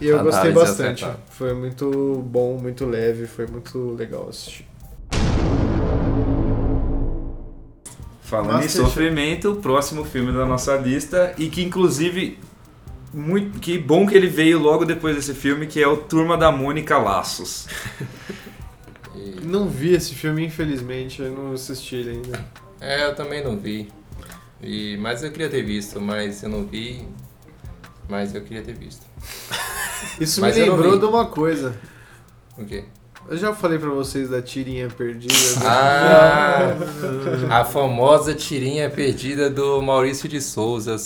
E 0.00 0.06
eu 0.06 0.22
gostei 0.22 0.52
bastante. 0.52 1.06
Foi 1.28 1.52
muito 1.52 2.24
bom, 2.26 2.56
muito 2.56 2.86
leve, 2.86 3.26
foi 3.26 3.46
muito 3.46 3.90
legal 3.90 4.30
assistir. 4.30 4.66
Falando 8.34 8.50
em 8.50 8.64
Masterchef. 8.64 8.84
sofrimento, 8.84 9.52
o 9.52 9.56
próximo 9.56 10.04
filme 10.04 10.32
da 10.32 10.44
nossa 10.44 10.76
lista 10.76 11.34
e 11.38 11.48
que 11.48 11.62
inclusive 11.62 12.38
muito 13.12 13.60
que 13.60 13.78
bom 13.78 14.06
que 14.06 14.16
ele 14.16 14.26
veio 14.26 14.58
logo 14.58 14.84
depois 14.84 15.14
desse 15.14 15.34
filme, 15.34 15.66
que 15.68 15.80
é 15.80 15.86
o 15.86 15.96
Turma 15.96 16.36
da 16.36 16.50
Mônica 16.50 16.98
Laços. 16.98 17.68
Não 19.44 19.68
vi 19.68 19.94
esse 19.94 20.14
filme, 20.14 20.44
infelizmente, 20.44 21.20
eu 21.20 21.30
não 21.30 21.52
assisti 21.52 21.96
ele 21.96 22.10
ainda. 22.10 22.44
É, 22.80 23.04
eu 23.04 23.14
também 23.14 23.44
não 23.44 23.56
vi. 23.56 23.92
E, 24.60 24.96
mas 24.96 25.22
eu 25.22 25.30
queria 25.30 25.50
ter 25.50 25.62
visto, 25.62 26.00
mas 26.00 26.42
eu 26.42 26.48
não 26.48 26.64
vi. 26.64 27.06
Mas 28.08 28.34
eu 28.34 28.42
queria 28.42 28.62
ter 28.62 28.74
visto. 28.74 29.04
Isso 30.18 30.40
Mas 30.40 30.56
me 30.56 30.62
lembrou 30.62 30.98
de 30.98 31.04
uma 31.04 31.26
coisa. 31.26 31.78
O 32.56 32.64
quê? 32.64 32.84
Eu 33.26 33.38
já 33.38 33.54
falei 33.54 33.78
pra 33.78 33.88
vocês 33.88 34.28
da 34.28 34.42
tirinha 34.42 34.88
perdida. 34.88 35.34
Ah, 35.64 36.74
a 37.50 37.64
famosa 37.64 38.34
tirinha 38.34 38.90
perdida 38.90 39.48
do 39.48 39.80
Maurício 39.80 40.28
de 40.28 40.42
Souza, 40.42 40.96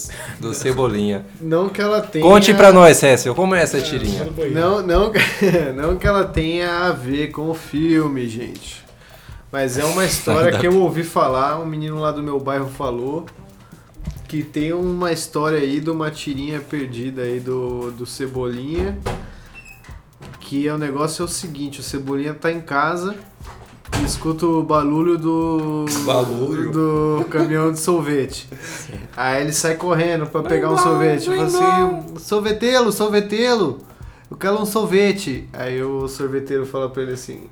do 0.41 0.53
Cebolinha. 0.53 1.25
Não 1.41 1.69
que 1.69 1.81
ela 1.81 2.01
tenha. 2.01 2.25
Conte 2.25 2.53
pra 2.53 2.73
nós, 2.73 2.97
Cécio, 2.97 3.35
como 3.37 3.55
é 3.55 3.62
essa 3.62 3.81
tirinha? 3.81 4.29
Não, 4.53 4.83
não, 4.83 5.12
não 5.77 5.97
que 5.97 6.07
ela 6.09 6.25
tenha 6.25 6.87
a 6.87 6.93
ver 6.93 7.29
com 7.29 7.51
o 7.51 7.55
filme, 7.55 8.27
gente. 8.29 8.85
Mas 9.53 9.79
é 9.79 9.85
uma 9.85 10.05
história 10.05 10.59
que 10.59 10.66
eu 10.66 10.77
ouvi 10.81 11.05
falar, 11.05 11.59
um 11.61 11.64
menino 11.64 12.01
lá 12.01 12.11
do 12.11 12.23
meu 12.23 12.41
bairro 12.41 12.69
falou. 12.69 13.27
Que 14.27 14.43
tem 14.43 14.75
uma 14.75 15.11
história 15.11 15.59
aí 15.59 15.81
de 15.81 15.89
uma 15.89 16.11
tirinha 16.11 16.61
perdida 16.61 17.23
aí 17.23 17.41
do, 17.41 17.93
do 17.93 18.05
Cebolinha. 18.05 18.99
Que 20.41 20.66
é 20.66 20.72
o 20.72 20.78
negócio 20.78 21.22
é 21.22 21.24
o 21.24 21.28
seguinte, 21.28 21.80
o 21.80 21.82
Cebolinha 21.82 22.32
tá 22.34 22.51
em 22.51 22.61
casa 22.61 23.14
e 24.01 24.05
escuta 24.05 24.47
o 24.47 24.62
barulho 24.62 25.18
do. 25.18 25.84
Barulho? 26.05 26.70
do 26.72 27.24
caminhão 27.30 27.72
de 27.72 27.78
sorvete. 27.80 28.49
Aí 29.16 29.43
ele 29.43 29.53
sai 29.53 29.74
correndo 29.74 30.26
pra 30.26 30.43
pegar 30.43 30.70
um 30.70 30.78
sorvete. 30.78 31.26
Fala 31.26 31.45
assim, 31.45 32.18
sorvetelo, 32.18 32.93
sorvetelo, 32.93 33.78
eu 34.30 34.36
quero 34.36 34.59
um 34.61 34.64
sorvete. 34.66 35.49
Aí 35.53 35.82
o 35.82 36.09
sorveteiro 36.09 36.64
fala 36.64 36.89
pra 36.89 37.03
ele 37.03 37.12
assim, 37.12 37.43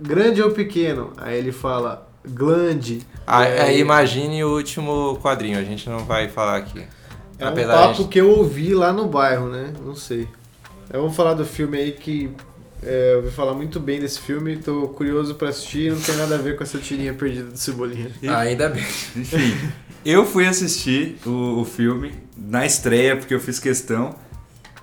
grande 0.00 0.40
ou 0.42 0.50
pequeno? 0.52 1.12
Aí 1.18 1.36
ele 1.36 1.52
fala, 1.52 2.06
glande. 2.26 3.02
Aí, 3.26 3.52
E 3.54 3.60
aí 3.60 3.80
imagine 3.80 4.44
o 4.44 4.54
último 4.54 5.18
quadrinho, 5.22 5.58
a 5.58 5.62
gente 5.64 5.88
não 5.90 5.98
vai 6.00 6.28
falar 6.28 6.56
aqui. 6.56 6.82
É 7.38 7.44
um 7.44 7.48
Apesar 7.48 7.72
papo 7.88 8.02
de- 8.04 8.08
que 8.08 8.18
eu 8.20 8.30
ouvi 8.30 8.72
lá 8.72 8.92
no 8.94 9.06
bairro, 9.08 9.48
né? 9.48 9.72
Não 9.84 9.94
sei. 9.94 10.26
Vou 10.92 11.10
falar 11.10 11.34
do 11.34 11.44
filme 11.44 11.76
aí 11.78 11.92
que 11.92 12.30
é, 12.82 13.14
eu 13.14 13.18
ouvi 13.18 13.30
falar 13.30 13.54
muito 13.54 13.80
bem 13.80 13.98
desse 13.98 14.20
filme, 14.20 14.56
tô 14.56 14.88
curioso 14.88 15.34
pra 15.34 15.48
assistir, 15.48 15.90
não 15.90 16.00
tem 16.00 16.16
nada 16.16 16.34
a 16.34 16.38
ver 16.38 16.56
com 16.56 16.62
essa 16.62 16.78
tirinha 16.78 17.12
perdida 17.14 17.50
do 17.50 17.58
Cebolinha. 17.58 18.10
Ainda 18.22 18.68
bem. 18.68 18.84
Enfim, 19.16 19.56
eu 20.04 20.24
fui 20.26 20.46
assistir 20.46 21.16
o, 21.26 21.60
o 21.60 21.64
filme 21.64 22.12
na 22.36 22.66
estreia 22.66 23.16
porque 23.16 23.34
eu 23.34 23.40
fiz 23.40 23.58
questão, 23.58 24.14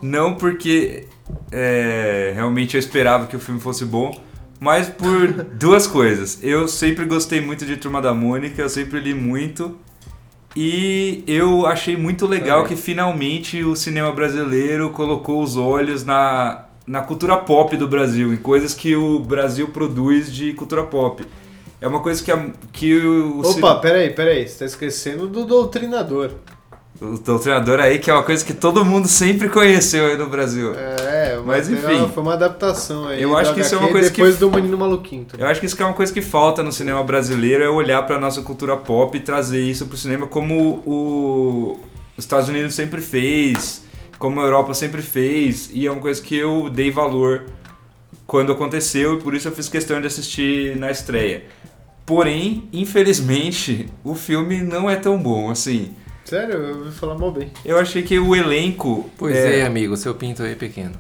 não 0.02 0.36
porque 0.36 1.08
é, 1.52 2.34
realmente 2.36 2.76
eu 2.76 2.80
esperava 2.80 3.28
que 3.28 3.36
o 3.36 3.40
filme 3.40 3.62
fosse 3.62 3.86
bom, 3.86 4.22
mas 4.60 4.90
por 4.90 5.32
duas 5.32 5.88
coisas. 5.88 6.40
Eu 6.42 6.68
sempre 6.68 7.06
gostei 7.06 7.40
muito 7.40 7.66
de 7.66 7.78
Turma 7.78 8.02
da 8.02 8.14
Mônica, 8.14 8.62
eu 8.62 8.70
sempre 8.70 9.00
li 9.00 9.14
muito. 9.14 9.78
E 10.56 11.24
eu 11.28 11.66
achei 11.66 11.98
muito 11.98 12.28
legal 12.28 12.64
Também. 12.64 12.78
que 12.78 12.82
finalmente 12.82 13.64
o 13.64 13.76
cinema 13.76 14.12
brasileiro 14.12 14.90
colocou 14.92 15.42
os 15.42 15.58
olhos 15.58 16.06
na, 16.06 16.66
na 16.86 17.02
cultura 17.02 17.38
pop 17.38 17.76
do 17.76 17.88
Brasil, 17.88 18.34
em 18.34 18.38
coisas 18.38 18.74
que 18.74 18.96
o 18.96 19.20
Brasil 19.20 19.68
produz 19.70 20.32
de 20.32 20.54
cultura 20.54 20.84
pop. 20.84 21.26
É 21.82 21.88
uma 21.88 22.00
coisa 22.00 22.24
que, 22.24 22.32
a, 22.32 22.50
que 22.72 22.96
o, 22.98 23.42
Opa, 23.42 23.76
peraí, 23.76 24.10
peraí, 24.12 24.48
você 24.48 24.60
tá 24.60 24.66
esquecendo 24.66 25.28
do 25.28 25.44
Doutrinador. 25.44 26.32
O 27.04 27.18
doutrinador 27.20 27.82
aí, 27.82 28.00
que 28.00 28.10
é 28.10 28.14
uma 28.14 28.24
coisa 28.24 28.46
que 28.46 28.54
todo 28.54 28.86
mundo 28.86 29.10
sempre 29.10 29.50
conheceu 29.50 30.06
aí 30.06 30.18
no 30.18 30.28
Brasil. 30.30 30.74
É, 30.74 31.38
Mas, 31.46 31.68
tem 31.68 31.76
enfim. 31.76 32.10
foi 32.14 32.24
uma 32.24 32.34
adaptação 32.34 33.08
aí. 33.10 33.22
Eu 33.22 33.36
acho 33.38 33.54
que 33.54 33.60
isso 33.60 33.76
é 33.76 33.78
uma 33.78 33.88
HQ 33.88 33.92
coisa 33.94 34.10
que- 34.10 34.22
Depois 34.22 34.38
do 34.40 34.50
Menino 34.50 34.78
Maluquinho. 34.78 35.26
também. 35.26 35.46
Eu 35.46 35.52
acho 35.52 35.60
que 35.60 35.66
isso 35.66 35.82
é 35.82 35.86
uma 35.86 35.94
coisa 35.94 36.14
que 36.14 36.22
falta 36.22 36.64
no 36.64 36.72
cinema 36.72 37.04
brasileiro, 37.04 37.62
é 37.62 37.70
olhar 37.70 38.02
pra 38.04 38.18
nossa 38.18 38.42
cultura 38.42 38.78
pop 38.78 39.18
e 39.18 39.20
trazer 39.20 39.62
isso 39.62 39.86
pro 39.86 39.98
cinema 39.98 40.28
como 40.28 40.82
o, 40.86 41.80
os 42.18 42.24
Estados 42.24 42.48
Unidos 42.48 42.74
sempre 42.74 43.02
fez, 43.02 43.84
como 44.18 44.40
a 44.40 44.44
Europa 44.44 44.74
sempre 44.74 45.02
fez, 45.02 45.70
e 45.74 45.86
é 45.86 45.92
uma 45.92 46.00
coisa 46.00 46.22
que 46.22 46.38
eu 46.38 46.70
dei 46.70 46.90
valor 46.90 47.44
quando 48.26 48.54
aconteceu 48.54 49.16
e 49.16 49.22
por 49.22 49.34
isso 49.36 49.50
eu 49.50 49.52
fiz 49.52 49.68
questão 49.68 50.00
de 50.00 50.08
assistir 50.08 50.78
na 50.78 50.90
estreia. 50.90 51.44
Porém, 52.06 52.70
infelizmente, 52.72 53.88
o 54.04 54.16
filme 54.16 54.62
não 54.62 54.90
é 54.90 54.96
tão 54.96 55.18
bom 55.18 55.50
assim. 55.52 55.92
Sério, 56.26 56.56
eu 56.56 56.78
ouvi 56.80 56.92
falar 56.92 57.16
mal 57.18 57.32
bem. 57.32 57.52
Eu 57.66 57.78
achei 57.80 58.02
que 58.02 58.18
o 58.18 58.36
elenco 58.36 59.10
Pois 59.18 59.36
é, 59.36 59.66
amigo, 59.66 59.96
seu 59.98 60.16
pinto 60.16 60.42
aí 60.44 60.54
é 60.54 60.56
pequeno. 60.56 60.94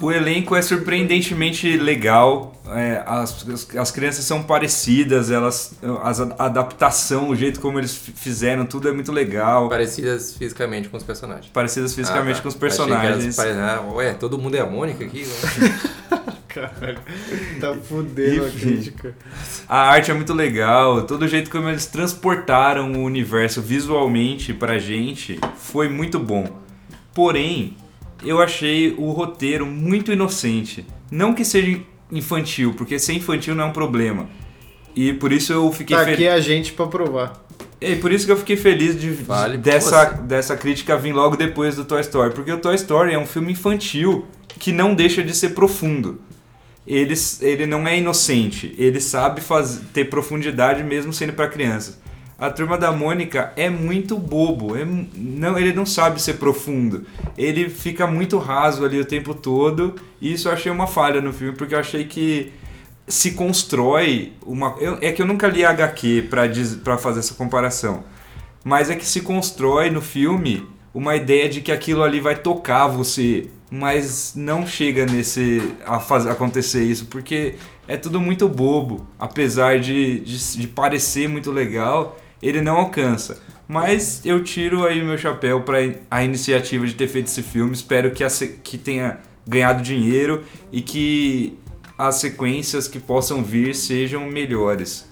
O 0.00 0.10
elenco 0.10 0.56
é 0.56 0.62
surpreendentemente 0.62 1.76
legal. 1.76 2.60
é, 2.74 3.04
as, 3.06 3.46
as, 3.48 3.76
as 3.76 3.90
crianças 3.92 4.24
são 4.24 4.42
parecidas, 4.42 5.30
elas, 5.30 5.74
as, 6.02 6.20
a 6.20 6.34
adaptação, 6.46 7.28
o 7.28 7.36
jeito 7.36 7.60
como 7.60 7.78
eles 7.78 7.94
fi- 7.96 8.10
fizeram, 8.12 8.66
tudo 8.66 8.88
é 8.88 8.92
muito 8.92 9.12
legal. 9.12 9.68
Parecidas 9.68 10.34
fisicamente 10.36 10.88
com 10.88 10.96
os 10.96 11.04
personagens. 11.04 11.46
Parecidas 11.52 11.94
fisicamente 11.94 12.32
Ah, 12.32 12.36
tá. 12.36 12.42
com 12.42 12.48
os 12.48 12.54
Achei 12.56 12.68
que 12.68 12.76
personagens. 12.76 13.24
elas 13.24 13.36
pare- 13.36 13.50
ah, 13.52 13.80
ué, 13.94 14.12
todo 14.14 14.36
mundo 14.38 14.56
é 14.56 14.60
a 14.60 14.66
Mônica 14.66 15.04
aqui? 15.04 15.24
Caralho. 16.54 16.98
Tá 17.60 17.74
fudendo 17.74 18.44
a 18.44 18.48
Enfim. 18.48 18.58
crítica. 18.58 19.14
A 19.68 19.78
arte 19.90 20.10
é 20.10 20.14
muito 20.14 20.34
legal, 20.34 21.02
todo 21.06 21.22
o 21.22 21.28
jeito 21.28 21.50
como 21.50 21.68
eles 21.68 21.86
transportaram 21.86 22.92
o 22.92 23.02
universo 23.04 23.60
visualmente 23.62 24.52
pra 24.52 24.78
gente 24.78 25.38
foi 25.56 25.88
muito 25.88 26.18
bom. 26.18 26.60
Porém, 27.14 27.76
eu 28.24 28.40
achei 28.40 28.94
o 28.96 29.10
roteiro 29.10 29.66
muito 29.66 30.12
inocente. 30.12 30.86
Não 31.10 31.34
que 31.34 31.44
seja 31.44 31.80
infantil, 32.10 32.74
porque 32.76 32.98
ser 32.98 33.14
infantil 33.14 33.54
não 33.54 33.64
é 33.64 33.66
um 33.68 33.72
problema. 33.72 34.28
E 34.94 35.12
por 35.14 35.32
isso 35.32 35.52
eu 35.52 35.70
fiquei 35.72 35.96
Tá 35.96 36.04
feliz. 36.04 36.18
aqui 36.18 36.28
a 36.28 36.40
gente 36.40 36.72
pra 36.72 36.86
provar. 36.86 37.42
E 37.80 37.96
por 37.96 38.12
isso 38.12 38.26
que 38.26 38.32
eu 38.32 38.36
fiquei 38.36 38.56
feliz 38.56 38.98
de, 39.00 39.10
Vale 39.10 39.56
dessa, 39.58 40.04
você. 40.06 40.22
dessa 40.22 40.56
crítica 40.56 40.96
vir 40.96 41.12
logo 41.12 41.34
depois 41.36 41.74
do 41.74 41.84
Toy 41.84 42.00
Story. 42.02 42.32
Porque 42.32 42.52
o 42.52 42.58
Toy 42.58 42.74
Story 42.76 43.12
é 43.12 43.18
um 43.18 43.26
filme 43.26 43.52
infantil 43.52 44.24
que 44.58 44.70
não 44.70 44.94
deixa 44.94 45.22
de 45.22 45.34
ser 45.34 45.48
profundo. 45.50 46.20
Ele, 46.86 47.14
ele 47.40 47.66
não 47.66 47.86
é 47.86 47.98
inocente, 47.98 48.74
ele 48.76 49.00
sabe 49.00 49.40
faz, 49.40 49.80
ter 49.92 50.06
profundidade 50.06 50.82
mesmo 50.82 51.12
sendo 51.12 51.32
para 51.32 51.48
criança. 51.48 52.00
A 52.38 52.50
turma 52.50 52.76
da 52.76 52.90
Mônica 52.90 53.52
é 53.54 53.70
muito 53.70 54.18
bobo, 54.18 54.76
é, 54.76 54.84
não, 54.84 55.56
ele 55.56 55.72
não 55.72 55.86
sabe 55.86 56.20
ser 56.20 56.34
profundo. 56.34 57.06
Ele 57.38 57.70
fica 57.70 58.04
muito 58.04 58.36
raso 58.36 58.84
ali 58.84 58.98
o 58.98 59.04
tempo 59.04 59.32
todo, 59.32 59.94
e 60.20 60.32
isso 60.32 60.48
eu 60.48 60.52
achei 60.52 60.72
uma 60.72 60.88
falha 60.88 61.20
no 61.20 61.32
filme, 61.32 61.56
porque 61.56 61.72
eu 61.72 61.78
achei 61.78 62.04
que 62.04 62.52
se 63.06 63.32
constrói 63.32 64.32
uma. 64.44 64.74
Eu, 64.80 64.98
é 65.00 65.12
que 65.12 65.22
eu 65.22 65.26
nunca 65.26 65.46
li 65.46 65.64
HQ 65.64 66.28
para 66.84 66.98
fazer 66.98 67.20
essa 67.20 67.34
comparação, 67.34 68.02
mas 68.64 68.90
é 68.90 68.96
que 68.96 69.06
se 69.06 69.20
constrói 69.20 69.88
no 69.90 70.00
filme 70.00 70.66
uma 70.92 71.14
ideia 71.14 71.48
de 71.48 71.60
que 71.60 71.70
aquilo 71.70 72.02
ali 72.02 72.20
vai 72.20 72.36
tocar 72.36 72.86
você, 72.86 73.48
mas 73.74 74.34
não 74.36 74.66
chega 74.66 75.06
nesse 75.06 75.74
a 75.86 75.98
fazer 75.98 76.28
acontecer 76.28 76.84
isso 76.84 77.06
porque 77.06 77.54
é 77.88 77.96
tudo 77.96 78.20
muito 78.20 78.46
bobo, 78.46 79.06
apesar 79.18 79.80
de, 79.80 80.20
de, 80.20 80.58
de 80.58 80.68
parecer 80.68 81.26
muito 81.26 81.50
legal, 81.50 82.20
ele 82.42 82.60
não 82.60 82.76
alcança. 82.76 83.40
Mas 83.66 84.20
eu 84.26 84.44
tiro 84.44 84.84
aí 84.84 85.02
meu 85.02 85.16
chapéu 85.16 85.62
para 85.62 85.78
a 86.10 86.22
iniciativa 86.22 86.86
de 86.86 86.94
ter 86.94 87.08
feito 87.08 87.28
esse 87.28 87.42
filme. 87.42 87.72
Espero 87.72 88.10
que, 88.10 88.22
a, 88.22 88.28
que 88.62 88.76
tenha 88.76 89.20
ganhado 89.46 89.82
dinheiro 89.82 90.44
e 90.70 90.82
que 90.82 91.58
as 91.96 92.16
sequências 92.16 92.86
que 92.86 93.00
possam 93.00 93.42
vir 93.42 93.74
sejam 93.74 94.26
melhores. 94.26 95.10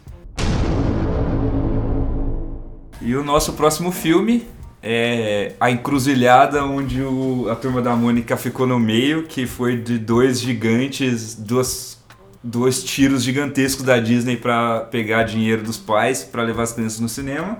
E 3.00 3.16
o 3.16 3.24
nosso 3.24 3.54
próximo 3.54 3.90
filme 3.90 4.46
é 4.82 5.52
a 5.60 5.70
encruzilhada 5.70 6.64
onde 6.64 7.02
o, 7.02 7.48
a 7.50 7.54
turma 7.54 7.82
da 7.82 7.94
Mônica 7.94 8.36
ficou 8.36 8.66
no 8.66 8.78
meio, 8.78 9.24
que 9.24 9.46
foi 9.46 9.76
de 9.76 9.98
dois 9.98 10.40
gigantes, 10.40 11.34
duas, 11.34 12.02
dois 12.42 12.82
tiros 12.82 13.22
gigantescos 13.22 13.84
da 13.84 13.98
Disney 13.98 14.36
para 14.36 14.80
pegar 14.80 15.24
dinheiro 15.24 15.62
dos 15.62 15.76
pais 15.76 16.24
para 16.24 16.42
levar 16.42 16.62
as 16.62 16.72
crianças 16.72 17.00
no 17.00 17.08
cinema. 17.08 17.58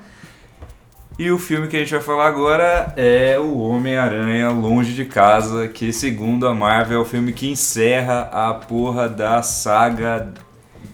E 1.19 1.31
o 1.31 1.39
filme 1.39 1.69
que 1.69 1.77
a 1.77 1.81
gente 1.81 1.91
vai 1.91 2.01
falar 2.01 2.29
agora 2.29 2.95
é 2.97 3.39
o 3.39 3.59
Homem-Aranha 3.59 4.49
Longe 4.49 4.95
de 4.95 5.05
Casa, 5.05 5.69
que 5.69 5.93
segundo 5.93 6.49
a 6.49 6.55
Marvel 6.55 7.01
é 7.01 7.03
o 7.03 7.05
filme 7.05 7.35
que 7.35 7.47
encerra 7.47 8.31
a 8.33 8.55
porra 8.55 9.07
da 9.07 9.43
saga 9.43 10.33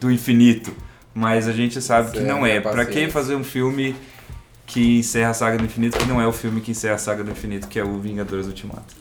do 0.01 0.11
infinito. 0.11 0.75
Mas 1.15 1.47
a 1.47 1.53
gente 1.53 1.81
sabe 1.81 2.11
que 2.11 2.21
não 2.21 2.45
é. 2.45 2.59
Para 2.59 2.85
que 2.85 3.09
fazer 3.09 3.37
um 3.37 3.45
filme 3.45 3.95
que 4.67 4.99
encerra 4.99 5.31
a 5.31 5.35
saga 5.35 5.59
do 5.59 5.65
infinito, 5.65 5.97
que 5.97 6.07
não 6.07 6.21
é 6.21 6.27
o 6.27 6.33
filme 6.33 6.61
que 6.61 6.73
encerra 6.73 6.97
a 6.97 6.99
saga 6.99 7.23
do 7.23 7.31
infinito, 7.31 7.69
que 7.69 7.79
é 7.79 7.85
o 7.85 7.99
Vingadores 7.99 8.47
Ultimato. 8.47 8.95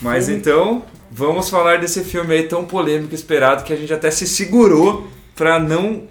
Mas 0.00 0.28
então, 0.28 0.84
vamos 1.10 1.48
falar 1.48 1.78
desse 1.78 2.02
filme 2.02 2.34
aí 2.34 2.42
tão 2.44 2.64
polêmico 2.64 3.14
esperado 3.14 3.62
que 3.62 3.72
a 3.72 3.76
gente 3.76 3.92
até 3.92 4.10
se 4.10 4.26
segurou 4.26 5.08
para 5.34 5.58
não 5.58 6.04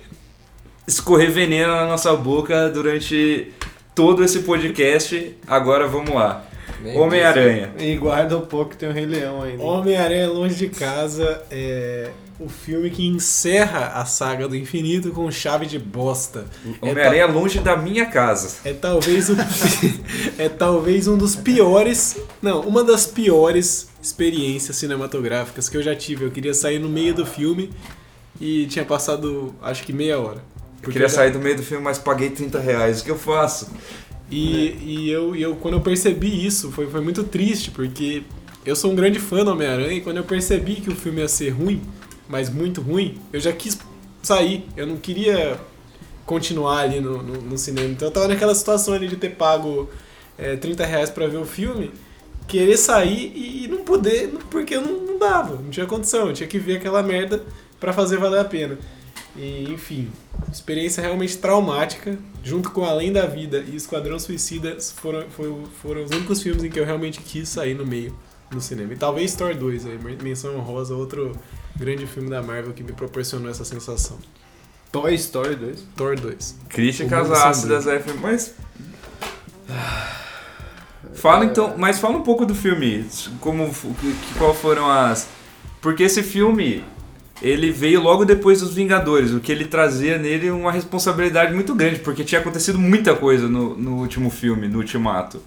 escorrer 0.88 1.32
veneno 1.32 1.76
na 1.76 1.88
nossa 1.88 2.16
boca 2.16 2.70
durante 2.70 3.52
todo 3.96 4.24
esse 4.24 4.40
podcast. 4.40 5.36
Agora 5.48 5.88
vamos 5.88 6.14
lá. 6.14 6.46
Homem-Aranha. 6.96 7.74
E 7.80 7.96
guarda 7.96 8.38
um 8.38 8.46
pouco 8.46 8.72
que 8.72 8.78
tem 8.78 8.90
o 8.90 8.92
Rei 8.92 9.06
Leão 9.06 9.42
ainda. 9.42 9.64
Homem-Aranha 9.64 10.30
Longe 10.30 10.56
de 10.56 10.70
Casa 10.70 11.42
é 11.50 12.12
o 12.40 12.50
filme 12.50 12.90
que 12.90 13.06
encerra 13.06 13.94
a 13.94 14.06
saga 14.06 14.48
do 14.48 14.56
infinito 14.56 15.12
com 15.12 15.30
chave 15.32 15.66
de 15.66 15.80
bosta. 15.80 16.46
Homem-Aranha 16.82 17.24
é 17.24 17.28
ta... 17.28 17.34
longe 17.34 17.60
da 17.60 17.78
minha 17.78 18.06
casa. 18.06 18.58
É 18.66 18.74
talvez 18.74 19.30
o... 19.30 19.36
é 20.38 20.50
talvez 20.50 21.08
um 21.08 21.18
dos 21.18 21.36
piores, 21.36 22.18
não, 22.42 22.62
uma 22.62 22.84
das 22.84 23.06
piores 23.06 23.88
experiências 24.02 24.76
cinematográficas 24.76 25.70
que 25.70 25.78
eu 25.78 25.84
já 25.84 25.96
tive. 25.96 26.26
Eu 26.26 26.32
queria 26.32 26.54
sair 26.54 26.78
no 26.80 26.90
meio 26.90 27.14
do 27.14 27.26
filme 27.26 27.70
e 28.40 28.66
tinha 28.68 28.84
passado 28.84 29.56
acho 29.62 29.84
que 29.84 29.94
meia 29.94 30.20
hora. 30.20 30.44
Eu 30.84 30.92
queria 30.92 31.10
sair 31.10 31.32
do 31.32 31.40
meio 31.40 31.56
do 31.56 31.64
filme, 31.64 31.84
mas 31.84 31.98
paguei 31.98 32.30
30 32.30 32.60
reais. 32.60 33.02
O 33.02 33.06
que 33.06 33.12
eu 33.12 33.18
faço? 33.18 33.72
E, 34.30 34.68
é. 34.68 34.84
e 34.84 35.10
eu, 35.10 35.36
eu, 35.36 35.56
quando 35.56 35.76
eu 35.76 35.82
percebi 35.82 36.46
isso, 36.46 36.72
foi, 36.72 36.88
foi 36.88 37.02
muito 37.02 37.24
triste, 37.24 37.72
porque 37.72 38.24
eu 38.66 38.76
sou 38.76 38.92
um 38.92 38.96
grande 38.96 39.20
fã 39.20 39.44
do 39.44 39.52
Homem-Aranha 39.52 39.94
e 39.94 40.02
quando 40.02 40.18
eu 40.18 40.24
percebi 40.24 40.76
que 40.76 40.90
o 40.90 40.96
filme 40.96 41.22
ia 41.22 41.28
ser 41.28 41.50
ruim, 41.50 41.82
mas 42.28 42.50
muito 42.50 42.82
ruim, 42.82 43.20
eu 43.32 43.40
já 43.40 43.52
quis 43.52 43.78
sair. 44.22 44.68
Eu 44.76 44.88
não 44.88 44.98
queria 44.98 45.60
continuar 46.26 46.80
ali 46.80 47.00
no, 47.00 47.22
no, 47.22 47.42
no 47.42 47.58
cinema. 47.58 47.90
Então 47.90 48.08
eu 48.08 48.12
tava 48.12 48.28
naquela 48.28 48.56
situação 48.56 48.94
ali 48.94 49.08
de 49.08 49.16
ter 49.16 49.30
pago 49.36 49.90
é, 50.38 50.56
30 50.56 50.86
reais 50.86 51.10
pra 51.10 51.28
ver 51.28 51.38
o 51.38 51.46
filme, 51.46 51.92
querer 52.48 52.78
sair 52.78 53.32
e, 53.36 53.66
e 53.66 53.68
não 53.68 53.84
poder, 53.84 54.30
porque 54.50 54.76
não, 54.78 55.02
não, 55.02 55.20
dava, 55.20 55.56
não 55.56 55.70
tinha 55.70 55.86
condição, 55.86 56.28
eu 56.28 56.34
tinha 56.34 56.48
que 56.48 56.60
ver 56.60 56.78
aquela 56.78 57.02
merda 57.02 57.44
para 57.80 57.94
fazer 57.94 58.18
valer 58.18 58.40
a 58.40 58.46
pena. 58.46 58.78
E, 59.36 59.70
enfim, 59.70 60.10
experiência 60.52 61.02
realmente 61.02 61.38
traumática, 61.38 62.18
junto 62.42 62.72
com 62.72 62.86
Além 62.86 63.12
da 63.12 63.26
Vida 63.26 63.64
e 63.68 63.76
Esquadrão 63.76 64.18
Suicida 64.18 64.78
foram, 64.80 65.30
foram, 65.30 65.66
foram 65.82 66.04
os 66.04 66.12
únicos 66.12 66.42
filmes 66.42 66.64
em 66.64 66.70
que 66.70 66.80
eu 66.80 66.86
realmente 66.86 67.20
quis 67.20 67.50
sair 67.50 67.74
no 67.74 67.86
meio 67.86 68.16
no 68.52 68.62
cinema. 68.62 68.94
E 68.94 68.96
talvez 68.96 69.36
Thor 69.36 69.54
2, 69.54 69.86
aí, 69.88 70.00
menção 70.22 70.56
honrosa, 70.56 70.96
outro 70.96 71.38
grande 71.76 72.06
filme 72.08 72.30
da 72.30 72.42
Marvel 72.42 72.74
que 72.74 72.84
me 72.84 72.94
proporcionou 72.94 73.50
essa 73.50 73.66
sensação. 73.66 74.18
Toy 74.92 75.14
Story 75.16 75.56
2? 75.56 75.84
Thor 75.96 76.20
2. 76.20 76.56
Críticas 76.70 77.32
ácidas 77.32 77.88
aí, 77.88 78.02
mas. 78.22 78.56
Fala 81.14 81.46
então, 81.46 81.76
mas 81.78 82.00
fala 82.00 82.18
um 82.18 82.24
pouco 82.24 82.46
do 82.46 82.54
filme, 82.54 83.06
como 83.40 83.74
qual 84.38 84.54
foram 84.54 84.90
as 84.90 85.28
porque 85.86 86.02
esse 86.02 86.24
filme 86.24 86.84
ele 87.44 87.72
veio 87.72 88.02
logo 88.02 88.26
depois 88.26 88.60
dos 88.60 88.74
Vingadores, 88.74 89.32
o 89.32 89.40
que 89.40 89.52
ele 89.52 89.66
trazia 89.66 90.18
nele 90.18 90.50
uma 90.50 90.72
responsabilidade 90.72 91.54
muito 91.54 91.76
grande, 91.76 92.00
porque 92.00 92.24
tinha 92.24 92.42
acontecido 92.42 92.80
muita 92.80 93.14
coisa 93.14 93.48
no, 93.48 93.78
no 93.78 93.98
último 93.98 94.32
filme, 94.32 94.68
no 94.68 94.80
Ultimato. 94.80 95.40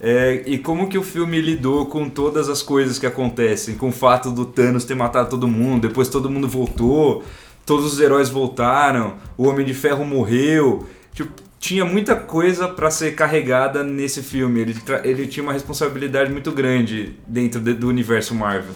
É, 0.00 0.42
e 0.46 0.56
como 0.56 0.88
que 0.88 0.96
o 0.96 1.02
filme 1.02 1.40
lidou 1.40 1.84
com 1.86 2.08
todas 2.08 2.48
as 2.48 2.62
coisas 2.62 2.98
que 2.98 3.06
acontecem, 3.06 3.74
com 3.74 3.90
o 3.90 3.92
fato 3.92 4.30
do 4.30 4.46
Thanos 4.46 4.84
ter 4.84 4.94
matado 4.94 5.28
todo 5.28 5.46
mundo, 5.46 5.86
depois 5.86 6.08
todo 6.08 6.30
mundo 6.30 6.48
voltou, 6.48 7.22
todos 7.66 7.92
os 7.92 8.00
heróis 8.00 8.30
voltaram, 8.30 9.16
o 9.36 9.46
Homem 9.46 9.66
de 9.66 9.74
Ferro 9.74 10.04
morreu. 10.04 10.86
Tipo, 11.12 11.30
tinha 11.58 11.84
muita 11.84 12.16
coisa 12.16 12.66
para 12.66 12.90
ser 12.90 13.14
carregada 13.14 13.84
nesse 13.84 14.22
filme. 14.22 14.60
Ele, 14.60 14.76
ele 15.04 15.26
tinha 15.26 15.42
uma 15.42 15.52
responsabilidade 15.52 16.32
muito 16.32 16.50
grande 16.50 17.14
dentro 17.26 17.60
de, 17.60 17.74
do 17.74 17.86
universo 17.86 18.34
Marvel. 18.34 18.72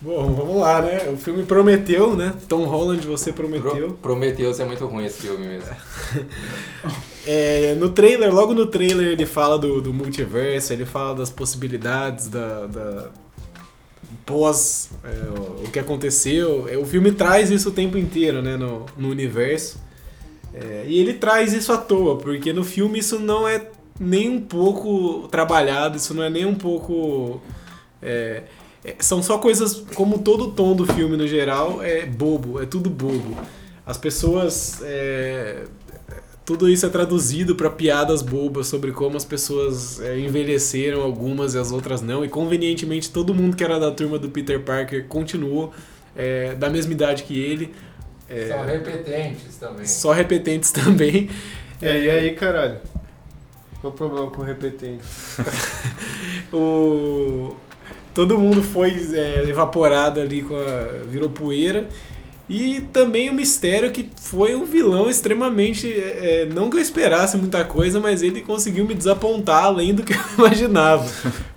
Bom, 0.00 0.32
vamos 0.34 0.56
lá, 0.56 0.82
né? 0.82 1.08
O 1.12 1.16
filme 1.16 1.42
prometeu, 1.44 2.16
né? 2.16 2.32
Tom 2.48 2.64
Holland, 2.64 3.04
você 3.06 3.32
prometeu. 3.32 3.70
Pro, 3.70 3.92
prometeu 3.94 4.54
ser 4.54 4.66
muito 4.66 4.86
ruim 4.86 5.04
esse 5.04 5.22
filme 5.22 5.46
mesmo. 5.46 5.70
É, 7.26 7.74
no 7.76 7.90
trailer, 7.90 8.34
logo 8.34 8.52
no 8.52 8.66
trailer, 8.66 9.08
ele 9.08 9.26
fala 9.26 9.58
do, 9.58 9.80
do 9.80 9.92
multiverso, 9.92 10.72
ele 10.72 10.84
fala 10.84 11.14
das 11.14 11.30
possibilidades 11.30 12.26
da, 12.26 12.66
da 12.66 13.10
pós 14.26 14.90
é, 15.04 15.64
o 15.64 15.70
que 15.70 15.78
aconteceu. 15.78 16.68
É, 16.68 16.76
o 16.76 16.84
filme 16.84 17.12
traz 17.12 17.50
isso 17.50 17.68
o 17.68 17.72
tempo 17.72 17.96
inteiro, 17.96 18.42
né, 18.42 18.56
no, 18.56 18.86
no 18.96 19.08
universo. 19.08 19.80
É, 20.54 20.84
e 20.86 20.98
ele 20.98 21.14
traz 21.14 21.52
isso 21.52 21.72
à 21.72 21.78
toa, 21.78 22.18
porque 22.18 22.52
no 22.52 22.64
filme 22.64 22.98
isso 22.98 23.18
não 23.18 23.46
é 23.46 23.68
nem 23.98 24.28
um 24.28 24.40
pouco 24.40 25.28
trabalhado, 25.28 25.96
isso 25.96 26.12
não 26.14 26.22
é 26.22 26.30
nem 26.30 26.44
um 26.44 26.54
pouco. 26.54 27.40
É, 28.02 28.42
é 28.84 28.96
são 28.98 29.22
só 29.22 29.38
coisas, 29.38 29.84
como 29.94 30.18
todo 30.18 30.48
o 30.48 30.50
tom 30.52 30.74
do 30.74 30.84
filme 30.86 31.16
no 31.16 31.26
geral, 31.26 31.82
é 31.82 32.04
bobo, 32.04 32.60
é 32.60 32.66
tudo 32.66 32.90
bobo. 32.90 33.36
As 33.86 33.96
pessoas 33.96 34.80
tudo 36.44 36.68
isso 36.68 36.84
é 36.84 36.88
traduzido 36.88 37.54
para 37.54 37.70
piadas 37.70 38.20
bobas 38.20 38.66
sobre 38.66 38.90
como 38.90 39.16
as 39.16 39.24
pessoas 39.24 40.00
é, 40.00 40.18
envelheceram, 40.18 41.02
algumas 41.02 41.54
e 41.54 41.58
as 41.58 41.70
outras 41.70 42.02
não. 42.02 42.24
E 42.24 42.28
convenientemente 42.28 43.10
todo 43.10 43.32
mundo 43.32 43.56
que 43.56 43.62
era 43.62 43.78
da 43.78 43.90
turma 43.90 44.18
do 44.18 44.28
Peter 44.28 44.60
Parker 44.60 45.06
continuou 45.06 45.72
é, 46.16 46.54
da 46.54 46.68
mesma 46.68 46.92
idade 46.92 47.22
que 47.22 47.38
ele. 47.38 47.72
É, 48.28 48.48
São 48.48 48.64
repetentes 48.64 49.56
também. 49.56 49.86
Só 49.86 50.12
repetentes 50.12 50.72
também. 50.72 51.30
É, 51.80 52.00
e 52.00 52.10
aí, 52.10 52.30
caralho? 52.34 52.78
Qual 53.80 53.92
o 53.92 53.96
problema 53.96 54.30
com 54.30 54.42
repetente? 54.42 55.02
o... 56.52 57.56
Todo 58.14 58.38
mundo 58.38 58.62
foi 58.62 58.90
é, 59.14 59.44
evaporado 59.48 60.20
ali, 60.20 60.42
com 60.42 60.54
a... 60.54 61.04
virou 61.06 61.30
poeira. 61.30 61.88
E 62.52 62.82
também 62.92 63.30
o 63.30 63.32
mistério 63.32 63.90
que 63.90 64.10
foi 64.20 64.54
um 64.54 64.66
vilão 64.66 65.08
extremamente. 65.08 65.90
É, 65.90 66.46
não 66.52 66.68
que 66.68 66.76
eu 66.76 66.80
esperasse 66.82 67.34
muita 67.38 67.64
coisa, 67.64 67.98
mas 67.98 68.22
ele 68.22 68.42
conseguiu 68.42 68.86
me 68.86 68.92
desapontar 68.92 69.64
além 69.64 69.94
do 69.94 70.02
que 70.02 70.12
eu 70.12 70.20
imaginava. 70.36 71.10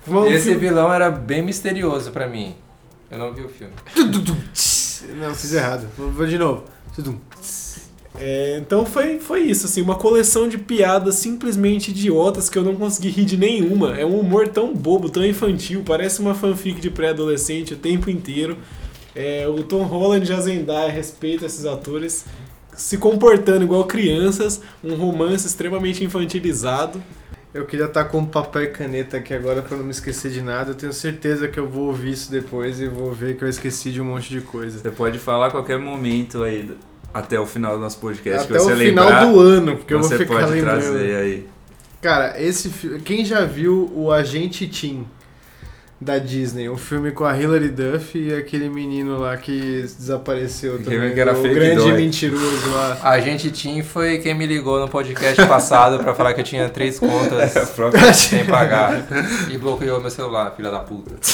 Um 0.07 0.25
Esse 0.27 0.45
filme... 0.45 0.59
vilão 0.61 0.93
era 0.93 1.11
bem 1.11 1.41
misterioso 1.41 2.11
para 2.11 2.29
mim. 2.29 2.55
Eu 3.11 3.17
não 3.17 3.33
vi 3.33 3.41
o 3.41 3.49
filme. 3.49 3.73
Não, 5.19 5.35
fiz 5.35 5.53
errado. 5.53 5.85
Vou 5.97 6.25
de 6.25 6.37
novo. 6.37 6.63
É, 8.17 8.57
então 8.61 8.85
foi, 8.85 9.19
foi 9.19 9.41
isso, 9.41 9.65
assim, 9.65 9.81
uma 9.81 9.95
coleção 9.95 10.47
de 10.47 10.57
piadas 10.57 11.15
simplesmente 11.15 11.91
idiotas 11.91 12.49
que 12.49 12.57
eu 12.57 12.63
não 12.63 12.77
consegui 12.77 13.09
rir 13.09 13.25
de 13.25 13.35
nenhuma. 13.35 13.99
É 13.99 14.05
um 14.05 14.17
humor 14.17 14.47
tão 14.47 14.73
bobo, 14.73 15.09
tão 15.09 15.25
infantil, 15.25 15.83
parece 15.85 16.21
uma 16.21 16.33
fanfic 16.33 16.79
de 16.79 16.89
pré-adolescente 16.89 17.73
o 17.73 17.77
tempo 17.77 18.09
inteiro. 18.09 18.57
É, 19.15 19.47
o 19.47 19.63
Tom 19.63 19.83
Holland 19.83 20.29
e 20.29 20.33
a 20.33 20.39
Zendaya 20.41 20.91
respeitam 20.91 21.47
esses 21.47 21.65
atores 21.65 22.25
se 22.75 22.97
comportando 22.97 23.63
igual 23.63 23.85
crianças, 23.85 24.61
um 24.83 24.95
romance 24.95 25.47
extremamente 25.47 26.03
infantilizado. 26.03 27.01
Eu 27.53 27.65
queria 27.65 27.85
estar 27.85 28.03
com 28.05 28.25
papel 28.25 28.63
e 28.63 28.67
caneta 28.67 29.15
aqui 29.15 29.33
agora 29.33 29.61
pra 29.61 29.77
não 29.77 29.85
me 29.85 29.91
esquecer 29.91 30.29
de 30.29 30.41
nada. 30.41 30.71
Eu 30.71 30.75
tenho 30.75 30.91
certeza 30.91 31.47
que 31.47 31.57
eu 31.57 31.69
vou 31.69 31.85
ouvir 31.87 32.11
isso 32.11 32.29
depois 32.29 32.81
e 32.81 32.87
vou 32.87 33.13
ver 33.13 33.37
que 33.37 33.45
eu 33.45 33.47
esqueci 33.47 33.91
de 33.93 34.01
um 34.01 34.05
monte 34.05 34.29
de 34.29 34.41
coisa. 34.41 34.79
Você 34.79 34.91
pode 34.91 35.17
falar 35.17 35.47
a 35.47 35.51
qualquer 35.51 35.79
momento 35.79 36.43
aí, 36.43 36.69
até 37.13 37.39
o 37.39 37.45
final 37.45 37.75
do 37.75 37.81
nosso 37.81 37.97
podcast. 37.97 38.43
Até 38.43 38.53
que 38.55 38.59
você 38.59 38.73
o 38.73 38.77
final 38.77 39.05
lembrar, 39.05 39.25
do 39.25 39.39
ano, 39.39 39.77
porque 39.77 39.93
eu 39.93 40.01
vou 40.01 40.09
você 40.09 40.17
ficar 40.17 40.41
pode 40.41 40.51
lembrando. 40.51 40.81
trazer 40.81 41.15
aí. 41.15 41.47
Cara, 42.01 42.41
esse 42.43 42.69
filme. 42.69 42.99
Quem 42.99 43.23
já 43.23 43.45
viu 43.45 43.89
o 43.95 44.11
Agente 44.11 44.67
Tim 44.67 45.07
da 45.99 46.17
Disney? 46.17 46.67
O 46.69 46.75
filme 46.77 47.11
com 47.11 47.23
a 47.23 47.37
Hilary 47.39 47.69
Duff 47.69 48.17
e 48.17 48.33
aquele 48.33 48.69
menino 48.69 49.17
lá 49.17 49.37
que 49.37 49.81
desapareceu 49.97 50.77
Que 50.77 50.83
também. 50.83 51.13
que 51.13 51.19
era 51.19 51.37
o 51.37 51.41
grande 51.41 51.75
dói. 51.77 51.93
mentiroso 51.93 52.69
lá. 52.71 52.97
A 53.01 53.19
gente 53.19 53.49
Tim 53.49 53.81
foi 53.81 54.17
quem 54.17 54.33
me 54.35 54.45
ligou 54.45 54.79
no 54.79 54.89
podcast 54.89 55.43
passado 55.47 55.97
pra 56.03 56.13
falar 56.13 56.33
que 56.33 56.41
eu 56.41 56.45
tinha 56.45 56.67
três 56.69 56.99
contas 56.99 57.55
É 57.55 58.13
sem 58.13 58.45
pagar. 58.45 59.07
E 59.49 59.57
bloqueou 59.57 60.01
meu 60.01 60.09
celular, 60.11 60.53
filha 60.55 60.69
da 60.69 60.79
puta. 60.79 61.15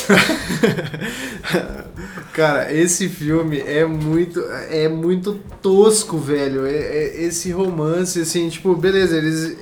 Cara, 2.33 2.71
esse 2.73 3.09
filme 3.09 3.59
é 3.59 3.83
muito, 3.85 4.41
é 4.69 4.87
muito 4.87 5.33
tosco, 5.61 6.17
velho. 6.17 6.65
É- 6.65 6.71
é- 6.77 7.23
esse 7.23 7.51
romance, 7.51 8.21
assim, 8.21 8.47
tipo, 8.49 8.75
beleza, 8.75 9.17
eles. 9.17 9.57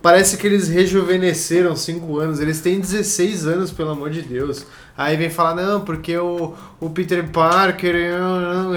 Parece 0.00 0.36
que 0.36 0.46
eles 0.46 0.68
rejuvenesceram 0.68 1.74
5 1.74 2.18
anos. 2.18 2.38
Eles 2.40 2.60
têm 2.60 2.78
16 2.78 3.46
anos, 3.46 3.70
pelo 3.72 3.90
amor 3.90 4.10
de 4.10 4.22
Deus. 4.22 4.64
Aí 4.96 5.16
vem 5.16 5.28
falar, 5.30 5.54
não, 5.56 5.80
porque 5.80 6.16
o, 6.16 6.54
o 6.80 6.90
Peter 6.90 7.28
Parker, 7.30 7.94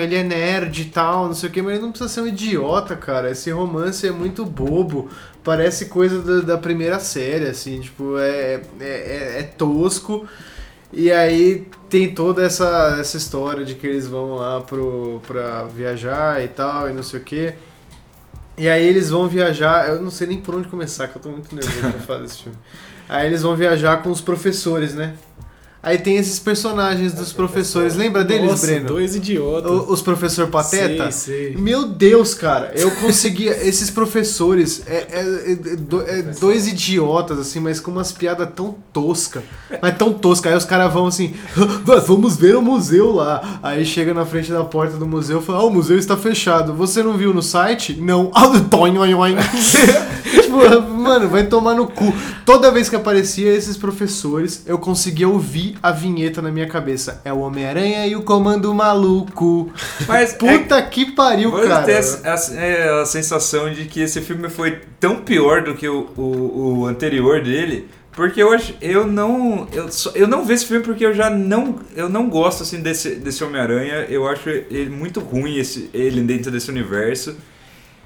ele 0.01 0.15
é 0.15 0.24
nerd 0.24 0.82
e 0.82 0.86
tal, 0.86 1.28
não 1.28 1.34
sei 1.34 1.49
o 1.49 1.51
que, 1.51 1.61
mas 1.61 1.74
ele 1.74 1.82
não 1.84 1.91
precisa 1.91 2.09
ser 2.09 2.22
um 2.22 2.28
idiota, 2.28 2.95
cara. 2.95 3.30
Esse 3.32 3.51
romance 3.51 4.07
é 4.07 4.11
muito 4.11 4.45
bobo. 4.45 5.09
Parece 5.43 5.86
coisa 5.86 6.22
da, 6.22 6.53
da 6.53 6.57
primeira 6.57 6.99
série, 6.99 7.47
assim, 7.47 7.80
tipo, 7.82 8.17
é, 8.17 8.61
é, 8.80 8.86
é- 8.86 9.39
é 9.39 9.43
tosco. 9.43 10.28
E 10.93 11.11
aí 11.11 11.67
tem 11.89 12.13
toda 12.13 12.43
essa, 12.43 12.97
essa 12.99 13.17
história 13.17 13.63
de 13.63 13.76
que 13.76 13.88
eles 13.88 14.07
vão 14.07 14.36
lá 14.36 14.59
pro, 14.61 15.22
pra 15.28 15.63
viajar 15.63 16.43
e 16.43 16.47
tal, 16.49 16.89
e 16.89 16.93
não 16.93 17.03
sei 17.03 17.19
o 17.19 17.24
que. 17.24 17.53
E 18.57 18.69
aí 18.69 18.85
eles 18.85 19.09
vão 19.09 19.27
viajar, 19.27 19.89
eu 19.89 20.01
não 20.01 20.11
sei 20.11 20.27
nem 20.27 20.39
por 20.39 20.55
onde 20.55 20.67
começar, 20.67 21.07
que 21.07 21.17
eu 21.17 21.21
tô 21.21 21.29
muito 21.29 21.53
nervoso 21.55 21.79
pra 21.79 21.91
falar 22.01 22.19
desse 22.19 22.43
filme. 22.43 22.57
Aí 23.07 23.27
eles 23.27 23.41
vão 23.41 23.55
viajar 23.55 24.01
com 24.03 24.09
os 24.09 24.21
professores, 24.21 24.93
né? 24.93 25.15
Aí 25.84 25.97
tem 25.97 26.17
esses 26.17 26.38
personagens 26.38 27.11
dos 27.13 27.34
professores, 27.34 27.95
lembra 27.95 28.23
deles, 28.23 28.51
Nossa, 28.51 28.67
Breno? 28.67 28.86
dois 28.88 29.15
idiotas. 29.15 29.71
O- 29.71 29.91
Os 29.91 29.99
professor 30.01 30.47
pateta? 30.47 31.09
Sei, 31.11 31.51
sei. 31.51 31.55
Meu 31.57 31.88
Deus, 31.88 32.36
cara, 32.36 32.71
eu 32.75 32.91
conseguia. 32.91 33.51
esses 33.67 33.89
professores, 33.89 34.84
é, 34.86 35.07
é- 35.11 35.51
é 35.53 35.55
do- 35.75 36.01
é 36.03 36.21
dois 36.39 36.67
idiotas, 36.67 37.39
assim, 37.39 37.59
mas 37.59 37.79
com 37.79 37.89
umas 37.89 38.11
piadas 38.11 38.47
tão 38.55 38.75
tosca. 38.93 39.41
Mas 39.82 39.97
tão 39.97 40.13
tosca. 40.13 40.49
Aí 40.49 40.55
os 40.55 40.65
caras 40.65 40.93
vão 40.93 41.07
assim, 41.07 41.34
"Ah, 41.57 41.99
vamos 42.05 42.38
ver 42.38 42.55
o 42.55 42.61
museu 42.61 43.11
lá. 43.11 43.59
Aí 43.63 43.84
chega 43.84 44.13
na 44.13 44.25
frente 44.25 44.51
da 44.51 44.63
porta 44.63 44.97
do 44.97 45.07
museu 45.07 45.39
e 45.39 45.43
fala: 45.43 45.59
Ah, 45.59 45.65
o 45.65 45.71
museu 45.71 45.97
está 45.97 46.15
fechado. 46.15 46.73
Você 46.75 47.01
não 47.01 47.17
viu 47.17 47.34
no 47.34 47.41
site? 47.41 47.99
Não. 47.99 48.29
Tipo, 50.51 50.81
mano, 50.91 51.27
vai 51.29 51.45
tomar 51.47 51.73
no 51.75 51.87
cu. 51.87 52.13
Toda 52.45 52.71
vez 52.71 52.89
que 52.89 52.95
aparecia 52.95 53.51
esses 53.53 53.77
professores, 53.77 54.63
eu 54.65 54.77
conseguia 54.77 55.27
ouvir 55.27 55.75
a 55.81 55.91
vinheta 55.91 56.41
na 56.41 56.51
minha 56.51 56.67
cabeça. 56.67 57.21
É 57.23 57.31
o 57.31 57.39
Homem-Aranha 57.39 58.05
e 58.07 58.15
o 58.15 58.23
Comando 58.23 58.73
Maluco. 58.73 59.71
Mas 60.07 60.33
é, 60.33 60.37
Puta 60.37 60.81
que 60.81 61.11
pariu, 61.11 61.51
cara. 61.51 61.83
tem 61.83 61.95
a, 61.95 62.33
a- 62.33 62.55
é, 62.55 63.01
a 63.01 63.05
sensação 63.05 63.71
de 63.71 63.85
que 63.85 64.01
esse 64.01 64.21
filme 64.21 64.49
foi 64.49 64.79
tão 64.99 65.17
pior 65.17 65.63
do 65.63 65.73
que 65.75 65.87
o, 65.87 66.09
o, 66.17 66.79
o 66.81 66.85
anterior 66.85 67.41
dele, 67.41 67.87
porque 68.13 68.41
eu 68.43 68.51
acho, 68.51 68.73
eu 68.81 69.07
não, 69.07 69.67
eu, 69.71 69.89
só- 69.91 70.11
eu 70.13 70.27
não 70.27 70.43
vi 70.45 70.53
esse 70.53 70.65
filme 70.65 70.83
porque 70.83 71.05
eu 71.05 71.13
já 71.13 71.29
não, 71.29 71.75
eu 71.95 72.09
não 72.09 72.29
gosto 72.29 72.63
assim 72.63 72.81
desse, 72.81 73.15
desse 73.15 73.43
Homem-Aranha. 73.43 74.05
Eu 74.09 74.27
acho 74.27 74.49
ele 74.49 74.89
muito 74.89 75.19
ruim 75.19 75.57
esse, 75.57 75.89
ele 75.93 76.21
dentro 76.21 76.51
desse 76.51 76.69
universo. 76.69 77.35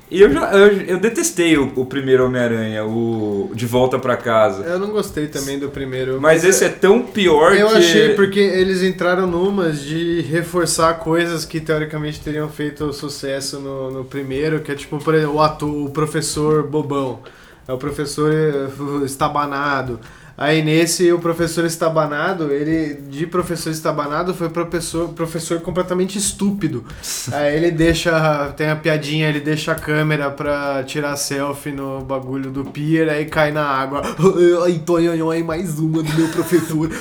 E 0.10 0.22
eu 0.22 0.32
já, 0.32 0.51
eu, 0.51 0.82
eu 0.82 0.99
detestei 0.99 1.58
o, 1.58 1.72
o 1.76 1.86
primeiro 1.86 2.26
Homem-Aranha, 2.26 2.86
o 2.86 3.51
De 3.56 3.66
Volta 3.66 3.97
pra 3.97 4.16
Casa. 4.16 4.64
Eu 4.64 4.78
não 4.78 4.91
gostei 4.91 5.28
também 5.28 5.58
do 5.58 5.70
primeiro. 5.70 6.22
Mas 6.22 6.43
esse 6.43 6.64
é 6.64 6.70
tão 6.70 7.01
pior 7.01 7.56
Eu 7.56 7.70
que 7.70 7.78
achei 7.78 8.14
porque 8.14 8.39
eles 8.39 8.84
entraram 8.84 9.26
numas 9.26 9.82
de 9.82 10.22
reforçar 10.22 10.93
coisas 10.99 11.43
que 11.43 11.60
teoricamente 11.60 12.22
teriam 12.22 12.47
feito 12.47 12.93
sucesso 12.93 13.60
no, 13.60 13.91
no 13.91 14.06
primeiro, 14.06 14.60
que 14.60 14.72
é 14.72 14.76
tipo 14.76 14.99
por 14.99 15.16
exemplo, 15.16 15.36
o 15.36 15.41
ator, 15.41 15.70
o 15.70 15.89
professor 15.89 16.64
bobão. 16.68 17.22
É 17.68 17.74
o 17.74 17.78
professor 17.78 18.32
eh, 18.32 18.68
estabanado. 19.06 19.99
Aí 20.38 20.61
nesse, 20.61 21.13
o 21.13 21.19
professor 21.19 21.63
estabanado, 21.63 22.51
ele 22.51 22.95
de 23.09 23.25
professor 23.25 23.69
estabanado 23.69 24.33
foi 24.33 24.49
professor, 24.49 25.09
professor 25.09 25.61
completamente 25.61 26.17
estúpido. 26.17 26.83
Aí 27.31 27.55
ele 27.55 27.71
deixa, 27.71 28.53
tem 28.57 28.69
a 28.69 28.75
piadinha, 28.75 29.29
ele 29.29 29.39
deixa 29.39 29.71
a 29.71 29.75
câmera 29.75 30.29
pra 30.29 30.83
tirar 30.83 31.15
selfie 31.15 31.71
no 31.71 32.01
bagulho 32.01 32.51
do 32.51 32.65
pier, 32.65 33.09
aí 33.09 33.25
cai 33.25 33.51
na 33.51 33.65
água. 33.65 34.01
Ai, 34.65 35.43
mais 35.43 35.79
uma 35.79 36.03
do 36.03 36.13
meu 36.13 36.27
professor. 36.29 36.89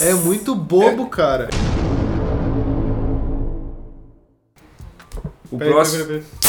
É 0.00 0.14
muito 0.14 0.54
bobo, 0.54 1.08
cara. 1.08 1.48
o 5.50 5.58
Peraí, 5.58 5.72
próximo 5.72 6.04
peraí, 6.04 6.22
peraí. 6.22 6.41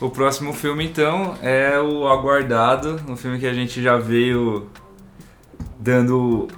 O 0.00 0.10
próximo 0.10 0.52
filme, 0.52 0.84
então, 0.84 1.36
é 1.40 1.80
o 1.80 2.06
Aguardado, 2.06 3.00
um 3.08 3.16
filme 3.16 3.38
que 3.38 3.46
a 3.46 3.54
gente 3.54 3.82
já 3.82 3.96
veio 3.96 4.68
dando 5.78 6.48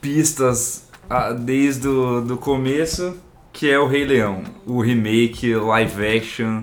pistas 0.00 0.88
ah, 1.08 1.32
desde 1.32 1.88
o 1.88 2.20
do 2.20 2.36
começo, 2.36 3.16
que 3.52 3.70
é 3.70 3.78
o 3.78 3.86
Rei 3.86 4.04
Leão, 4.04 4.42
o 4.66 4.80
remake 4.80 5.54
live 5.54 6.06
action 6.18 6.62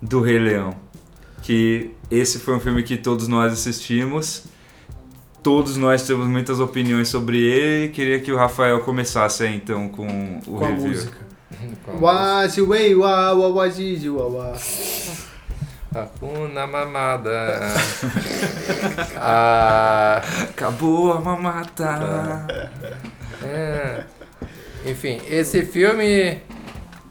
do 0.00 0.20
Rei 0.20 0.38
Leão. 0.38 0.74
Que 1.42 1.90
esse 2.10 2.38
foi 2.38 2.54
um 2.54 2.60
filme 2.60 2.82
que 2.82 2.96
todos 2.96 3.26
nós 3.28 3.52
assistimos, 3.52 4.44
todos 5.42 5.76
nós 5.76 6.06
temos 6.06 6.26
muitas 6.26 6.60
opiniões 6.60 7.08
sobre 7.08 7.38
ele. 7.38 7.88
Queria 7.92 8.20
que 8.20 8.30
o 8.30 8.36
Rafael 8.36 8.80
começasse 8.80 9.42
aí, 9.42 9.56
então 9.56 9.88
com 9.88 10.40
o 10.46 10.58
Com 10.58 10.64
a 10.64 10.68
review. 10.68 10.88
música. 10.88 11.27
Washi 12.00 12.60
wei 12.62 12.94
wa 12.94 13.32
wa 13.34 13.48
wa 13.48 13.68
ji 13.68 14.08
wa 14.08 14.28
wa. 14.28 14.58
Hakuna 15.94 16.66
mamada. 16.66 17.72
ah, 19.20 20.20
Acabou 20.50 21.12
a 21.12 21.20
mamata. 21.20 22.46
é. 23.42 24.04
Enfim, 24.86 25.20
esse 25.28 25.64
filme 25.64 26.40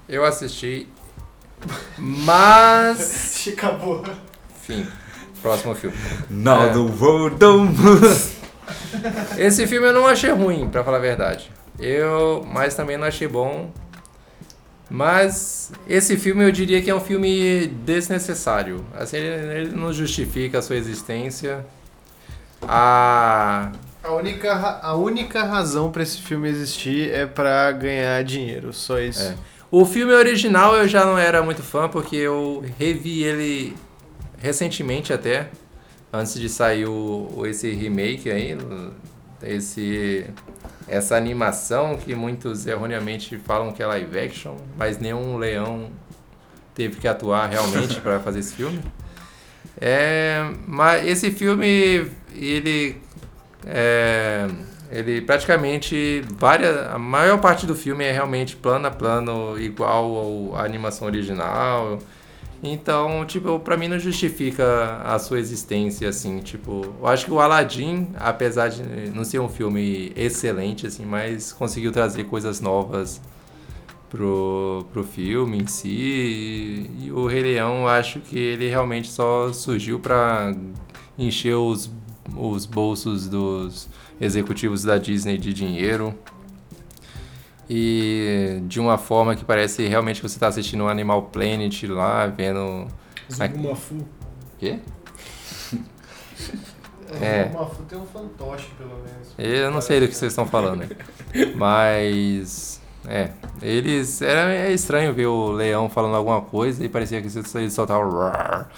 eu 0.08 0.24
assisti, 0.24 0.88
mas. 1.98 3.48
Acabou. 3.52 4.04
Enfim, 4.62 4.88
próximo 5.42 5.76
filme. 5.76 5.98
Now 6.30 6.64
É. 6.68 6.70
the 6.74 6.80
world 6.80 7.38
don't 7.38 7.76
Esse 9.38 9.68
filme 9.68 9.88
eu 9.88 9.94
não 9.94 10.08
achei 10.08 10.32
ruim, 10.32 10.70
pra 10.70 10.84
falar 10.84 10.98
a 10.98 11.02
verdade. 11.02 11.52
Eu, 11.80 12.46
mas 12.52 12.74
também 12.76 12.98
não 12.98 13.08
achei 13.08 13.28
bom. 13.28 13.72
Mas 14.90 15.72
esse 15.88 16.16
filme 16.18 16.44
eu 16.46 16.52
diria 16.52 16.82
que 16.82 16.90
é 16.90 16.96
um 16.96 17.02
filme 17.02 17.68
desnecessário. 17.86 18.86
Assim, 18.96 19.18
ele, 19.18 19.54
ele 19.60 19.76
não 19.76 19.92
justifica 19.92 20.60
a 20.60 20.62
sua 20.62 20.76
existência. 20.78 21.66
A 22.62 23.72
A 24.04 24.12
única, 24.14 24.54
a 24.82 24.96
única 24.96 25.44
razão 25.44 25.92
pra 25.92 26.04
esse 26.04 26.22
filme 26.22 26.48
existir 26.50 27.12
é 27.12 27.26
pra 27.26 27.72
ganhar 27.72 28.24
dinheiro, 28.24 28.72
só 28.74 29.00
isso. 29.00 29.22
É. 29.24 29.36
O 29.70 29.86
filme 29.86 30.14
original 30.14 30.76
eu 30.76 30.88
já 30.88 31.06
não 31.06 31.18
era 31.18 31.44
muito 31.44 31.62
fã, 31.62 31.90
porque 31.90 32.16
eu 32.16 32.64
revi 32.80 33.24
ele 33.24 33.76
recentemente 34.40 35.12
até, 35.12 35.50
antes 36.14 36.40
de 36.40 36.48
sair 36.48 36.86
o- 36.88 37.44
esse 37.46 37.70
remake 37.74 38.32
aí, 38.32 38.58
esse, 39.44 40.26
essa 40.88 41.16
animação 41.16 41.98
que 41.98 42.16
muitos 42.16 42.66
erroneamente 42.66 43.38
falam 43.38 43.72
que 43.72 43.84
é 43.84 43.86
live 43.86 44.20
action, 44.20 44.56
mas 44.78 44.98
nenhum 44.98 45.38
leão 45.38 45.90
teve 46.74 46.98
que 46.98 47.08
atuar 47.08 47.48
realmente 47.50 48.00
para 48.02 48.20
fazer 48.20 48.40
esse 48.40 48.56
filme. 48.56 48.82
É, 49.80 50.50
mas 50.66 51.06
esse 51.06 51.30
filme, 51.30 52.10
ele 52.34 53.00
é, 53.66 54.48
Ele 54.90 55.22
praticamente 55.22 56.24
várias, 56.38 56.88
a 56.88 56.98
maior 56.98 57.40
parte 57.40 57.66
do 57.66 57.76
filme 57.76 58.06
é 58.06 58.12
realmente 58.12 58.56
plano 58.56 58.88
a 58.88 58.92
plano 58.92 59.60
igual 59.60 60.56
à 60.56 60.64
animação 60.64 61.08
original. 61.08 62.00
Então, 62.62 63.24
tipo, 63.26 63.60
pra 63.60 63.78
mim 63.78 63.88
não 63.88 64.00
justifica 64.00 65.02
a 65.04 65.20
sua 65.20 65.40
existência, 65.40 66.10
assim, 66.10 66.40
tipo... 66.40 66.96
Eu 67.00 67.08
acho 67.08 67.26
que 67.26 67.32
o 67.32 67.40
Aladdin, 67.40 68.08
apesar 68.16 68.70
de 68.70 68.82
não 69.12 69.24
ser 69.24 69.40
um 69.40 69.48
filme 69.48 70.12
excelente, 70.16 70.88
assim, 70.88 71.06
mas 71.06 71.54
conseguiu 71.54 71.92
trazer 71.92 72.24
coisas 72.24 72.60
novas 72.60 73.22
pro, 74.10 74.86
pro 74.92 75.04
filme 75.04 75.60
em 75.62 75.68
si. 75.68 75.88
E, 75.90 77.06
e 77.06 77.12
o 77.12 77.28
Rei 77.28 77.44
Leão, 77.44 77.88
acho 77.88 78.20
que 78.20 78.38
ele 78.38 78.68
realmente 78.68 79.10
só 79.10 79.54
surgiu 79.54 80.00
pra 80.00 80.56
encher 81.18 81.56
os, 81.56 81.92
os 82.36 82.66
bolsos 82.66 83.28
dos 83.28 83.88
executivos 84.20 84.84
da 84.84 84.98
Disney 84.98 85.38
de 85.38 85.54
dinheiro. 85.54 86.16
E 87.70 88.62
de 88.64 88.80
uma 88.80 88.98
forma 88.98 89.36
que 89.36 89.44
parece 89.44 89.88
realmente 89.88 90.22
que 90.22 90.28
você 90.28 90.36
está 90.38 90.48
assistindo 90.48 90.84
um 90.84 90.88
Animal 90.88 91.24
Planet 91.24 91.84
lá, 91.84 92.28
vendo. 92.28 92.88
Zubumafu. 93.32 94.06
Quê? 94.58 94.80
É. 97.22 97.50
Uma 97.54 97.66
fruta 97.66 97.84
tem 97.90 97.98
um 97.98 98.06
fantoche, 98.06 98.68
pelo 98.78 98.96
menos. 98.96 99.34
Eu 99.38 99.72
não 99.72 99.82
sei 99.82 100.00
do 100.00 100.08
que 100.08 100.16
vocês 100.16 100.32
estão 100.32 100.46
falando, 100.46 100.80
né? 100.80 100.90
Mas. 101.56 102.82
É. 103.08 103.30
Eles. 103.62 104.22
Era 104.22 104.54
é 104.54 104.72
estranho 104.74 105.14
ver 105.14 105.28
o 105.28 105.52
leão 105.52 105.90
falando 105.90 106.16
alguma 106.16 106.42
coisa 106.42 106.84
e 106.84 106.90
parecia 106.90 107.22
que 107.22 107.28
eles 107.58 107.74
soltavam. 107.74 108.10
"Roar". 108.10 108.70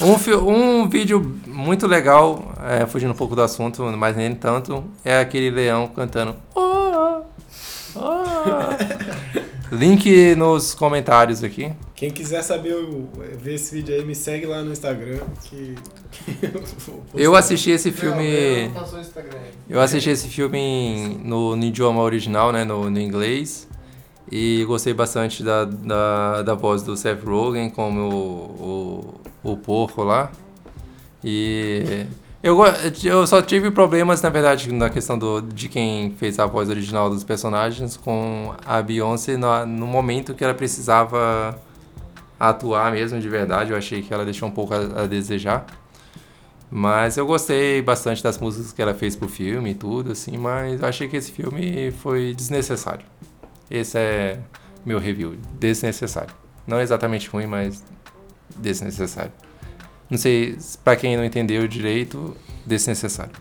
Um, 0.00 0.82
um 0.82 0.88
vídeo 0.88 1.40
muito 1.46 1.86
legal, 1.86 2.52
é, 2.62 2.86
fugindo 2.86 3.12
um 3.12 3.16
pouco 3.16 3.34
do 3.34 3.40
assunto, 3.42 3.82
mas 3.82 4.14
nem 4.14 4.34
tanto, 4.34 4.84
é 5.02 5.20
aquele 5.20 5.50
leão 5.50 5.88
cantando. 5.88 6.36
"Oh, 6.54 7.22
oh". 7.94 8.25
Link 9.72 10.34
nos 10.36 10.74
comentários 10.74 11.42
aqui. 11.42 11.72
Quem 11.94 12.10
quiser 12.10 12.42
saber 12.42 12.76
ver 13.36 13.54
esse 13.54 13.74
vídeo 13.74 13.94
aí, 13.96 14.04
me 14.04 14.14
segue 14.14 14.46
lá 14.46 14.62
no 14.62 14.70
Instagram. 14.72 15.18
Que, 15.42 15.74
que 16.12 16.46
eu. 16.46 16.62
Eu 17.14 17.34
assisti 17.34 17.70
esse 17.70 17.90
filme. 17.90 18.68
não. 18.68 18.84
Eu 19.68 19.80
assisti 19.80 20.10
esse 20.10 20.28
filme 20.28 20.58
em- 20.58 21.18
no, 21.24 21.56
no 21.56 21.64
idioma 21.64 22.00
original, 22.00 22.52
né, 22.52 22.64
no, 22.64 22.88
no 22.88 23.00
inglês, 23.00 23.66
e 24.30 24.64
gostei 24.66 24.94
bastante 24.94 25.42
da, 25.42 25.64
da, 25.64 26.42
da 26.42 26.54
voz 26.54 26.82
do 26.82 26.96
Seth 26.96 27.24
Rogen 27.24 27.68
como 27.70 28.00
o, 28.08 29.20
o, 29.44 29.50
o 29.52 29.56
porco 29.56 30.04
lá. 30.04 30.30
E 31.24 32.06
eu, 32.46 32.58
eu 33.04 33.26
só 33.26 33.42
tive 33.42 33.70
problemas, 33.70 34.22
na 34.22 34.28
verdade, 34.30 34.72
na 34.72 34.88
questão 34.90 35.18
do, 35.18 35.40
de 35.42 35.68
quem 35.68 36.12
fez 36.12 36.38
a 36.38 36.46
voz 36.46 36.68
original 36.68 37.10
dos 37.10 37.24
personagens 37.24 37.96
com 37.96 38.54
a 38.64 38.80
Beyoncé 38.82 39.36
no, 39.36 39.66
no 39.66 39.86
momento 39.86 40.34
que 40.34 40.44
ela 40.44 40.54
precisava 40.54 41.58
atuar 42.38 42.92
mesmo, 42.92 43.18
de 43.20 43.28
verdade. 43.28 43.70
Eu 43.72 43.76
achei 43.76 44.02
que 44.02 44.12
ela 44.12 44.24
deixou 44.24 44.48
um 44.48 44.52
pouco 44.52 44.74
a- 44.74 45.02
a 45.02 45.06
desejar. 45.06 45.66
Mas 46.70 47.16
eu 47.16 47.26
gostei 47.26 47.80
bastante 47.80 48.22
das 48.22 48.38
músicas 48.38 48.72
que 48.72 48.82
ela 48.82 48.92
fez 48.94 49.14
pro 49.14 49.28
filme 49.28 49.70
e 49.70 49.74
tudo, 49.74 50.12
assim, 50.12 50.36
mas 50.36 50.80
eu 50.80 50.88
achei 50.88 51.08
que 51.08 51.16
esse 51.16 51.30
filme 51.32 51.92
foi 52.02 52.34
desnecessário. 52.34 53.06
Esse 53.70 53.98
é 53.98 54.38
meu 54.84 54.98
review, 54.98 55.36
desnecessário. 55.58 56.34
Não 56.66 56.80
exatamente 56.80 57.28
ruim, 57.28 57.46
mas 57.46 57.84
desnecessário. 58.56 59.32
Não 60.08 60.18
sei, 60.18 60.56
pra 60.84 60.94
quem 60.94 61.16
não 61.16 61.24
entendeu 61.24 61.66
direito, 61.66 62.36
desnecessário. 62.64 63.34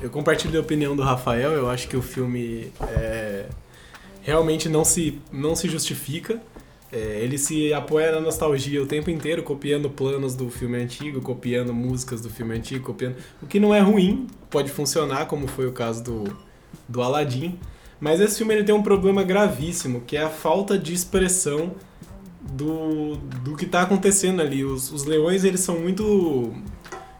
Eu 0.00 0.10
compartilho 0.10 0.58
a 0.58 0.62
opinião 0.62 0.94
do 0.94 1.02
Rafael, 1.02 1.52
eu 1.52 1.68
acho 1.68 1.88
que 1.88 1.96
o 1.96 2.02
filme 2.02 2.72
é, 2.82 3.46
realmente 4.22 4.68
não 4.68 4.84
se, 4.84 5.20
não 5.32 5.56
se 5.56 5.68
justifica. 5.68 6.40
É, 6.92 7.20
ele 7.22 7.38
se 7.38 7.72
apoia 7.72 8.12
na 8.12 8.20
nostalgia 8.20 8.80
o 8.82 8.86
tempo 8.86 9.10
inteiro, 9.10 9.42
copiando 9.42 9.90
planos 9.90 10.36
do 10.36 10.48
filme 10.50 10.76
antigo, 10.78 11.20
copiando 11.20 11.74
músicas 11.74 12.20
do 12.20 12.30
filme 12.30 12.54
antigo, 12.54 12.84
copiando. 12.84 13.16
O 13.42 13.46
que 13.46 13.58
não 13.58 13.74
é 13.74 13.80
ruim, 13.80 14.28
pode 14.48 14.70
funcionar, 14.70 15.26
como 15.26 15.48
foi 15.48 15.66
o 15.66 15.72
caso 15.72 16.04
do, 16.04 16.36
do 16.88 17.02
Aladdin. 17.02 17.58
Mas 17.98 18.20
esse 18.20 18.38
filme 18.38 18.54
ele 18.54 18.64
tem 18.64 18.74
um 18.74 18.82
problema 18.82 19.22
gravíssimo, 19.24 20.02
que 20.02 20.16
é 20.16 20.22
a 20.22 20.30
falta 20.30 20.78
de 20.78 20.92
expressão 20.92 21.72
do, 22.52 23.16
do 23.42 23.56
que 23.56 23.64
está 23.64 23.82
acontecendo 23.82 24.40
ali. 24.40 24.64
Os, 24.64 24.90
os 24.92 25.04
leões 25.04 25.44
eles 25.44 25.60
são 25.60 25.78
muito 25.78 26.52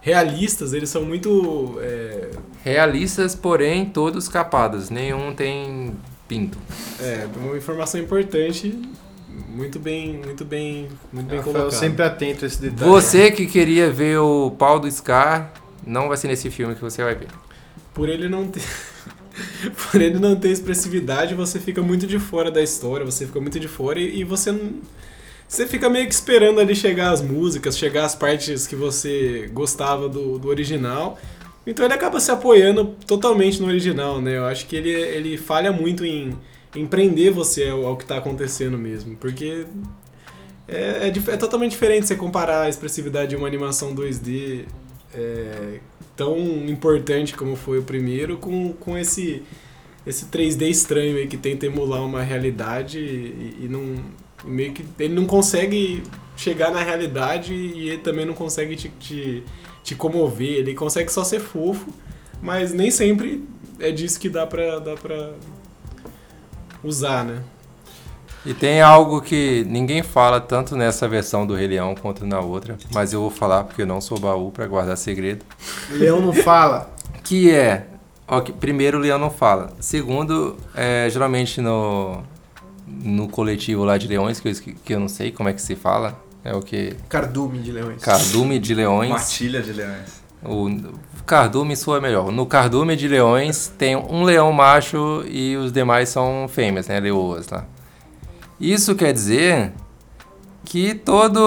realistas, 0.00 0.72
eles 0.72 0.90
são 0.90 1.04
muito 1.04 1.78
é, 1.80 2.30
Realistas, 2.64 3.34
porém, 3.34 3.84
todos 3.84 4.26
capados. 4.26 4.88
Nenhum 4.88 5.34
tem 5.34 5.94
pinto. 6.26 6.56
É, 6.98 7.26
uma 7.36 7.54
informação 7.58 8.00
importante, 8.00 8.74
muito 9.50 9.78
bem, 9.78 10.18
muito 10.24 10.46
bem, 10.46 10.88
muito 11.12 11.26
bem 11.26 11.36
Rafael 11.36 11.54
colocado. 11.54 11.78
sempre 11.78 12.02
atento 12.02 12.46
a 12.46 12.48
esse 12.48 12.62
detalhe. 12.62 12.90
Você 12.90 13.30
que 13.30 13.44
queria 13.44 13.90
ver 13.90 14.18
o 14.18 14.50
pau 14.50 14.80
do 14.80 14.90
Scar, 14.90 15.52
não 15.86 16.08
vai 16.08 16.16
ser 16.16 16.28
nesse 16.28 16.50
filme 16.50 16.74
que 16.74 16.80
você 16.80 17.04
vai 17.04 17.14
ver. 17.14 17.28
Por 17.92 18.08
ele 18.08 18.30
não 18.30 18.48
ter 18.48 18.62
por 19.92 20.00
ele 20.00 20.18
não 20.18 20.34
ter 20.34 20.48
expressividade, 20.48 21.34
você 21.34 21.60
fica 21.60 21.82
muito 21.82 22.06
de 22.06 22.18
fora 22.18 22.50
da 22.50 22.62
história, 22.62 23.04
você 23.04 23.26
fica 23.26 23.42
muito 23.42 23.60
de 23.60 23.68
fora 23.68 24.00
e, 24.00 24.20
e 24.20 24.24
você 24.24 24.50
não 24.50 24.72
você 25.48 25.66
fica 25.66 25.88
meio 25.88 26.06
que 26.06 26.14
esperando 26.14 26.60
ali 26.60 26.74
chegar 26.74 27.10
as 27.10 27.22
músicas, 27.22 27.78
chegar 27.78 28.04
as 28.04 28.14
partes 28.14 28.66
que 28.66 28.74
você 28.74 29.48
gostava 29.52 30.08
do, 30.08 30.38
do 30.38 30.48
original. 30.48 31.18
Então 31.66 31.84
ele 31.84 31.94
acaba 31.94 32.20
se 32.20 32.30
apoiando 32.30 32.96
totalmente 33.06 33.60
no 33.60 33.68
original, 33.68 34.20
né? 34.20 34.36
Eu 34.36 34.44
acho 34.46 34.66
que 34.66 34.76
ele, 34.76 34.90
ele 34.90 35.38
falha 35.38 35.72
muito 35.72 36.04
em, 36.04 36.36
em 36.74 36.86
prender 36.86 37.32
você 37.32 37.68
ao, 37.68 37.86
ao 37.86 37.96
que 37.96 38.04
está 38.04 38.18
acontecendo 38.18 38.76
mesmo. 38.76 39.16
Porque 39.16 39.66
é, 40.68 41.08
é, 41.08 41.32
é 41.32 41.36
totalmente 41.36 41.72
diferente 41.72 42.06
você 42.06 42.16
comparar 42.16 42.62
a 42.62 42.68
expressividade 42.68 43.30
de 43.30 43.36
uma 43.36 43.46
animação 43.46 43.94
2D 43.94 44.64
é, 45.14 45.78
tão 46.16 46.36
importante 46.68 47.34
como 47.34 47.56
foi 47.56 47.78
o 47.78 47.82
primeiro 47.82 48.36
com, 48.36 48.72
com 48.72 48.96
esse, 48.96 49.42
esse 50.06 50.26
3D 50.26 50.68
estranho 50.68 51.16
aí 51.16 51.26
que 51.26 51.36
tenta 51.36 51.66
emular 51.66 52.04
uma 52.04 52.22
realidade 52.22 52.98
e, 52.98 53.64
e 53.64 53.68
não 53.68 53.96
e 54.46 54.50
meio 54.50 54.72
que 54.72 54.84
ele 54.98 55.14
não 55.14 55.26
consegue 55.26 56.02
chegar 56.36 56.70
na 56.70 56.82
realidade 56.82 57.54
e 57.54 57.88
ele 57.90 57.98
também 57.98 58.24
não 58.24 58.34
consegue 58.34 58.76
te, 58.76 58.88
te, 58.88 59.44
te 59.82 59.94
comover, 59.94 60.58
ele 60.58 60.74
consegue 60.74 61.10
só 61.10 61.22
ser 61.22 61.40
fofo, 61.40 61.92
mas 62.42 62.72
nem 62.72 62.90
sempre 62.90 63.44
é 63.78 63.90
disso 63.90 64.18
que 64.18 64.28
dá 64.28 64.46
pra, 64.46 64.78
dá 64.78 64.94
pra 64.94 65.32
usar, 66.82 67.24
né? 67.24 67.42
E 68.46 68.52
tem 68.52 68.82
algo 68.82 69.22
que 69.22 69.64
ninguém 69.68 70.02
fala 70.02 70.38
tanto 70.38 70.76
nessa 70.76 71.08
versão 71.08 71.46
do 71.46 71.54
Rei 71.54 71.66
Leão 71.66 71.94
quanto 71.94 72.26
na 72.26 72.40
outra, 72.40 72.76
mas 72.92 73.12
eu 73.12 73.20
vou 73.20 73.30
falar 73.30 73.64
porque 73.64 73.82
eu 73.82 73.86
não 73.86 74.02
sou 74.02 74.18
baú 74.20 74.50
pra 74.50 74.66
guardar 74.66 74.98
segredo. 74.98 75.44
Leão 75.90 76.20
não 76.20 76.32
fala. 76.32 76.94
Que 77.22 77.50
é, 77.50 77.86
ó, 78.28 78.42
que 78.42 78.52
primeiro 78.52 78.98
o 78.98 79.00
leão 79.00 79.18
não 79.18 79.30
fala. 79.30 79.72
Segundo, 79.80 80.58
é, 80.74 81.08
geralmente 81.10 81.62
no, 81.62 82.22
no 83.02 83.28
coletivo 83.28 83.84
lá 83.84 83.98
de 83.98 84.06
leões, 84.06 84.40
que 84.40 84.48
eu, 84.48 84.54
que 84.84 84.94
eu 84.94 85.00
não 85.00 85.08
sei 85.08 85.32
como 85.32 85.48
é 85.48 85.52
que 85.52 85.62
se 85.62 85.74
fala, 85.74 86.18
é 86.44 86.54
o 86.54 86.60
que? 86.60 86.94
Cardume 87.08 87.58
de 87.58 87.72
leões. 87.72 88.02
Cardume 88.02 88.58
de 88.58 88.74
leões. 88.74 89.10
Matilha 89.10 89.62
de 89.62 89.72
leões. 89.72 90.22
O 90.44 90.68
cardume 91.24 91.74
soa 91.74 92.00
melhor. 92.00 92.30
No 92.30 92.44
cardume 92.44 92.94
de 92.96 93.08
leões 93.08 93.72
tem 93.78 93.96
um 93.96 94.22
leão 94.24 94.52
macho 94.52 95.24
e 95.26 95.56
os 95.56 95.72
demais 95.72 96.10
são 96.10 96.46
fêmeas, 96.48 96.86
né? 96.86 97.00
Leoas 97.00 97.48
lá. 97.48 97.64
Isso 98.60 98.94
quer 98.94 99.12
dizer 99.12 99.72
que 100.64 100.94
todos 100.94 101.42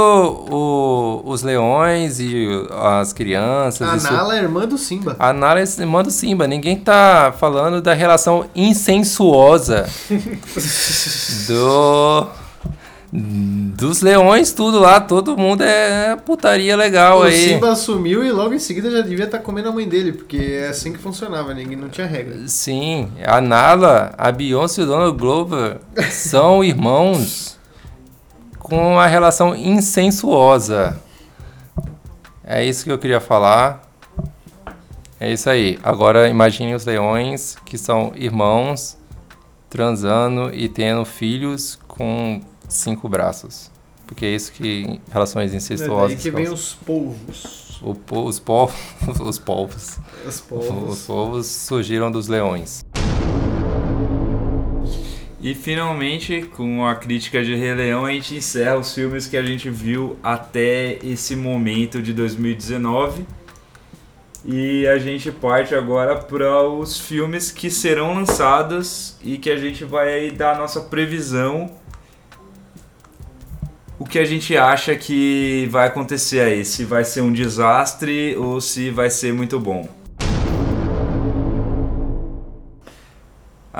os 1.26 1.42
leões 1.42 2.20
e 2.20 2.48
as 2.72 3.12
crianças. 3.12 4.06
A 4.06 4.12
Nala 4.12 4.38
é 4.38 4.42
irmã 4.42 4.68
do 4.68 4.78
Simba. 4.78 5.16
a 5.20 5.34
Nala 5.34 5.60
é 5.60 5.64
irmã 5.64 6.04
do 6.04 6.12
Simba. 6.12 6.48
Ninguém 6.48 6.78
tá 6.78 7.34
falando 7.38 7.82
da 7.82 7.94
relação 7.94 8.46
insensuosa 8.56 9.90
do 11.48 12.28
dos 13.12 14.02
leões, 14.02 14.52
tudo 14.52 14.80
lá. 14.80 15.00
Todo 15.00 15.38
mundo 15.38 15.64
é 15.64 16.16
putaria 16.18 16.76
legal 16.76 17.20
o 17.20 17.24
aí. 17.24 17.54
Simba 17.54 17.72
assumiu 17.72 18.24
e 18.24 18.32
logo 18.32 18.54
em 18.54 18.60
seguida 18.60 18.92
já 18.92 19.02
devia 19.02 19.26
estar 19.26 19.40
comendo 19.40 19.70
a 19.70 19.72
mãe 19.72 19.88
dele, 19.88 20.12
porque 20.12 20.38
é 20.38 20.68
assim 20.68 20.92
que 20.92 21.00
funcionava, 21.00 21.54
ninguém 21.54 21.78
não 21.78 21.90
tinha 21.90 22.06
regra. 22.06 22.36
Sim, 22.48 23.10
a 23.26 23.40
Nala, 23.40 24.14
a 24.18 24.32
Beyoncé 24.32 24.82
e 24.82 24.84
o 24.84 24.88
Donald 24.88 25.18
Glover 25.18 25.78
são 26.12 26.64
irmãos 26.64 27.57
com 28.68 28.94
uma 28.94 29.08
relação 29.08 29.56
insensuosa. 29.56 31.00
É 32.44 32.64
isso 32.64 32.84
que 32.84 32.92
eu 32.92 32.98
queria 33.00 33.20
falar. 33.22 33.82
É 35.20 35.32
isso 35.32 35.50
aí. 35.50 35.80
Agora 35.82 36.28
imagine 36.28 36.76
os 36.76 36.86
leões 36.86 37.56
que 37.66 37.78
são 37.78 38.12
irmãos 38.16 38.98
transando 39.70 40.54
e 40.54 40.68
tendo 40.70 41.04
filhos 41.06 41.80
com 41.88 42.42
cinco 42.68 43.08
braços. 43.10 43.72
Porque 44.06 44.26
é 44.26 44.30
isso 44.36 44.52
que 44.52 45.02
relações 45.12 45.54
É 45.54 45.58
incestuosas 45.58 46.10
daí 46.14 46.18
que 46.18 46.32
vem 46.32 46.48
os 46.50 46.74
polvos. 46.74 47.82
O 47.82 47.96
os 48.26 48.40
povos, 48.40 48.76
os 49.20 49.38
povos, 49.40 50.00
Os 50.26 50.36
os 50.36 50.42
povos. 50.42 51.06
povos 51.06 51.46
surgiram 51.48 52.10
dos 52.12 52.28
leões. 52.28 52.84
E 55.48 55.56
finalmente, 55.56 56.42
com 56.42 56.86
a 56.86 56.94
crítica 56.94 57.42
de 57.42 57.56
Rei 57.56 57.74
Leão, 57.74 58.04
a 58.04 58.12
gente 58.12 58.36
encerra 58.36 58.76
os 58.76 58.94
filmes 58.94 59.28
que 59.28 59.38
a 59.38 59.42
gente 59.42 59.70
viu 59.70 60.20
até 60.22 61.00
esse 61.02 61.38
momento 61.38 62.02
de 62.02 62.12
2019. 62.12 63.26
E 64.44 64.86
a 64.86 64.98
gente 64.98 65.32
parte 65.32 65.74
agora 65.74 66.18
para 66.18 66.68
os 66.68 67.00
filmes 67.00 67.50
que 67.50 67.72
serão 67.72 68.16
lançados 68.16 69.16
e 69.24 69.38
que 69.38 69.50
a 69.50 69.56
gente 69.56 69.86
vai 69.86 70.32
dar 70.32 70.56
a 70.56 70.58
nossa 70.58 70.82
previsão. 70.82 71.72
O 73.98 74.04
que 74.04 74.20
a 74.20 74.26
gente 74.26 74.58
acha 74.58 74.98
que 74.98 75.66
vai 75.72 75.88
acontecer 75.88 76.42
aí, 76.42 76.66
se 76.66 76.84
vai 76.84 77.06
ser 77.06 77.22
um 77.22 77.32
desastre 77.32 78.36
ou 78.36 78.60
se 78.60 78.90
vai 78.90 79.10
ser 79.10 79.34
muito 79.34 79.58
bom. 79.62 79.88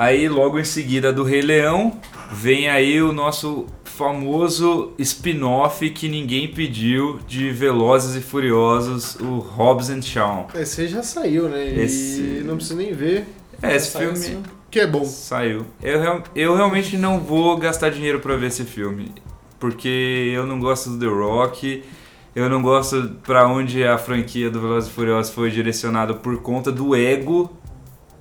Aí, 0.00 0.28
logo 0.28 0.60
em 0.60 0.64
seguida 0.64 1.12
do 1.12 1.24
Rei 1.24 1.40
Leão, 1.42 1.98
vem 2.30 2.68
aí 2.70 3.02
o 3.02 3.12
nosso 3.12 3.66
famoso 3.82 4.92
spin-off 4.96 5.90
que 5.90 6.08
ninguém 6.08 6.46
pediu 6.46 7.18
de 7.26 7.50
Velozes 7.50 8.14
e 8.14 8.20
Furiosos, 8.24 9.16
o 9.16 9.38
Hobbs 9.40 9.90
and 9.90 10.02
Shaw. 10.02 10.46
Esse 10.54 10.82
aí 10.82 10.86
já 10.86 11.02
saiu, 11.02 11.48
né? 11.48 11.66
Esse- 11.82 12.20
E 12.20 12.42
não 12.44 12.54
precisa 12.54 12.76
nem 12.76 12.92
ver. 12.92 13.26
É, 13.60 13.74
esse 13.74 13.90
filme 13.98 14.12
assim, 14.12 14.40
Que 14.70 14.78
é 14.78 14.86
bom. 14.86 15.04
saiu. 15.04 15.66
Eu, 15.82 16.22
eu 16.36 16.54
realmente 16.54 16.96
não 16.96 17.18
vou 17.18 17.56
gastar 17.56 17.90
dinheiro 17.90 18.20
pra 18.20 18.36
ver 18.36 18.46
esse 18.46 18.62
filme, 18.62 19.12
porque 19.58 20.30
eu 20.32 20.46
não 20.46 20.60
gosto 20.60 20.90
do 20.90 20.98
The 21.00 21.12
Rock, 21.12 21.82
eu 22.36 22.48
não 22.48 22.62
gosto 22.62 23.16
pra 23.24 23.48
onde 23.48 23.82
a 23.82 23.98
franquia 23.98 24.48
do 24.48 24.60
Velozes 24.60 24.88
e 24.88 24.92
Furiosos 24.92 25.34
foi 25.34 25.50
direcionada 25.50 26.14
por 26.14 26.40
conta 26.40 26.70
do 26.70 26.94
ego 26.94 27.50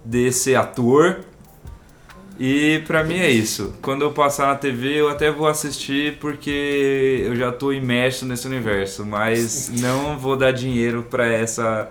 desse 0.03 0.55
ator. 0.55 1.19
E 2.39 2.83
pra 2.85 3.03
mim 3.03 3.17
é 3.17 3.29
isso. 3.29 3.73
Quando 3.81 4.03
eu 4.03 4.11
passar 4.11 4.47
na 4.47 4.55
TV, 4.55 5.01
eu 5.01 5.09
até 5.09 5.31
vou 5.31 5.47
assistir 5.47 6.17
porque 6.19 7.23
eu 7.25 7.35
já 7.35 7.51
tô 7.51 7.71
imerso 7.71 8.25
nesse 8.25 8.45
universo, 8.47 9.05
mas 9.05 9.69
não 9.81 10.17
vou 10.17 10.35
dar 10.35 10.51
dinheiro 10.51 11.03
pra 11.09 11.25
essa 11.25 11.89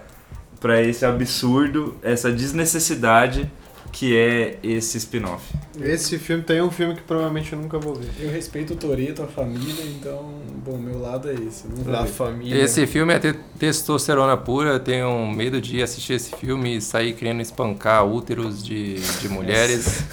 para 0.60 0.82
esse 0.82 1.04
absurdo, 1.04 1.96
essa 2.02 2.32
desnecessidade 2.32 3.50
que 3.96 4.14
é 4.14 4.58
esse 4.62 4.98
spin-off. 4.98 5.42
Esse 5.80 6.18
filme 6.18 6.42
tem 6.42 6.60
um 6.60 6.70
filme 6.70 6.94
que 6.94 7.00
provavelmente 7.00 7.54
eu 7.54 7.58
nunca 7.58 7.78
vou 7.78 7.94
ver. 7.94 8.10
Eu 8.20 8.30
respeito 8.30 8.74
o 8.74 8.76
Toreto, 8.76 9.22
a 9.22 9.26
família, 9.26 9.84
então, 9.86 10.34
bom, 10.62 10.76
meu 10.76 11.00
lado 11.00 11.30
é 11.30 11.32
esse. 11.32 11.64
Não. 11.66 12.06
Família. 12.06 12.62
Esse 12.62 12.86
filme 12.86 13.14
é 13.14 13.18
te- 13.18 13.32
testosterona 13.58 14.36
pura, 14.36 14.72
eu 14.72 14.80
tenho 14.80 15.26
medo 15.28 15.62
de 15.62 15.82
assistir 15.82 16.12
esse 16.12 16.36
filme 16.36 16.76
e 16.76 16.80
sair 16.82 17.14
querendo 17.14 17.40
espancar 17.40 18.04
úteros 18.06 18.62
de, 18.62 18.96
de 19.00 19.30
mulheres. 19.30 20.04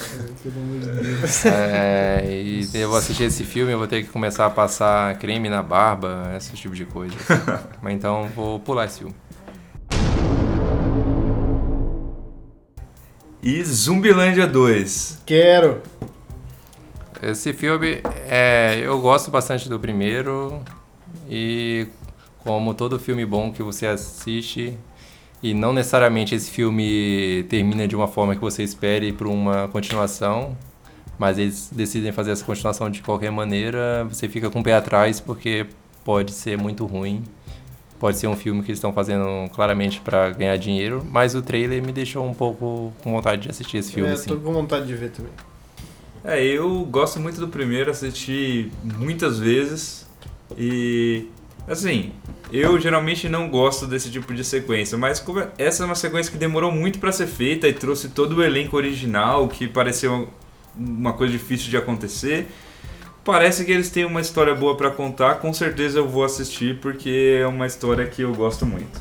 Pelo 0.42 0.62
amor 0.62 0.80
de 0.80 1.02
Deus. 1.04 1.44
É, 1.54 2.24
e 2.26 2.70
eu 2.74 2.88
vou 2.88 2.98
assistir 2.98 3.24
esse 3.26 3.44
filme, 3.44 3.74
eu 3.74 3.78
vou 3.78 3.88
ter 3.88 4.04
que 4.04 4.10
começar 4.10 4.46
a 4.46 4.50
passar 4.50 5.18
creme 5.20 5.50
na 5.50 5.62
barba, 5.62 6.34
esse 6.38 6.54
tipo 6.54 6.74
de 6.74 6.86
coisa. 6.86 7.16
Mas 7.84 7.96
então 7.96 8.30
vou 8.34 8.62
pular 8.62 8.86
esse 8.86 9.00
filme. 9.00 9.14
E 13.44 13.62
Zumbilândia 13.62 14.48
2. 14.48 15.24
Quero. 15.26 15.82
Esse 17.22 17.52
filme, 17.52 18.00
é, 18.26 18.80
eu 18.82 19.02
gosto 19.02 19.30
bastante 19.30 19.68
do 19.68 19.78
primeiro 19.78 20.62
e 21.30 21.88
como 22.40 22.74
todo 22.74 22.98
filme 22.98 23.26
bom 23.26 23.52
que 23.52 23.62
você 23.62 23.86
assiste 23.86 24.78
e 25.42 25.54
não 25.54 25.74
necessariamente 25.74 26.34
esse 26.34 26.50
filme 26.50 27.46
termina 27.50 27.86
de 27.86 27.98
uma 27.98 28.08
forma 28.08 28.34
que 28.34 28.40
você 28.40 28.64
espere 28.64 29.12
para 29.12 29.28
uma 29.28 29.68
continuação, 29.68 30.58
mas 31.20 31.38
eles 31.38 31.70
decidem 31.70 32.14
fazer 32.14 32.32
essa 32.32 32.46
continuação 32.46 32.90
de 32.90 33.02
qualquer 33.02 33.30
maneira, 33.30 34.06
você 34.06 34.30
fica 34.30 34.50
com 34.50 34.62
o 34.62 34.64
pé 34.64 34.74
atrás 34.74 35.20
porque 35.20 35.66
pode 36.06 36.32
ser 36.32 36.58
muito 36.58 36.86
ruim. 36.86 37.26
Pode 38.04 38.18
ser 38.18 38.28
um 38.28 38.36
filme 38.36 38.62
que 38.62 38.70
eles 38.70 38.80
estão 38.80 38.92
fazendo 38.92 39.50
claramente 39.54 40.02
para 40.02 40.30
ganhar 40.32 40.58
dinheiro, 40.58 41.08
mas 41.10 41.36
o 41.36 41.42
trailer 41.42 41.82
me 41.82 41.94
deixou 41.94 42.28
um 42.28 42.34
pouco 42.34 42.92
com 43.02 43.14
vontade 43.14 43.44
de 43.44 43.50
assistir 43.50 43.78
esse 43.78 43.94
filme. 43.94 44.10
É, 44.10 44.12
assim. 44.12 44.28
tô 44.28 44.36
com 44.36 44.52
vontade 44.52 44.86
de 44.86 44.94
ver 44.94 45.10
também. 45.10 45.32
É, 46.22 46.44
eu 46.44 46.84
gosto 46.84 47.18
muito 47.22 47.40
do 47.40 47.48
primeiro, 47.48 47.90
assisti 47.90 48.70
muitas 48.84 49.40
vezes 49.40 50.06
e 50.58 51.30
assim, 51.66 52.12
eu 52.52 52.78
geralmente 52.78 53.30
não 53.30 53.48
gosto 53.48 53.88
desse 53.88 54.12
tipo 54.12 54.34
de 54.34 54.44
sequência, 54.44 54.98
mas 54.98 55.22
como 55.22 55.40
é- 55.40 55.48
essa 55.58 55.84
é 55.84 55.86
uma 55.86 55.96
sequência 55.96 56.30
que 56.30 56.38
demorou 56.38 56.74
muito 56.74 57.00
pra 57.00 57.10
ser 57.14 57.28
feita 57.28 57.70
e 57.70 57.74
trouxe 57.74 58.10
todo 58.10 58.36
o 58.36 58.44
elenco 58.44 58.76
original, 58.76 59.48
que 59.48 59.66
pareceu 59.66 60.28
uma 60.76 61.14
coisa 61.14 61.32
difícil 61.32 61.70
de 61.70 61.78
acontecer. 61.78 62.50
Parece 63.24 63.64
que 63.64 63.72
eles 63.72 63.90
têm 63.90 64.04
uma 64.04 64.20
história 64.20 64.54
boa 64.54 64.76
pra 64.76 64.92
contar, 64.92 65.36
com 65.36 65.54
certeza 65.54 65.98
eu 65.98 66.08
vou 66.08 66.26
assistir 66.26 66.80
porque 66.82 67.40
é 67.42 67.48
uma 67.48 67.66
história 67.66 68.06
que 68.06 68.22
eu 68.22 68.34
gosto 68.36 68.66
muito. 68.66 69.00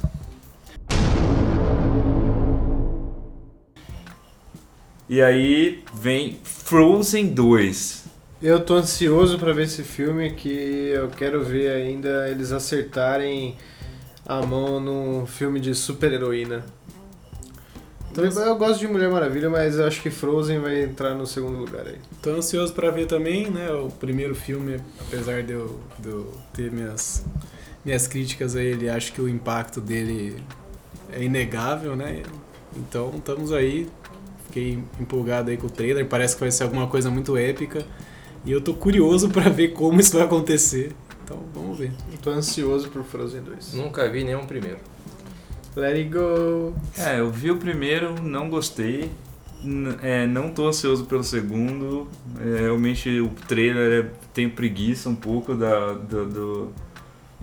E 5.09 5.21
aí 5.21 5.83
vem 5.93 6.39
Frozen 6.45 7.35
2. 7.35 8.05
Eu 8.41 8.61
tô 8.65 8.75
ansioso 8.75 9.39
pra 9.39 9.53
ver 9.53 9.65
esse 9.65 9.83
filme 9.83 10.31
que 10.31 10.49
eu 10.49 11.09
quero 11.09 11.45
ver 11.45 11.71
ainda 11.71 12.29
eles 12.31 12.53
acertarem 12.53 13.57
a 14.25 14.41
mão 14.47 14.79
num 14.79 15.27
filme 15.27 15.59
de 15.59 15.75
super-heroína. 15.75 16.65
Então, 18.13 18.25
eu 18.27 18.57
gosto 18.57 18.79
de 18.79 18.87
Mulher 18.87 19.11
Maravilha, 19.11 19.49
mas 19.49 19.79
eu 19.79 19.87
acho 19.87 20.03
que 20.03 20.11
Frozen 20.11 20.59
vai 20.59 20.83
entrar 20.83 21.15
no 21.15 21.27
segundo 21.27 21.57
lugar 21.57 21.87
aí. 21.87 21.97
Tô 22.21 22.29
ansioso 22.31 22.71
pra 22.75 22.91
ver 22.91 23.07
também, 23.07 23.51
né? 23.51 23.73
O 23.73 23.89
primeiro 23.89 24.35
filme, 24.35 24.79
apesar 25.01 25.43
de 25.43 25.55
eu, 25.55 25.81
de 25.99 26.11
eu 26.11 26.31
ter 26.53 26.71
minhas, 26.71 27.25
minhas 27.83 28.07
críticas 28.07 28.55
a 28.55 28.63
ele, 28.63 28.91
acho 28.91 29.15
que 29.15 29.21
o 29.23 29.27
impacto 29.27 29.81
dele 29.81 30.37
é 31.11 31.23
inegável, 31.23 31.97
né? 31.97 32.23
Então 32.77 33.15
estamos 33.17 33.51
aí. 33.51 33.89
Fiquei 34.45 34.85
empolgado 35.01 35.51
aí 35.51 35.57
com 35.57 35.67
o 35.67 35.71
trailer, 35.71 36.07
parece 36.07 36.35
que 36.35 36.41
vai 36.41 36.51
ser 36.51 36.65
alguma 36.65 36.87
coisa 36.87 37.11
muito 37.11 37.35
épica. 37.39 37.83
E 38.45 38.53
eu 38.53 38.61
tô 38.61 38.75
curioso 38.75 39.31
pra 39.31 39.49
ver 39.49 39.69
como 39.69 39.99
isso 39.99 40.13
vai 40.13 40.27
acontecer. 40.27 40.93
Então 41.25 41.39
vamos 41.55 41.79
ver. 41.79 41.93
Eu 42.13 42.19
tô 42.19 42.29
ansioso 42.29 42.91
por 42.91 43.03
Frozen 43.05 43.41
2. 43.41 43.73
Nunca 43.73 44.07
vi 44.11 44.23
nenhum 44.23 44.45
primeiro. 44.45 44.79
Let 45.75 45.97
it 45.97 46.11
go! 46.11 46.75
É, 46.99 47.19
eu 47.19 47.31
vi 47.31 47.51
o 47.51 47.57
primeiro, 47.57 48.21
não 48.23 48.51
gostei. 48.51 49.11
É, 50.03 50.27
não 50.27 50.51
tô 50.51 50.69
ansioso 50.69 51.07
pelo 51.07 51.25
segundo. 51.25 52.09
É, 52.39 52.61
realmente 52.61 53.21
o 53.21 53.31
trailer 53.49 54.05
é, 54.05 54.11
tem 54.35 54.51
preguiça 54.51 55.09
um 55.09 55.15
pouco 55.15 55.55
da, 55.55 55.95
do, 55.95 56.27
do, 56.27 56.73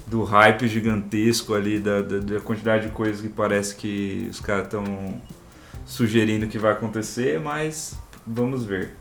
do 0.06 0.24
hype 0.24 0.68
gigantesco 0.68 1.56
ali, 1.56 1.80
da, 1.80 2.04
da, 2.04 2.20
da 2.20 2.40
quantidade 2.40 2.86
de 2.86 2.94
coisas 2.94 3.20
que 3.20 3.30
parece 3.30 3.76
que 3.76 4.28
os 4.30 4.40
caras 4.40 4.66
estão 4.66 5.20
sugerindo 5.84 6.46
que 6.46 6.60
vai 6.60 6.74
acontecer, 6.74 7.40
mas 7.40 7.98
vamos 8.28 8.64
ver. 8.64 8.92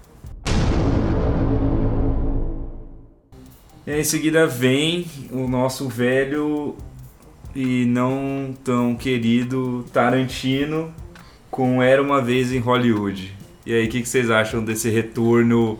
E 3.86 3.90
aí, 3.90 4.00
em 4.00 4.04
seguida 4.04 4.46
vem 4.46 5.06
o 5.30 5.46
nosso 5.46 5.86
velho 5.86 6.76
e 7.60 7.84
não 7.86 8.54
tão 8.62 8.94
querido 8.94 9.84
Tarantino 9.92 10.92
com 11.50 11.82
Era 11.82 12.00
Uma 12.00 12.22
Vez 12.22 12.52
em 12.52 12.58
Hollywood. 12.60 13.34
E 13.66 13.74
aí, 13.74 13.86
o 13.86 13.88
que, 13.90 14.00
que 14.02 14.08
vocês 14.08 14.30
acham 14.30 14.62
desse 14.64 14.88
retorno 14.88 15.76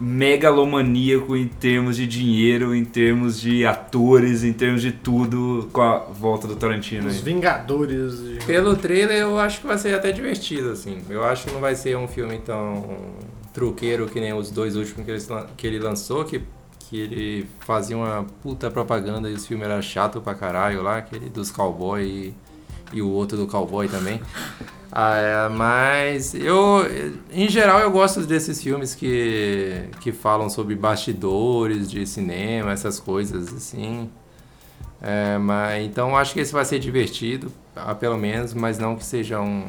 megalomaníaco 0.00 1.36
em 1.36 1.46
termos 1.48 1.96
de 1.96 2.06
dinheiro, 2.06 2.74
em 2.74 2.84
termos 2.84 3.40
de 3.40 3.64
atores, 3.64 4.42
em 4.44 4.52
termos 4.52 4.82
de 4.82 4.92
tudo 4.92 5.68
com 5.72 5.80
a 5.80 5.98
volta 5.98 6.46
do 6.46 6.56
Tarantino 6.56 7.06
Os 7.06 7.14
aí? 7.16 7.22
Vingadores. 7.22 8.18
de- 8.22 8.44
Pelo 8.44 8.74
trailer 8.76 9.18
eu 9.18 9.38
acho 9.38 9.60
que 9.60 9.66
vai 9.66 9.78
ser 9.78 9.94
até 9.94 10.10
divertido, 10.12 10.70
assim. 10.72 10.98
Eu 11.08 11.24
acho 11.24 11.46
que 11.46 11.52
não 11.52 11.60
vai 11.60 11.74
ser 11.76 11.96
um 11.96 12.08
filme 12.08 12.38
tão 12.38 12.84
truqueiro 13.54 14.06
que 14.06 14.20
nem 14.20 14.32
os 14.34 14.50
dois 14.50 14.76
últimos 14.76 15.04
que 15.06 15.10
ele, 15.10 15.20
que 15.56 15.66
ele 15.66 15.78
lançou, 15.78 16.24
que, 16.24 16.42
que 16.88 17.00
ele 17.00 17.48
fazia 17.60 17.96
uma 17.96 18.24
puta 18.42 18.70
propaganda 18.70 19.28
e 19.28 19.34
os 19.34 19.46
filmes 19.46 19.68
eram 19.68 19.82
chato 19.82 20.20
pra 20.20 20.34
caralho 20.34 20.82
lá, 20.82 20.98
aquele 20.98 21.28
dos 21.28 21.50
cowboy 21.50 22.02
e, 22.02 22.34
e 22.92 23.02
o 23.02 23.10
outro 23.10 23.36
do 23.36 23.46
cowboy 23.46 23.88
também. 23.88 24.20
Ah, 24.98 25.16
é, 25.16 25.48
mas 25.50 26.34
eu, 26.34 26.86
em 27.30 27.50
geral, 27.50 27.80
eu 27.80 27.90
gosto 27.90 28.20
desses 28.22 28.62
filmes 28.62 28.94
que, 28.94 29.90
que 30.00 30.10
falam 30.10 30.48
sobre 30.48 30.74
bastidores 30.74 31.90
de 31.90 32.06
cinema, 32.06 32.72
essas 32.72 32.98
coisas 32.98 33.52
assim. 33.52 34.08
É, 35.02 35.36
mas, 35.36 35.84
então 35.84 36.16
acho 36.16 36.32
que 36.32 36.40
esse 36.40 36.52
vai 36.52 36.64
ser 36.64 36.78
divertido, 36.78 37.52
ah, 37.74 37.94
pelo 37.94 38.16
menos, 38.16 38.54
mas 38.54 38.78
não 38.78 38.96
que 38.96 39.04
seja 39.04 39.38
um. 39.38 39.66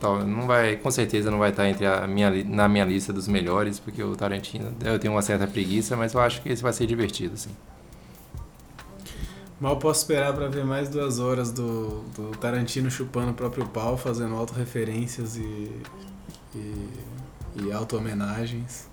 Tal- 0.00 0.24
Não 0.24 0.46
vai, 0.46 0.76
com 0.76 0.90
certeza 0.90 1.30
não 1.30 1.38
vai 1.38 1.50
estar 1.50 1.68
entre 1.68 1.86
a 1.86 2.06
minha, 2.06 2.30
na 2.44 2.68
minha 2.68 2.84
lista 2.84 3.12
dos 3.12 3.28
melhores, 3.28 3.78
porque 3.78 4.02
o 4.02 4.14
Tarantino 4.16 4.74
eu 4.84 4.98
tenho 4.98 5.12
uma 5.14 5.22
certa 5.22 5.46
preguiça, 5.46 5.96
mas 5.96 6.14
eu 6.14 6.20
acho 6.20 6.40
que 6.42 6.48
esse 6.48 6.62
vai 6.62 6.72
ser 6.72 6.86
divertido, 6.86 7.34
assim. 7.34 7.50
Mal 9.60 9.76
posso 9.76 10.02
esperar 10.02 10.32
pra 10.32 10.46
ver 10.46 10.64
mais 10.64 10.88
duas 10.88 11.18
horas 11.18 11.50
do, 11.50 12.02
do 12.16 12.30
Tarantino 12.38 12.88
chupando 12.90 13.32
o 13.32 13.34
próprio 13.34 13.66
pau, 13.66 13.96
fazendo 13.98 14.36
autorreferências 14.36 15.36
e, 15.36 15.72
e, 16.54 16.88
e 17.64 17.72
auto-homenagens, 17.72 18.86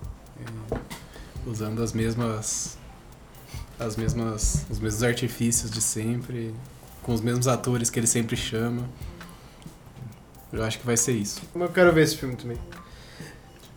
usando 1.46 1.80
as 1.82 1.92
mesmas, 1.92 2.76
as 3.78 3.96
mesmas, 3.96 4.66
os 4.68 4.80
mesmos 4.80 5.04
artifícios 5.04 5.70
de 5.70 5.80
sempre, 5.80 6.52
com 7.00 7.14
os 7.14 7.20
mesmos 7.20 7.46
atores 7.46 7.88
que 7.88 8.00
ele 8.00 8.08
sempre 8.08 8.36
chama. 8.36 8.88
Eu 10.52 10.64
acho 10.64 10.78
que 10.78 10.86
vai 10.86 10.96
ser 10.96 11.12
isso. 11.12 11.42
Eu 11.54 11.68
quero 11.68 11.92
ver 11.92 12.02
esse 12.02 12.16
filme 12.16 12.36
também. 12.36 12.58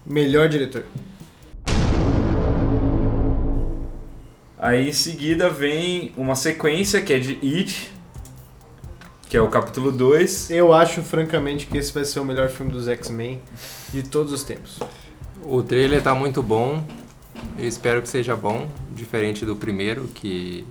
Melhor 0.05 0.47
diretor. 0.47 0.86
Aí 4.57 4.89
em 4.89 4.93
seguida 4.93 5.49
vem 5.49 6.13
uma 6.17 6.36
sequência 6.36 7.01
que 7.01 7.13
é 7.13 7.20
de 7.20 7.39
It, 7.41 7.91
que 9.30 9.38
é 9.38 9.41
o 9.41 9.47
capítulo 9.47 9.91
2. 9.91 10.51
Eu 10.51 10.74
acho, 10.74 11.01
francamente, 11.01 11.65
que 11.65 11.78
esse 11.78 11.93
vai 11.93 12.03
ser 12.03 12.20
o 12.20 12.26
melhor 12.26 12.49
filme 12.49 12.72
dos 12.72 12.88
X-Men 12.88 13.41
de 13.93 14.03
todos 14.03 14.34
os 14.34 14.43
tempos. 14.43 14.80
O 15.43 15.63
trailer 15.63 16.01
tá 16.03 16.13
muito 16.13 16.43
bom. 16.43 16.84
Eu 17.57 17.67
espero 17.67 18.01
que 18.01 18.09
seja 18.09 18.36
bom, 18.36 18.67
diferente 18.93 19.45
do 19.45 19.55
primeiro, 19.55 20.07
que 20.07 20.65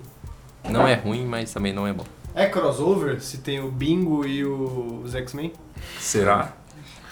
não 0.68 0.86
é 0.86 0.94
ruim, 0.94 1.24
mas 1.24 1.52
também 1.52 1.72
não 1.72 1.86
é 1.86 1.92
bom. 1.92 2.04
É 2.38 2.46
crossover 2.46 3.20
se 3.20 3.38
tem 3.38 3.60
o 3.60 3.68
Bingo 3.70 4.24
e 4.24 4.44
o- 4.44 5.02
os 5.04 5.14
X-Men? 5.14 5.52
Será? 5.98 6.56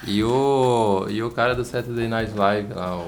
E 0.05 0.23
o, 0.23 1.05
e 1.09 1.21
o 1.21 1.29
cara 1.31 1.53
do 1.53 1.65
Saturday 1.65 2.07
Night 2.07 2.31
Live 2.33 2.73
lá, 2.73 2.97
o, 2.97 3.07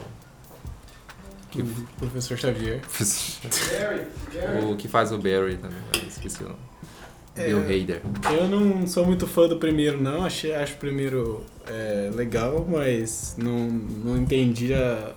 O 1.60 1.64
professor 1.98 2.38
Xavier. 2.38 2.82
o 4.70 4.76
que 4.76 4.88
faz 4.88 5.12
o 5.14 5.18
Barry 5.18 5.58
também, 5.58 5.80
esqueci 6.08 6.44
o 6.44 6.48
nome. 6.50 6.60
É. 7.38 7.46
Bill 7.48 7.60
Hader. 7.60 8.02
Eu 8.38 8.48
não 8.50 8.86
sou 8.86 9.06
muito 9.06 9.26
fã 9.26 9.48
do 9.48 9.58
primeiro, 9.58 10.02
não. 10.02 10.26
Achei, 10.26 10.54
acho 10.54 10.74
o 10.74 10.78
primeiro 10.78 11.44
é, 11.68 12.12
legal, 12.14 12.68
mas 12.70 13.36
não, 13.38 13.68
não 13.70 14.18
entendi 14.18 14.74
a, 14.74 15.14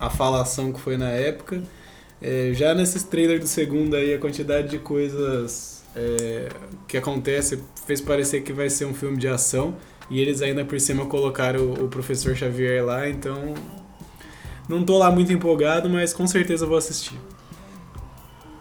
a 0.00 0.10
falação 0.10 0.72
que 0.72 0.80
foi 0.80 0.96
na 0.96 1.10
época. 1.10 1.62
É, 2.20 2.50
já 2.52 2.74
nesses 2.74 3.04
trailers 3.04 3.40
do 3.40 3.46
segundo 3.46 3.94
aí, 3.94 4.12
a 4.12 4.18
quantidade 4.18 4.68
de 4.68 4.78
coisas 4.80 5.71
é, 5.94 6.48
que 6.88 6.96
acontece 6.96 7.62
fez 7.86 8.00
parecer 8.00 8.42
que 8.42 8.52
vai 8.52 8.70
ser 8.70 8.86
um 8.86 8.94
filme 8.94 9.16
de 9.16 9.28
ação. 9.28 9.74
E 10.10 10.20
eles 10.20 10.42
ainda 10.42 10.64
por 10.64 10.78
cima 10.80 11.06
colocaram 11.06 11.60
o, 11.60 11.84
o 11.84 11.88
professor 11.88 12.36
Xavier 12.36 12.84
lá, 12.84 13.08
então 13.08 13.54
não 14.68 14.84
tô 14.84 14.98
lá 14.98 15.10
muito 15.10 15.32
empolgado, 15.32 15.88
mas 15.88 16.12
com 16.12 16.26
certeza 16.26 16.66
vou 16.66 16.76
assistir. 16.76 17.18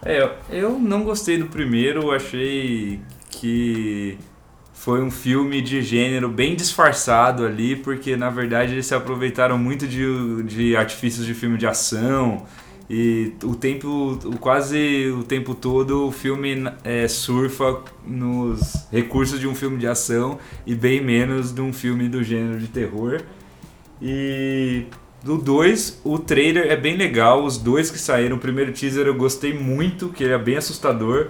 É, 0.03 0.29
eu 0.49 0.79
não 0.79 1.03
gostei 1.03 1.38
do 1.38 1.45
primeiro, 1.45 2.11
achei 2.11 2.99
que 3.29 4.17
foi 4.73 5.01
um 5.01 5.11
filme 5.11 5.61
de 5.61 5.82
gênero 5.82 6.27
bem 6.27 6.55
disfarçado 6.55 7.45
ali, 7.45 7.75
porque 7.75 8.15
na 8.15 8.29
verdade 8.29 8.73
eles 8.73 8.88
se 8.88 8.95
aproveitaram 8.95 9.57
muito 9.57 9.88
de, 9.88 10.41
de 10.43 10.75
artifícios 10.75 11.25
de 11.25 11.36
filme 11.36 11.57
de 11.57 11.67
ação 11.67 12.45
e 12.93 13.31
o 13.45 13.55
tempo, 13.55 14.19
quase 14.41 15.09
o 15.17 15.23
tempo 15.23 15.55
todo 15.55 16.07
o 16.07 16.11
filme 16.11 16.69
é, 16.83 17.07
surfa 17.07 17.79
nos 18.05 18.85
recursos 18.91 19.39
de 19.39 19.47
um 19.47 19.55
filme 19.55 19.77
de 19.77 19.87
ação 19.87 20.37
e 20.67 20.75
bem 20.75 21.01
menos 21.01 21.53
de 21.53 21.61
um 21.61 21.71
filme 21.71 22.09
do 22.09 22.21
gênero 22.21 22.59
de 22.59 22.67
terror. 22.67 23.21
E 24.01 24.87
do 25.23 25.37
2, 25.37 26.01
o 26.03 26.19
trailer 26.19 26.69
é 26.69 26.75
bem 26.75 26.97
legal. 26.97 27.45
Os 27.45 27.57
dois 27.57 27.89
que 27.89 27.97
saíram, 27.97 28.35
o 28.35 28.39
primeiro 28.39 28.73
teaser 28.73 29.07
eu 29.07 29.15
gostei 29.15 29.53
muito, 29.53 30.09
que 30.09 30.25
ele 30.25 30.33
é 30.33 30.37
bem 30.37 30.57
assustador. 30.57 31.29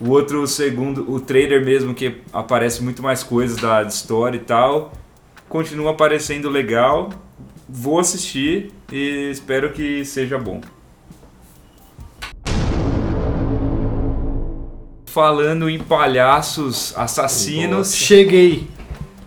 O 0.00 0.10
outro, 0.10 0.42
o 0.42 0.48
segundo, 0.48 1.08
o 1.08 1.20
trailer 1.20 1.64
mesmo, 1.64 1.94
que 1.94 2.16
aparece 2.32 2.82
muito 2.82 3.04
mais 3.04 3.22
coisas 3.22 3.56
da 3.58 3.84
história 3.84 4.36
e 4.36 4.40
tal. 4.40 4.92
Continua 5.48 5.92
aparecendo 5.92 6.50
legal. 6.50 7.10
Vou 7.68 8.00
assistir 8.00 8.72
e 8.90 9.30
espero 9.30 9.72
que 9.72 10.04
seja 10.04 10.36
bom. 10.36 10.60
Falando 15.12 15.70
em 15.70 15.78
palhaços 15.78 16.92
assassinos. 16.96 17.94
Cheguei! 17.94 18.68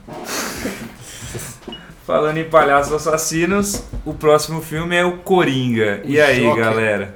Falando 2.06 2.38
em 2.38 2.44
palhaços 2.44 2.94
assassinos, 2.94 3.84
o 4.06 4.14
próximo 4.14 4.62
filme 4.62 4.96
é 4.96 5.04
o 5.04 5.18
Coringa. 5.18 6.02
E 6.04 6.20
aí, 6.20 6.42
Joker. 6.42 6.64
galera? 6.64 7.16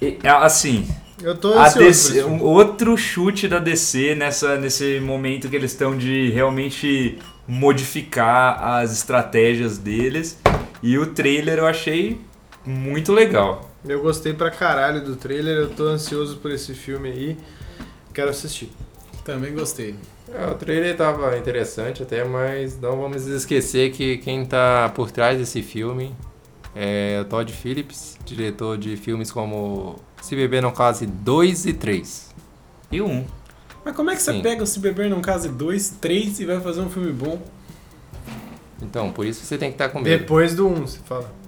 E, 0.00 0.18
assim, 0.24 0.88
Eu 1.22 1.36
tô 1.36 1.54
a 1.58 1.68
DC, 1.68 2.24
um 2.24 2.42
outro 2.42 2.96
chute 2.96 3.46
da 3.46 3.58
DC 3.58 4.14
nessa, 4.14 4.56
nesse 4.56 5.00
momento 5.00 5.48
que 5.48 5.56
eles 5.56 5.70
estão 5.72 5.96
de 5.96 6.30
realmente 6.30 7.18
modificar 7.46 8.62
as 8.62 8.92
estratégias 8.92 9.78
deles. 9.78 10.38
E 10.82 10.98
o 10.98 11.06
trailer 11.06 11.58
eu 11.58 11.66
achei 11.66 12.20
muito 12.66 13.12
legal. 13.12 13.73
Eu 13.86 14.00
gostei 14.00 14.32
pra 14.32 14.50
caralho 14.50 15.04
do 15.04 15.14
trailer, 15.14 15.56
eu 15.56 15.70
tô 15.70 15.84
ansioso 15.84 16.38
por 16.38 16.50
esse 16.50 16.74
filme 16.74 17.10
aí. 17.10 17.36
Quero 18.14 18.30
assistir. 18.30 18.70
Também 19.24 19.54
gostei. 19.54 19.94
É, 20.32 20.46
o 20.46 20.54
trailer 20.54 20.96
tava 20.96 21.36
interessante 21.36 22.02
até, 22.02 22.24
mas 22.24 22.80
não 22.80 22.98
vamos 22.98 23.26
esquecer 23.26 23.92
que 23.92 24.18
quem 24.18 24.44
tá 24.46 24.90
por 24.94 25.10
trás 25.10 25.38
desse 25.38 25.62
filme 25.62 26.14
é 26.74 27.20
o 27.20 27.24
Todd 27.24 27.52
Phillips, 27.52 28.18
diretor 28.24 28.78
de 28.78 28.96
filmes 28.96 29.30
como 29.30 29.96
Se 30.22 30.34
Beber 30.34 30.62
Não 30.62 30.72
Case 30.72 31.06
2 31.06 31.66
e 31.66 31.72
3. 31.74 32.34
E 32.90 33.02
um. 33.02 33.24
Mas 33.84 33.94
como 33.94 34.10
é 34.10 34.16
que 34.16 34.22
você 34.22 34.32
Sim. 34.32 34.42
pega 34.42 34.62
o 34.62 34.66
Se 34.66 34.80
Beber 34.80 35.10
Não 35.10 35.20
Case 35.20 35.48
2, 35.48 35.90
3 36.00 36.40
e 36.40 36.46
vai 36.46 36.60
fazer 36.60 36.80
um 36.80 36.88
filme 36.88 37.12
bom? 37.12 37.40
Então, 38.80 39.12
por 39.12 39.26
isso 39.26 39.44
você 39.44 39.58
tem 39.58 39.68
que 39.70 39.74
estar 39.74 39.90
com 39.90 40.00
medo. 40.00 40.20
Depois 40.20 40.54
do 40.54 40.66
1, 40.66 40.74
você 40.86 40.98
fala. 41.04 41.43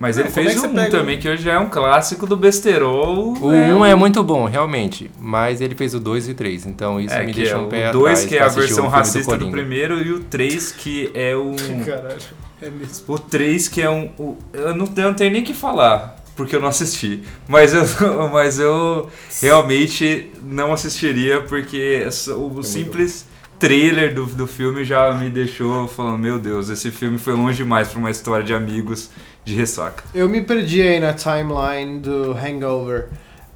Mas 0.00 0.16
Não, 0.16 0.24
ele 0.24 0.32
fez 0.32 0.56
é 0.56 0.60
o 0.60 0.64
um 0.70 0.74
pega 0.74 0.90
também, 0.90 1.16
um- 1.16 1.20
que 1.20 1.28
hoje 1.28 1.42
já 1.44 1.52
é 1.52 1.58
um 1.58 1.68
clássico 1.68 2.26
do 2.26 2.36
besterol. 2.36 3.34
O 3.40 3.48
1 3.48 3.84
é 3.84 3.94
muito 3.94 4.22
bom, 4.24 4.46
realmente, 4.46 5.10
mas 5.20 5.60
ele 5.60 5.74
fez 5.74 5.94
o 5.94 6.00
2 6.00 6.28
e 6.28 6.34
3, 6.34 6.66
então 6.66 7.00
isso 7.00 7.14
É, 7.14 7.24
me 7.24 7.32
deixa 7.32 7.52
é 7.54 7.56
um 7.58 7.68
pé 7.68 7.90
o 7.90 7.92
2 7.92 8.04
atrás 8.24 8.24
que 8.28 8.36
é 8.36 8.42
a 8.42 8.48
versão 8.48 8.86
o 8.86 8.88
racista 8.88 9.32
do, 9.36 9.44
Coringa. 9.46 9.50
primeiro 9.52 10.02
e 10.02 10.12
o 10.12 10.20
3 10.20 10.72
que 10.72 11.10
é 11.14 11.36
um 11.36 11.54
Caralho. 11.86 12.16
É 12.60 12.68
mesmo. 12.68 13.04
o 13.14 13.18
3 13.18 13.68
que 13.68 13.80
é 13.80 13.88
um 13.88 14.10
o- 14.18 14.36
eu 14.52 14.74
não, 14.74 14.86
eu 14.96 15.04
não 15.04 15.14
tenho 15.14 15.30
nem 15.30 15.42
o 15.42 15.44
que 15.44 15.54
falar 15.54 16.16
porque 16.36 16.56
eu 16.56 16.60
não 16.60 16.68
assisti, 16.68 17.22
mas 17.46 17.72
eu 17.74 17.84
mas 18.32 18.58
eu 18.58 19.08
realmente 19.40 20.30
não 20.42 20.72
assistiria 20.72 21.42
porque 21.42 22.06
o 22.36 22.62
simples 22.62 23.26
trailer 23.58 24.14
do, 24.14 24.24
do 24.24 24.46
filme 24.46 24.84
já 24.84 25.12
me 25.12 25.28
deixou 25.28 25.86
falando, 25.86 26.18
meu 26.18 26.38
Deus, 26.38 26.70
esse 26.70 26.90
filme 26.90 27.18
foi 27.18 27.34
longe 27.34 27.58
demais 27.58 27.88
para 27.88 27.98
uma 27.98 28.10
história 28.10 28.42
de 28.44 28.54
amigos 28.54 29.10
de 29.50 29.56
ressaca. 29.56 30.04
Eu 30.14 30.28
me 30.28 30.40
perdi 30.40 30.82
aí 30.82 30.98
na 31.00 31.12
timeline 31.12 31.98
do 32.00 32.32
Hangover. 32.32 33.08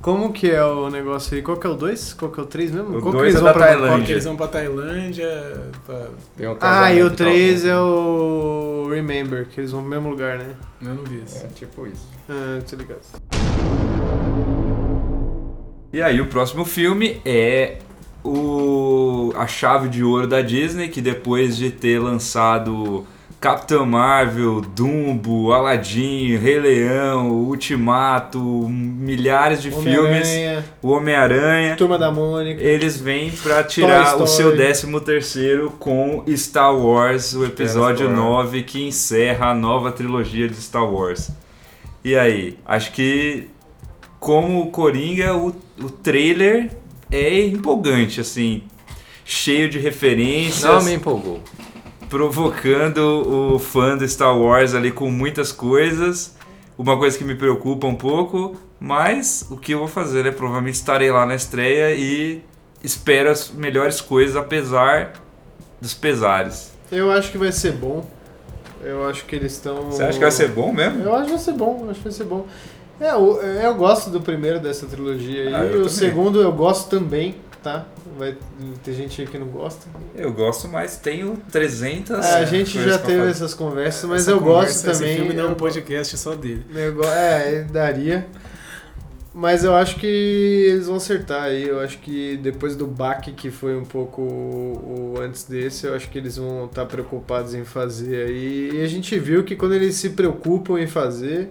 Como 0.03 0.33
que 0.35 0.51
é 0.51 0.63
o 0.63 0.91
negócio 0.91 1.35
aí? 1.35 1.41
Qual 1.41 1.57
que 1.57 1.67
é 1.67 1.71
o 1.71 1.75
2? 1.75 2.13
Qual 2.13 2.31
que 2.31 2.39
é 2.39 2.43
o 2.43 2.47
3 2.47 2.71
mesmo? 2.73 2.99
O 2.99 3.01
Qual 3.01 3.13
que 3.13 3.19
dois 3.19 3.23
eles 3.23 3.37
é 3.37 3.39
vão 3.39 3.45
da 3.47 3.53
pra 3.55 3.67
Tailândia. 3.67 3.97
Porque 3.97 4.13
eles 4.13 4.25
vão 4.25 4.37
pra 4.37 4.47
Tailândia. 4.49 5.63
Pra... 5.87 6.07
Tem 6.37 6.47
um 6.47 6.57
Ah, 6.61 6.93
e 6.93 7.03
o 7.03 7.11
casamento 7.11 7.17
3 7.17 7.63
tal. 7.63 7.71
é 7.71 7.81
o 7.81 8.89
Remember, 8.91 9.47
que 9.47 9.61
eles 9.61 9.71
vão 9.71 9.81
pro 9.81 9.91
mesmo 9.91 10.11
lugar, 10.11 10.37
né? 10.37 10.49
Eu 10.83 10.95
não 10.95 11.05
vi 11.05 11.23
isso. 11.25 11.43
É, 11.43 11.49
tipo 11.55 11.87
isso. 11.87 12.07
Ah, 12.29 12.59
tô 12.69 12.77
ligado. 12.77 13.01
E 15.93 16.03
aí 16.03 16.21
o 16.21 16.27
próximo 16.27 16.65
filme 16.67 17.21
é 17.25 17.79
o 18.23 19.33
a 19.37 19.47
chave 19.47 19.89
de 19.89 20.03
ouro 20.05 20.27
da 20.27 20.43
Disney, 20.43 20.89
que 20.89 21.01
depois 21.01 21.57
de 21.57 21.71
ter 21.71 21.99
lançado 21.99 23.07
Capitão 23.45 23.85
Marvel, 23.85 24.63
Dumbo, 24.63 25.53
Aladdin, 25.53 26.35
Rei 26.39 26.59
Leão, 26.59 27.31
Ultimato, 27.31 28.41
milhares 28.41 29.61
de 29.61 29.71
filmes, 29.71 30.27
Homem-Aranha, 30.27 30.65
o 30.81 30.89
Homem-Aranha, 30.89 31.77
Turma 31.77 31.99
da 31.99 32.11
Mônica. 32.11 32.63
eles 32.63 32.99
vêm 32.99 33.31
pra 33.31 33.63
tirar 33.63 34.17
o 34.17 34.27
seu 34.27 34.49
Story. 34.49 34.57
13 34.57 35.01
terceiro 35.01 35.71
com 35.79 36.25
Star 36.35 36.75
Wars, 36.75 37.35
o 37.35 37.45
episódio 37.45 38.07
Wars. 38.07 38.19
9 38.19 38.63
que 38.63 38.83
encerra 38.83 39.51
a 39.51 39.55
nova 39.55 39.93
trilogia 39.93 40.49
de 40.49 40.57
Star 40.57 40.91
Wars. 40.91 41.31
E 42.03 42.17
aí, 42.17 42.57
acho 42.65 42.93
que 42.93 43.51
como 44.19 44.63
o 44.63 44.71
Coringa, 44.71 45.37
o, 45.37 45.55
o 45.79 45.91
trailer 45.91 46.71
é 47.11 47.43
empolgante, 47.43 48.23
assim, 48.23 48.63
cheio 49.23 49.69
de 49.69 49.79
referências, 49.79 50.63
Não 50.63 50.83
me 50.83 50.95
empolgou. 50.95 51.43
Provocando 52.09 53.55
o 53.55 53.59
fã 53.59 53.97
do 53.97 54.07
Star 54.07 54.37
Wars 54.37 54.75
ali 54.75 54.91
com 54.91 55.11
muitas 55.11 55.53
coisas. 55.53 56.35
Uma 56.77 56.99
coisa 56.99 57.17
que 57.17 57.25
me 57.25 57.35
preocupa 57.35 57.87
um 57.87 57.95
pouco, 57.95 58.57
mas 58.81 59.47
o 59.51 59.57
que 59.57 59.73
eu 59.73 59.79
vou 59.79 59.89
fazer, 59.89 60.25
né? 60.25 60.31
Provavelmente 60.31 60.75
estarei 60.75 61.11
lá 61.11 61.25
na 61.25 61.35
estreia 61.35 61.95
e 61.95 62.43
espero 62.83 63.31
as 63.31 63.51
melhores 63.51 64.01
coisas, 64.01 64.37
apesar 64.37 65.13
dos 65.81 65.95
pesares. 65.95 66.73
Eu 66.91 67.11
acho 67.11 67.31
que 67.31 67.39
vai 67.39 67.53
ser 67.53 67.73
bom. 67.73 68.05
Eu 68.83 69.09
acho 69.09 69.25
que 69.25 69.35
eles 69.35 69.53
estão. 69.53 69.91
Você 69.91 70.03
acha 70.03 70.19
que 70.19 70.25
vai 70.25 70.31
ser 70.31 70.49
bom 70.49 70.73
mesmo? 70.73 71.03
Eu 71.03 71.15
acho 71.15 71.25
que 71.25 71.31
vai 71.31 71.39
ser 71.39 71.53
bom, 71.53 71.81
eu 71.85 71.91
acho 71.91 71.99
que 71.99 72.05
vai 72.05 72.13
ser 72.13 72.25
bom. 72.25 72.47
É, 73.01 73.11
eu, 73.11 73.41
eu 73.41 73.75
gosto 73.75 74.11
do 74.11 74.21
primeiro 74.21 74.61
dessa 74.61 74.87
trilogia. 74.87 75.57
Ah, 75.57 75.65
eu 75.65 75.67
o 75.67 75.73
também. 75.73 75.89
segundo 75.89 76.41
eu 76.41 76.53
gosto 76.53 76.89
também, 76.89 77.37
tá? 77.65 77.87
Vai 78.19 78.37
ter 78.85 78.93
gente 78.93 79.21
aí 79.23 79.27
que 79.27 79.39
não 79.39 79.49
gosta. 79.49 79.87
Eu 80.15 80.33
gosto, 80.33 80.69
mas 80.69 80.97
tenho 80.99 81.37
300. 81.51 82.25
É, 82.25 82.35
a 82.37 82.45
gente 82.45 82.81
já 82.83 82.99
teve 82.99 83.19
falar. 83.19 83.31
essas 83.31 83.55
conversas, 83.55 84.05
mas 84.09 84.21
Essa 84.23 84.31
eu 84.33 84.39
conversa, 84.41 84.87
gosto 84.87 84.99
também. 84.99 85.11
Esse 85.15 85.21
filme 85.23 85.35
dá 85.35 85.47
um 85.47 85.51
eu- 85.51 85.57
podcast 85.57 86.17
só 86.19 86.35
dele. 86.35 86.65
eu 86.73 87.03
É, 87.05 87.63
daria. 87.65 88.27
Mas 89.37 89.65
eu 89.65 89.75
acho 89.75 89.97
que 89.97 90.07
eles 90.07 90.87
vão 90.87 90.95
acertar 90.95 91.43
aí. 91.45 91.67
Eu 91.67 91.81
acho 91.81 91.99
que 91.99 92.37
depois 92.37 92.77
do 92.77 92.87
baque 92.87 93.33
que 93.33 93.51
foi 93.51 93.77
um 93.77 93.85
pouco 93.85 94.23
o, 94.23 95.15
o 95.17 95.21
antes 95.21 95.43
desse, 95.43 95.87
eu 95.89 95.95
acho 95.97 96.09
que 96.09 96.17
eles 96.19 96.37
vão 96.37 96.67
estar 96.67 96.87
preocupados 96.87 97.53
em 97.53 97.65
fazer 97.65 98.29
aí. 98.29 98.71
E 98.75 98.83
a 98.83 98.87
gente 98.87 99.19
viu 99.19 99.43
que 99.43 99.57
quando 99.57 99.75
eles 99.75 99.97
se 99.97 100.11
preocupam 100.11 100.79
em 100.79 100.87
fazer, 100.87 101.49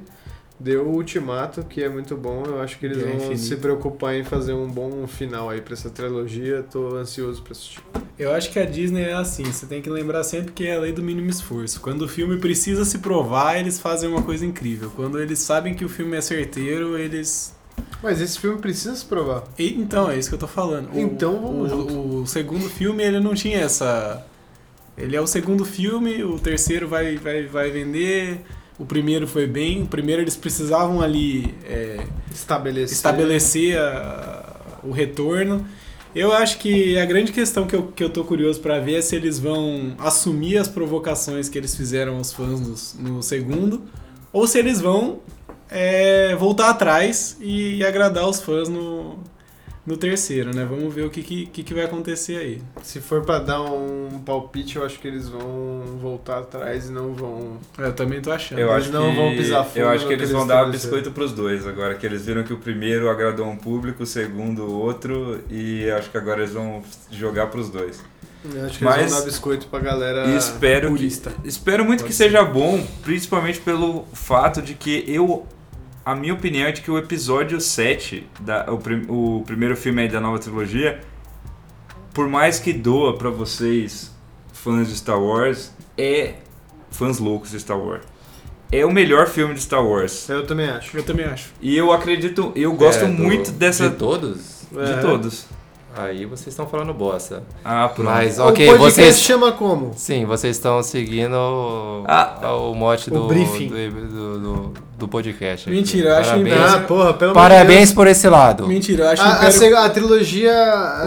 deu 0.63 0.85
o 0.87 0.95
ultimato, 0.95 1.63
que 1.63 1.83
é 1.83 1.89
muito 1.89 2.15
bom. 2.15 2.43
Eu 2.45 2.61
acho 2.61 2.79
que 2.79 2.85
eles 2.85 2.97
vão 3.01 3.37
se 3.37 3.55
preocupar 3.57 4.15
em 4.15 4.23
fazer 4.23 4.53
um 4.53 4.67
bom 4.67 5.05
final 5.05 5.49
aí 5.49 5.59
pra 5.61 5.73
essa 5.73 5.89
trilogia. 5.89 6.63
Tô 6.71 6.95
ansioso 6.95 7.41
pra 7.41 7.51
assistir. 7.51 7.79
Eu 8.17 8.31
acho 8.31 8.51
que 8.51 8.59
a 8.59 8.65
Disney 8.65 9.01
é 9.03 9.13
assim, 9.13 9.43
você 9.43 9.65
tem 9.65 9.81
que 9.81 9.89
lembrar 9.89 10.23
sempre 10.23 10.51
que 10.53 10.65
é 10.67 10.75
a 10.75 10.79
lei 10.79 10.91
do 10.93 11.01
mínimo 11.03 11.29
esforço. 11.29 11.81
Quando 11.81 12.03
o 12.03 12.07
filme 12.07 12.37
precisa 12.37 12.85
se 12.85 12.99
provar, 12.99 13.59
eles 13.59 13.79
fazem 13.79 14.07
uma 14.09 14.21
coisa 14.21 14.45
incrível. 14.45 14.91
Quando 14.95 15.19
eles 15.19 15.39
sabem 15.39 15.73
que 15.73 15.83
o 15.83 15.89
filme 15.89 16.15
é 16.15 16.21
certeiro, 16.21 16.97
eles. 16.97 17.53
Mas 18.01 18.21
esse 18.21 18.39
filme 18.39 18.59
precisa 18.59 18.95
se 18.95 19.03
provar. 19.05 19.43
E- 19.57 19.73
então, 19.79 20.09
é 20.09 20.17
isso 20.17 20.29
que 20.29 20.35
eu 20.35 20.39
tô 20.39 20.47
falando. 20.47 20.93
O- 20.93 20.99
Então, 20.99 21.41
vamos 21.41 21.71
o, 21.71 22.21
o 22.21 22.27
segundo 22.27 22.69
filme, 22.69 23.03
ele 23.03 23.19
não 23.19 23.33
tinha 23.33 23.57
essa. 23.59 24.25
Ele 24.97 25.15
é 25.15 25.21
o 25.21 25.25
segundo 25.25 25.65
filme, 25.65 26.23
o 26.23 26.37
terceiro 26.37 26.87
vai, 26.87 27.17
vai, 27.17 27.47
vai 27.47 27.71
vender. 27.71 28.41
O 28.83 28.85
primeiro 28.85 29.25
foi 29.25 29.47
bem. 29.47 29.83
O 29.83 29.87
primeiro 29.87 30.21
eles 30.21 30.35
precisavam 30.35 31.01
ali 31.01 31.55
é, 31.65 32.03
Estabelecer. 32.33 32.93
estabelecer 32.93 33.77
a- 33.79 34.55
o 34.83 34.91
retorno. 34.91 35.65
Eu 36.13 36.33
acho 36.33 36.59
que 36.59 36.97
a 36.97 37.05
grande 37.05 37.31
questão 37.31 37.65
que 37.65 37.73
eu, 37.75 37.83
que 37.95 38.03
eu 38.03 38.09
tô 38.09 38.25
curioso 38.25 38.59
pra 38.59 38.79
ver 38.79 38.95
é 38.95 39.01
se 39.01 39.15
eles 39.15 39.39
vão 39.39 39.95
assumir 39.97 40.57
as 40.57 40.67
provocações 40.67 41.47
que 41.47 41.57
eles 41.57 41.73
fizeram 41.77 42.17
aos 42.17 42.33
fãs 42.33 42.59
no, 42.99 43.09
no 43.13 43.23
segundo, 43.23 43.83
ou 44.33 44.45
se 44.45 44.59
eles 44.59 44.81
vão 44.81 45.19
é, 45.71 46.35
voltar 46.35 46.69
atrás 46.69 47.37
e, 47.39 47.83
agradar 47.85 48.27
os 48.27 48.41
fãs 48.41 48.67
no, 48.67 49.17
no 49.85 49.97
terceiro, 49.97 50.55
né? 50.55 50.63
Vamos 50.63 50.93
ver 50.93 51.03
o 51.05 51.09
que, 51.09 51.21
que, 51.21 51.45
que 51.47 51.63
que 51.63 51.73
vai 51.73 51.83
acontecer 51.83 52.37
aí. 52.37 52.61
Se 52.83 53.01
for 53.01 53.21
pra 53.25 53.39
dar 53.39 53.61
um 53.61 54.21
palpite, 54.25 54.77
eu 54.77 54.85
acho 54.85 54.97
que 54.99 55.07
eles 55.07 55.27
vão 55.27 55.83
voltar 56.01 56.39
atrás 56.39 56.87
e 56.87 56.91
não 56.91 57.13
vão. 57.13 57.57
Eu 57.77 57.91
também 57.93 58.21
tô 58.21 58.31
achando. 58.31 58.59
Eu 58.59 58.71
Eles 58.71 58.83
acho 58.85 58.93
não 58.93 59.09
que, 59.09 59.15
vão 59.17 59.31
pisar 59.35 59.63
fundo 59.65 59.77
Eu 59.79 59.89
acho 59.89 59.99
que 59.99 60.07
que 60.07 60.13
eles 60.13 60.29
eles 60.29 60.31
vão 60.31 60.47
dar 60.47 60.69
biscoito 60.71 61.11
pros 61.11 61.33
dois 61.33 61.67
agora, 61.67 61.95
que 61.95 62.05
eles 62.05 62.25
viram 62.25 62.43
que 62.43 62.53
o 62.53 62.57
primeiro 62.57 63.09
agradou 63.09 63.45
um 63.45 63.57
público, 63.57 64.03
o 64.03 64.05
segundo 64.05 64.71
outro, 64.71 65.41
e 65.49 65.89
acho 65.91 66.09
que 66.09 66.17
agora 66.17 66.41
eles 66.41 66.53
vão 66.53 66.81
jogar 67.11 67.47
pros 67.47 67.69
dois. 67.69 68.01
Eu 68.53 68.65
acho 68.65 68.77
que 68.77 68.83
Mas- 68.83 68.97
eles 68.97 69.11
vão 69.11 69.19
dar 69.19 69.25
biscoito 69.25 69.67
pra 69.67 69.79
galera. 69.79 70.25
Espero 70.35 70.87
que, 70.89 70.95
purista. 70.97 71.31
espero 71.45 71.85
muito 71.85 71.99
Pode 72.01 72.09
que 72.11 72.15
ser. 72.15 72.25
seja 72.25 72.43
bom, 72.43 72.85
principalmente 73.01 73.59
pelo 73.59 74.05
fato 74.13 74.61
de 74.61 74.73
que 74.73 75.03
eu. 75.07 75.45
A 76.05 76.13
minha 76.15 76.33
opinião 76.33 76.67
é 76.67 76.71
de 76.71 76.81
que 76.81 76.91
o 76.91 76.97
episódio 76.97 77.59
7, 77.61 78.27
da, 78.41 78.65
o, 78.71 78.77
prim- 78.77 79.05
o 79.07 79.41
primeiro 79.45 79.75
filme 79.77 80.01
aí 80.01 80.09
da 80.09 80.19
nova 80.19 80.37
trilogia, 80.37 80.99
por 82.13 82.27
mais 82.27 82.59
que 82.59 82.73
doa 82.73 83.15
pra 83.17 83.29
vocês, 83.29 84.11
fãs 84.51 84.89
de 84.89 84.95
Star 84.95 85.19
Wars, 85.21 85.71
é. 85.97 86.33
fãs 86.91 87.19
loucos 87.19 87.51
de 87.51 87.59
Star 87.59 87.79
Wars. 87.79 88.03
É 88.71 88.85
o 88.85 88.91
melhor 88.91 89.27
filme 89.27 89.53
de 89.53 89.61
Star 89.61 89.85
Wars. 89.85 90.27
Eu 90.27 90.45
também 90.45 90.67
acho. 90.67 90.97
Eu 90.97 91.03
também 91.03 91.25
acho. 91.25 91.49
E 91.61 91.77
eu 91.77 91.91
acredito, 91.93 92.51
eu 92.55 92.73
gosto 92.73 93.05
É, 93.05 93.07
do- 93.07 93.13
muito 93.13 93.51
dessa. 93.51 93.89
De 93.89 93.95
todos? 93.95 94.63
De 94.71 94.79
É. 94.91 94.97
todos. 94.97 95.45
Aí 95.95 96.25
vocês 96.25 96.47
estão 96.47 96.65
falando 96.67 96.91
bosta. 96.91 97.43
Ah, 97.63 97.87
pronto. 97.87 98.09
Mas, 98.09 98.39
O 98.39 98.47
ok, 98.47 98.65
podcast 98.65 98.95
vocês. 98.99 99.19
chama 99.21 99.51
como? 99.51 99.93
Sim, 99.95 100.25
vocês 100.25 100.55
estão 100.57 100.81
seguindo 100.81 101.35
o- 101.35 102.03
Ah, 102.07 102.51
o 102.55 102.73
mote 102.73 103.09
o 103.11 103.13
do, 103.13 103.27
briefing. 103.27 103.67
do, 103.67 104.07
do, 104.07 104.39
do- 104.39 104.73
do 104.97 105.07
podcast. 105.07 105.67
aqui. 105.69 105.75
Mentira, 105.77 106.09
eu 106.09 106.15
acho 106.17 106.29
Parabéns, 106.29 106.55
Ah, 106.61 106.79
porra, 106.87 107.13
pelo 107.13 107.33
Parabéns 107.33 107.91
por 107.91 108.07
esse 108.07 108.27
lado. 108.29 108.67
Mentira, 108.67 109.03
eu 109.05 109.09
acho 109.09 109.21
A, 109.21 109.25
que 109.25 109.31
a, 109.31 109.33
o 109.33 109.37
Império- 109.37 109.59
seg- 109.59 109.73
a 109.73 109.89
trilogia, 109.89 110.51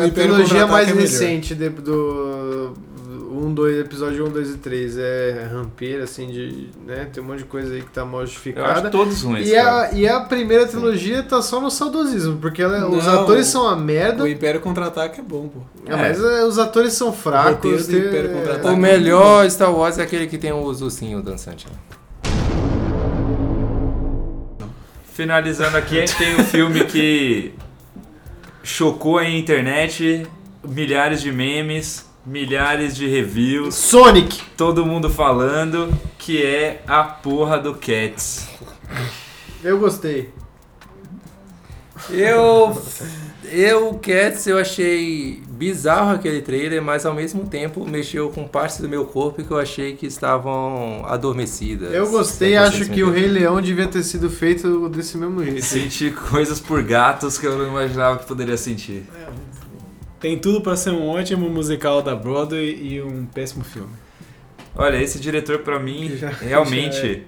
O 0.00 0.04
a 0.06 0.10
trilogia 0.10 0.66
mais 0.66 0.88
é 0.88 0.92
recente 0.92 1.54
de- 1.54 1.68
do 1.70 2.74
1, 3.38 3.52
2, 3.52 3.78
episódio 3.80 4.26
1, 4.26 4.30
2 4.30 4.50
e 4.54 4.56
3 4.58 4.96
é 4.98 5.48
rampeira, 5.52 6.04
assim, 6.04 6.26
de. 6.26 6.68
né? 6.86 7.06
Tem 7.12 7.22
um 7.22 7.26
monte 7.26 7.38
de 7.40 7.44
coisa 7.44 7.74
aí 7.74 7.82
que 7.82 7.90
tá 7.90 8.02
mal 8.04 8.20
eu 8.20 8.24
acho 8.24 8.32
justificada. 8.32 8.88
todos 8.90 9.22
ruins. 9.22 9.46
E 9.48 9.54
a, 9.56 9.90
e 9.92 10.08
a 10.08 10.20
primeira 10.20 10.66
trilogia 10.66 11.22
tá 11.22 11.40
só 11.42 11.60
no 11.60 11.70
saudosismo, 11.70 12.38
porque 12.38 12.62
ela- 12.62 12.88
os 12.88 13.04
Não, 13.04 13.22
atores 13.22 13.46
são 13.46 13.64
uma 13.64 13.76
merda, 13.76 14.24
o 14.24 14.28
Império 14.28 14.60
Contra-Ataque 14.60 15.20
é 15.20 15.22
bom, 15.22 15.48
pô. 15.48 15.60
é, 15.86 15.94
mas 15.94 16.18
é, 16.22 16.44
os 16.44 16.58
atores 16.58 16.94
são 16.94 17.12
fracos. 17.12 17.86
do 17.86 17.92
tem- 17.92 18.08
Império 18.08 18.30
Contra-Ataque. 18.30 18.74
O 18.74 18.76
melhor 18.76 19.48
Star 19.50 19.72
Wars 19.74 19.98
é 19.98 20.02
aquele 20.02 20.26
que 20.26 20.38
tem 20.38 20.52
os 20.52 20.80
ursinhos 20.82 21.22
dançantes. 21.22 21.66
né? 21.66 21.72
Finalizando 25.16 25.78
aqui, 25.78 25.96
a 25.96 26.00
gente 26.00 26.18
tem 26.18 26.38
um 26.38 26.44
filme 26.44 26.84
que 26.84 27.54
chocou 28.62 29.16
a 29.16 29.26
internet, 29.26 30.26
milhares 30.62 31.22
de 31.22 31.32
memes, 31.32 32.04
milhares 32.26 32.94
de 32.94 33.08
reviews, 33.08 33.74
Sonic! 33.74 34.42
todo 34.58 34.84
mundo 34.84 35.08
falando, 35.08 35.90
que 36.18 36.44
é 36.44 36.82
a 36.86 37.02
porra 37.02 37.58
do 37.58 37.72
Cats. 37.76 38.46
Eu 39.64 39.78
gostei. 39.78 40.34
Eu. 42.10 42.78
Eu, 43.44 43.94
Cats, 43.94 44.46
eu 44.46 44.58
achei 44.58 45.42
bizarro 45.56 46.10
aquele 46.14 46.42
trailer, 46.42 46.82
mas 46.82 47.06
ao 47.06 47.14
mesmo 47.14 47.46
tempo 47.46 47.88
mexeu 47.88 48.28
com 48.30 48.46
partes 48.46 48.78
do 48.80 48.88
meu 48.88 49.04
corpo 49.06 49.42
que 49.42 49.50
eu 49.50 49.58
achei 49.58 49.96
que 49.96 50.06
estavam 50.06 51.02
adormecidas. 51.06 51.92
Eu 51.94 52.08
gostei, 52.10 52.56
acho 52.56 52.88
que 52.90 53.02
o 53.02 53.10
Rei 53.10 53.26
Leão 53.26 53.60
devia 53.60 53.86
ter 53.88 54.02
sido 54.02 54.28
feito 54.28 54.88
desse 54.88 55.16
mesmo 55.16 55.42
jeito. 55.44 55.62
Senti 55.64 56.10
coisas 56.10 56.60
por 56.60 56.82
gatos 56.82 57.38
que 57.38 57.46
eu 57.46 57.56
não 57.56 57.66
imaginava 57.68 58.18
que 58.18 58.26
poderia 58.26 58.56
sentir. 58.56 59.04
Tem 60.20 60.38
tudo 60.38 60.60
pra 60.60 60.76
ser 60.76 60.90
um 60.90 61.06
ótimo 61.08 61.48
musical 61.48 62.02
da 62.02 62.14
Broadway 62.14 62.78
e 62.80 63.02
um 63.02 63.26
péssimo 63.26 63.64
filme. 63.64 63.92
Olha, 64.74 65.00
esse 65.02 65.18
diretor 65.18 65.60
pra 65.60 65.78
mim, 65.78 66.16
Já- 66.16 66.28
realmente, 66.28 67.24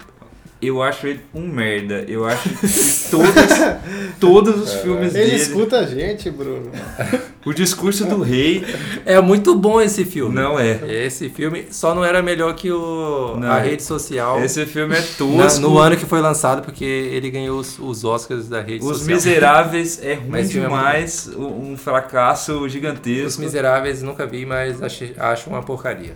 eu 0.61 0.81
acho 0.83 1.07
ele 1.07 1.21
um 1.33 1.47
merda. 1.47 2.03
Eu 2.07 2.25
acho 2.25 2.49
que 2.49 3.09
todos, 3.11 3.33
todos 4.19 4.61
os 4.61 4.73
filmes 4.81 5.15
Ele 5.15 5.25
dele, 5.31 5.35
escuta 5.41 5.79
a 5.79 5.85
gente, 5.85 6.29
Bruno. 6.29 6.71
o 7.45 7.53
discurso 7.53 8.05
do 8.05 8.21
rei, 8.21 8.63
É 9.05 9.19
muito 9.21 9.55
bom 9.55 9.79
esse 9.81 10.03
filme. 10.05 10.35
não 10.35 10.59
é. 10.59 10.79
Esse 11.05 11.29
filme 11.29 11.67
só 11.71 11.95
não 11.95 12.03
era 12.03 12.21
melhor 12.21 12.53
que 12.55 12.71
o 12.71 13.35
Não, 13.37 13.51
a 13.51 13.59
é- 13.59 13.69
rede 13.69 13.83
social 13.83 14.43
Esse 14.43 14.65
filme 14.65 14.95
é 14.95 15.01
tosco. 15.17 15.61
no 15.61 15.77
ano 15.77 15.95
que 15.95 16.05
foi 16.05 16.19
lançado, 16.21 16.61
porque 16.61 16.83
ele 16.83 17.29
ganhou 17.31 17.59
os, 17.59 17.79
os 17.79 18.03
Oscars 18.03 18.47
da 18.49 18.61
rede 18.61 18.83
Os 18.83 18.97
social. 18.99 19.15
Miseráveis 19.15 19.99
é 20.03 20.13
ruim 20.15 20.25
é 20.27 20.29
muito 20.29 20.49
demais, 20.49 21.29
um 21.35 21.69
um 21.71 21.77
fracasso 21.77 22.59
Os 22.65 22.71
gigantesco. 22.71 23.41
Miseráveis 23.41 24.01
nunca 24.03 24.25
vi, 24.25 24.45
mas 24.45 24.81
achei- 24.83 25.13
acho 25.17 25.49
uma 25.49 25.61
porcaria. 25.63 26.13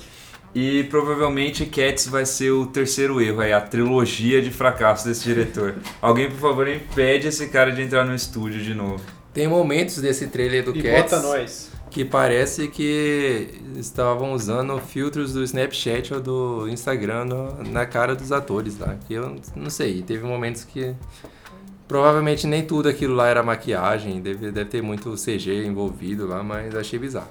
E 0.55 0.83
provavelmente 0.83 1.65
Cats 1.65 2.07
vai 2.07 2.25
ser 2.25 2.51
o 2.51 2.67
terceiro 2.67 3.19
erro, 3.19 3.41
aí, 3.41 3.51
a 3.51 3.59
trilogia 3.61 4.39
de 4.41 4.51
fracasso 4.51 5.07
desse 5.07 5.23
diretor. 5.23 5.75
Alguém, 5.99 6.29
por 6.29 6.39
favor, 6.39 6.67
impede 6.67 7.27
esse 7.27 7.47
cara 7.47 7.71
de 7.71 7.81
entrar 7.81 8.05
no 8.05 8.13
estúdio 8.13 8.61
de 8.61 8.73
novo. 8.75 9.03
Tem 9.33 9.47
momentos 9.47 9.97
desse 9.99 10.27
trailer 10.27 10.63
do 10.63 10.77
E 10.77 10.83
Cats 10.83 11.11
bota 11.11 11.21
nós. 11.23 11.71
que 11.89 12.05
parece 12.05 12.67
que 12.67 13.47
estavam 13.77 14.31
usando 14.33 14.77
filtros 14.79 15.33
do 15.33 15.43
Snapchat 15.43 16.13
ou 16.13 16.21
do 16.21 16.69
Instagram 16.69 17.25
no- 17.25 17.63
na 17.71 17.87
cara 17.87 18.13
dos 18.15 18.31
atores 18.31 18.77
lá. 18.77 18.95
Que 19.07 19.15
eu 19.15 19.35
não 19.55 19.71
sei, 19.71 20.03
teve 20.03 20.23
momentos 20.23 20.63
que 20.65 20.93
provavelmente 21.87 22.45
nem 22.45 22.63
tudo 22.63 22.87
aquilo 22.89 23.15
lá 23.15 23.27
era 23.27 23.41
maquiagem, 23.41 24.21
deve, 24.21 24.51
deve 24.51 24.69
ter 24.69 24.83
muito 24.83 25.15
CG 25.17 25.65
envolvido 25.65 26.27
lá, 26.27 26.43
mas 26.43 26.75
achei 26.75 26.99
bizarro. 26.99 27.27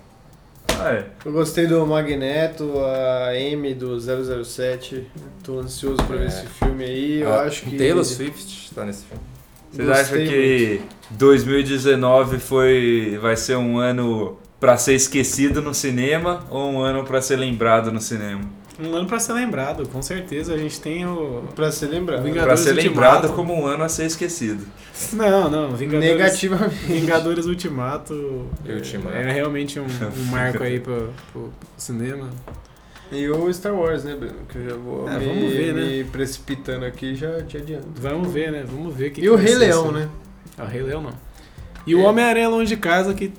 Ah, 0.84 0.92
é. 0.94 1.06
Eu 1.24 1.32
gostei 1.32 1.66
do 1.66 1.86
Magneto, 1.86 2.72
a 2.78 3.28
Amy 3.30 3.74
do 3.74 3.98
007. 4.44 5.06
Tô 5.44 5.58
ansioso 5.60 6.02
pra 6.04 6.16
ver 6.16 6.24
É. 6.24 6.26
esse 6.28 6.46
filme 6.46 6.84
aí. 6.84 7.20
Eu 7.20 7.32
Ah, 7.32 7.42
acho 7.42 7.62
que. 7.62 7.76
Taylor 7.76 8.04
Swift 8.04 8.74
tá 8.74 8.84
nesse 8.84 9.04
filme. 9.04 9.22
Vocês 9.72 9.88
acham 9.88 10.18
que 10.18 10.80
2019 11.10 12.38
foi, 12.38 13.18
vai 13.22 13.36
ser 13.36 13.56
um 13.56 13.78
ano 13.78 14.38
pra 14.60 14.76
ser 14.76 14.94
esquecido 14.94 15.62
no 15.62 15.72
cinema 15.74 16.44
ou 16.50 16.70
um 16.72 16.80
ano 16.80 17.04
pra 17.04 17.22
ser 17.22 17.36
lembrado 17.36 17.90
no 17.90 18.00
cinema? 18.00 18.42
Um 18.80 18.94
ano 18.96 19.06
pra 19.06 19.18
ser 19.18 19.34
lembrado, 19.34 19.86
com 19.88 20.00
certeza. 20.00 20.54
A 20.54 20.56
gente 20.56 20.80
tem 20.80 21.06
o. 21.06 21.42
Pra 21.54 21.70
ser 21.70 21.86
lembrado. 21.86 22.22
Vingadores 22.22 22.44
Pra 22.46 22.56
ser 22.56 22.70
Ultimato. 22.70 22.88
lembrado 22.90 23.32
como 23.36 23.54
um 23.54 23.66
ano 23.66 23.84
a 23.84 23.88
ser 23.88 24.06
esquecido. 24.06 24.64
Não, 25.12 25.50
não, 25.50 25.76
Vingadores. 25.76 26.10
Negativamente. 26.10 26.74
Vingadores 26.86 27.46
Ultimato. 27.46 28.14
Ultimato. 28.66 29.16
É 29.16 29.30
realmente 29.30 29.78
um, 29.78 29.84
um 29.84 30.24
marco 30.30 30.62
aí 30.62 30.80
pro, 30.80 31.10
pro 31.32 31.52
cinema. 31.76 32.30
E 33.10 33.28
o 33.28 33.52
Star 33.52 33.74
Wars, 33.74 34.04
né, 34.04 34.14
Bruno? 34.16 34.36
Que 34.48 34.56
eu 34.56 34.70
já 34.70 34.74
vou 34.76 35.06
É, 35.08 35.18
me, 35.18 35.26
vamos 35.26 35.52
ver, 35.52 35.74
né? 35.74 35.82
me 35.84 36.04
precipitando 36.04 36.86
aqui 36.86 37.14
já 37.14 37.42
te 37.42 37.58
adianto. 37.58 37.88
Vamos 37.96 38.32
ver, 38.32 38.50
né? 38.50 38.64
Vamos 38.66 38.94
ver 38.94 39.08
o 39.08 39.10
que 39.12 39.20
E 39.20 39.24
que 39.24 39.28
o 39.30 39.36
Rei 39.36 39.54
Leão, 39.54 39.84
esse- 39.84 39.92
né? 39.98 40.08
Ah, 40.56 40.64
o 40.64 40.66
Rei 40.66 40.82
Leão 40.82 41.02
não. 41.02 41.12
E 41.86 41.94
o 41.94 42.00
É. 42.00 42.04
Homem-Aranha 42.08 42.48
Longe 42.48 42.74
de 42.74 42.80
Casa, 42.80 43.12
que 43.12 43.30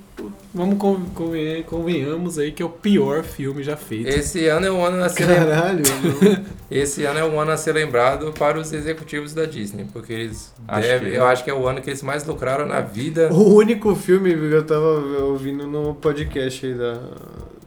vamos 0.52 0.78
con- 0.78 1.04
conven- 1.14 1.62
convenhamos 1.64 2.38
aí 2.38 2.52
que 2.52 2.62
é 2.62 2.66
o 2.66 2.70
pior 2.70 3.22
filme 3.24 3.62
já 3.62 3.76
feito. 3.76 4.08
Esse 4.08 4.46
ano 4.46 4.66
é 4.66 4.70
um 4.72 4.84
ano 4.84 5.02
a 5.02 5.08
ser 5.08 5.26
lembrado. 5.26 5.82
Caralho. 5.82 6.44
Esse 6.70 7.04
ano 7.04 7.18
é 7.18 7.24
um 7.24 7.38
ano 7.40 7.50
a 7.52 7.56
ser 7.56 7.72
lembrado 7.72 8.32
para 8.32 8.58
os 8.58 8.72
executivos 8.72 9.34
da 9.34 9.44
Disney, 9.44 9.86
porque 9.92 10.12
eles 10.12 10.52
Acho 10.66 10.88
devem, 10.88 11.10
que- 11.12 11.16
eu 11.16 11.26
acho 11.26 11.44
que 11.44 11.50
é 11.50 11.54
o 11.54 11.66
ano 11.66 11.80
que 11.80 11.90
eles 11.90 12.02
mais 12.02 12.24
lucraram 12.26 12.66
na 12.66 12.80
vida. 12.80 13.32
O 13.32 13.54
único 13.54 13.94
filme 13.94 14.34
que 14.34 14.40
eu 14.54 14.64
tava 14.64 14.86
ouvindo 15.24 15.66
no 15.66 15.94
podcast 15.94 16.64
aí 16.66 16.74
da. 16.74 17.00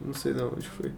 Não 0.04 0.14
sei 0.14 0.32
de 0.32 0.42
onde 0.42 0.66
foi. 0.68 0.90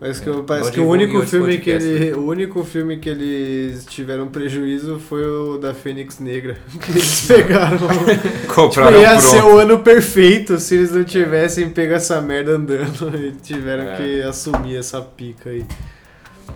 Mas 0.00 0.18
que 0.18 0.26
eu, 0.26 0.42
parece 0.42 0.72
que 0.72 0.80
o 0.80 0.88
único 0.88 1.20
filme 1.26 1.58
que 1.58 1.70
ele. 1.70 2.12
O 2.14 2.24
único 2.26 2.64
filme 2.64 2.96
que 2.96 3.08
eles 3.08 3.84
tiveram 3.84 4.26
prejuízo 4.28 4.98
foi 4.98 5.24
o 5.24 5.58
da 5.58 5.74
Fênix 5.74 6.18
Negra. 6.18 6.56
Que 6.80 6.90
eles 6.92 7.26
pegaram. 7.26 7.76
tipo, 7.88 8.54
Compraram 8.54 9.00
ia 9.00 9.20
ser 9.20 9.40
pronto. 9.40 9.54
o 9.54 9.58
ano 9.58 9.78
perfeito 9.80 10.58
se 10.58 10.74
eles 10.76 10.90
não 10.92 11.04
tivessem 11.04 11.68
pego 11.70 11.92
essa 11.94 12.20
merda 12.20 12.52
andando 12.52 13.14
e 13.16 13.32
tiveram 13.32 13.84
É. 13.84 13.96
que 13.96 14.22
assumir 14.22 14.76
essa 14.76 15.00
pica 15.00 15.50
aí. 15.50 15.64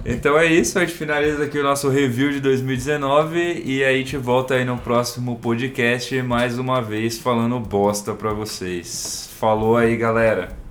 Então 0.04 0.38
é 0.38 0.46
isso, 0.46 0.78
a 0.78 0.84
gente 0.84 0.94
finaliza 0.96 1.44
aqui 1.44 1.58
o 1.58 1.62
nosso 1.62 1.88
review 1.88 2.30
de 2.30 2.40
2019 2.40 3.62
e 3.64 3.82
aí 3.84 3.94
a 3.94 3.98
gente 3.98 4.16
volta 4.16 4.54
aí 4.54 4.64
no 4.64 4.76
próximo 4.78 5.36
podcast 5.36 6.20
mais 6.22 6.58
uma 6.58 6.80
vez 6.80 7.18
falando 7.18 7.58
bosta 7.60 8.14
pra 8.14 8.32
vocês. 8.32 9.28
Falou 9.38 9.76
aí, 9.76 9.96
galera. 9.96 10.65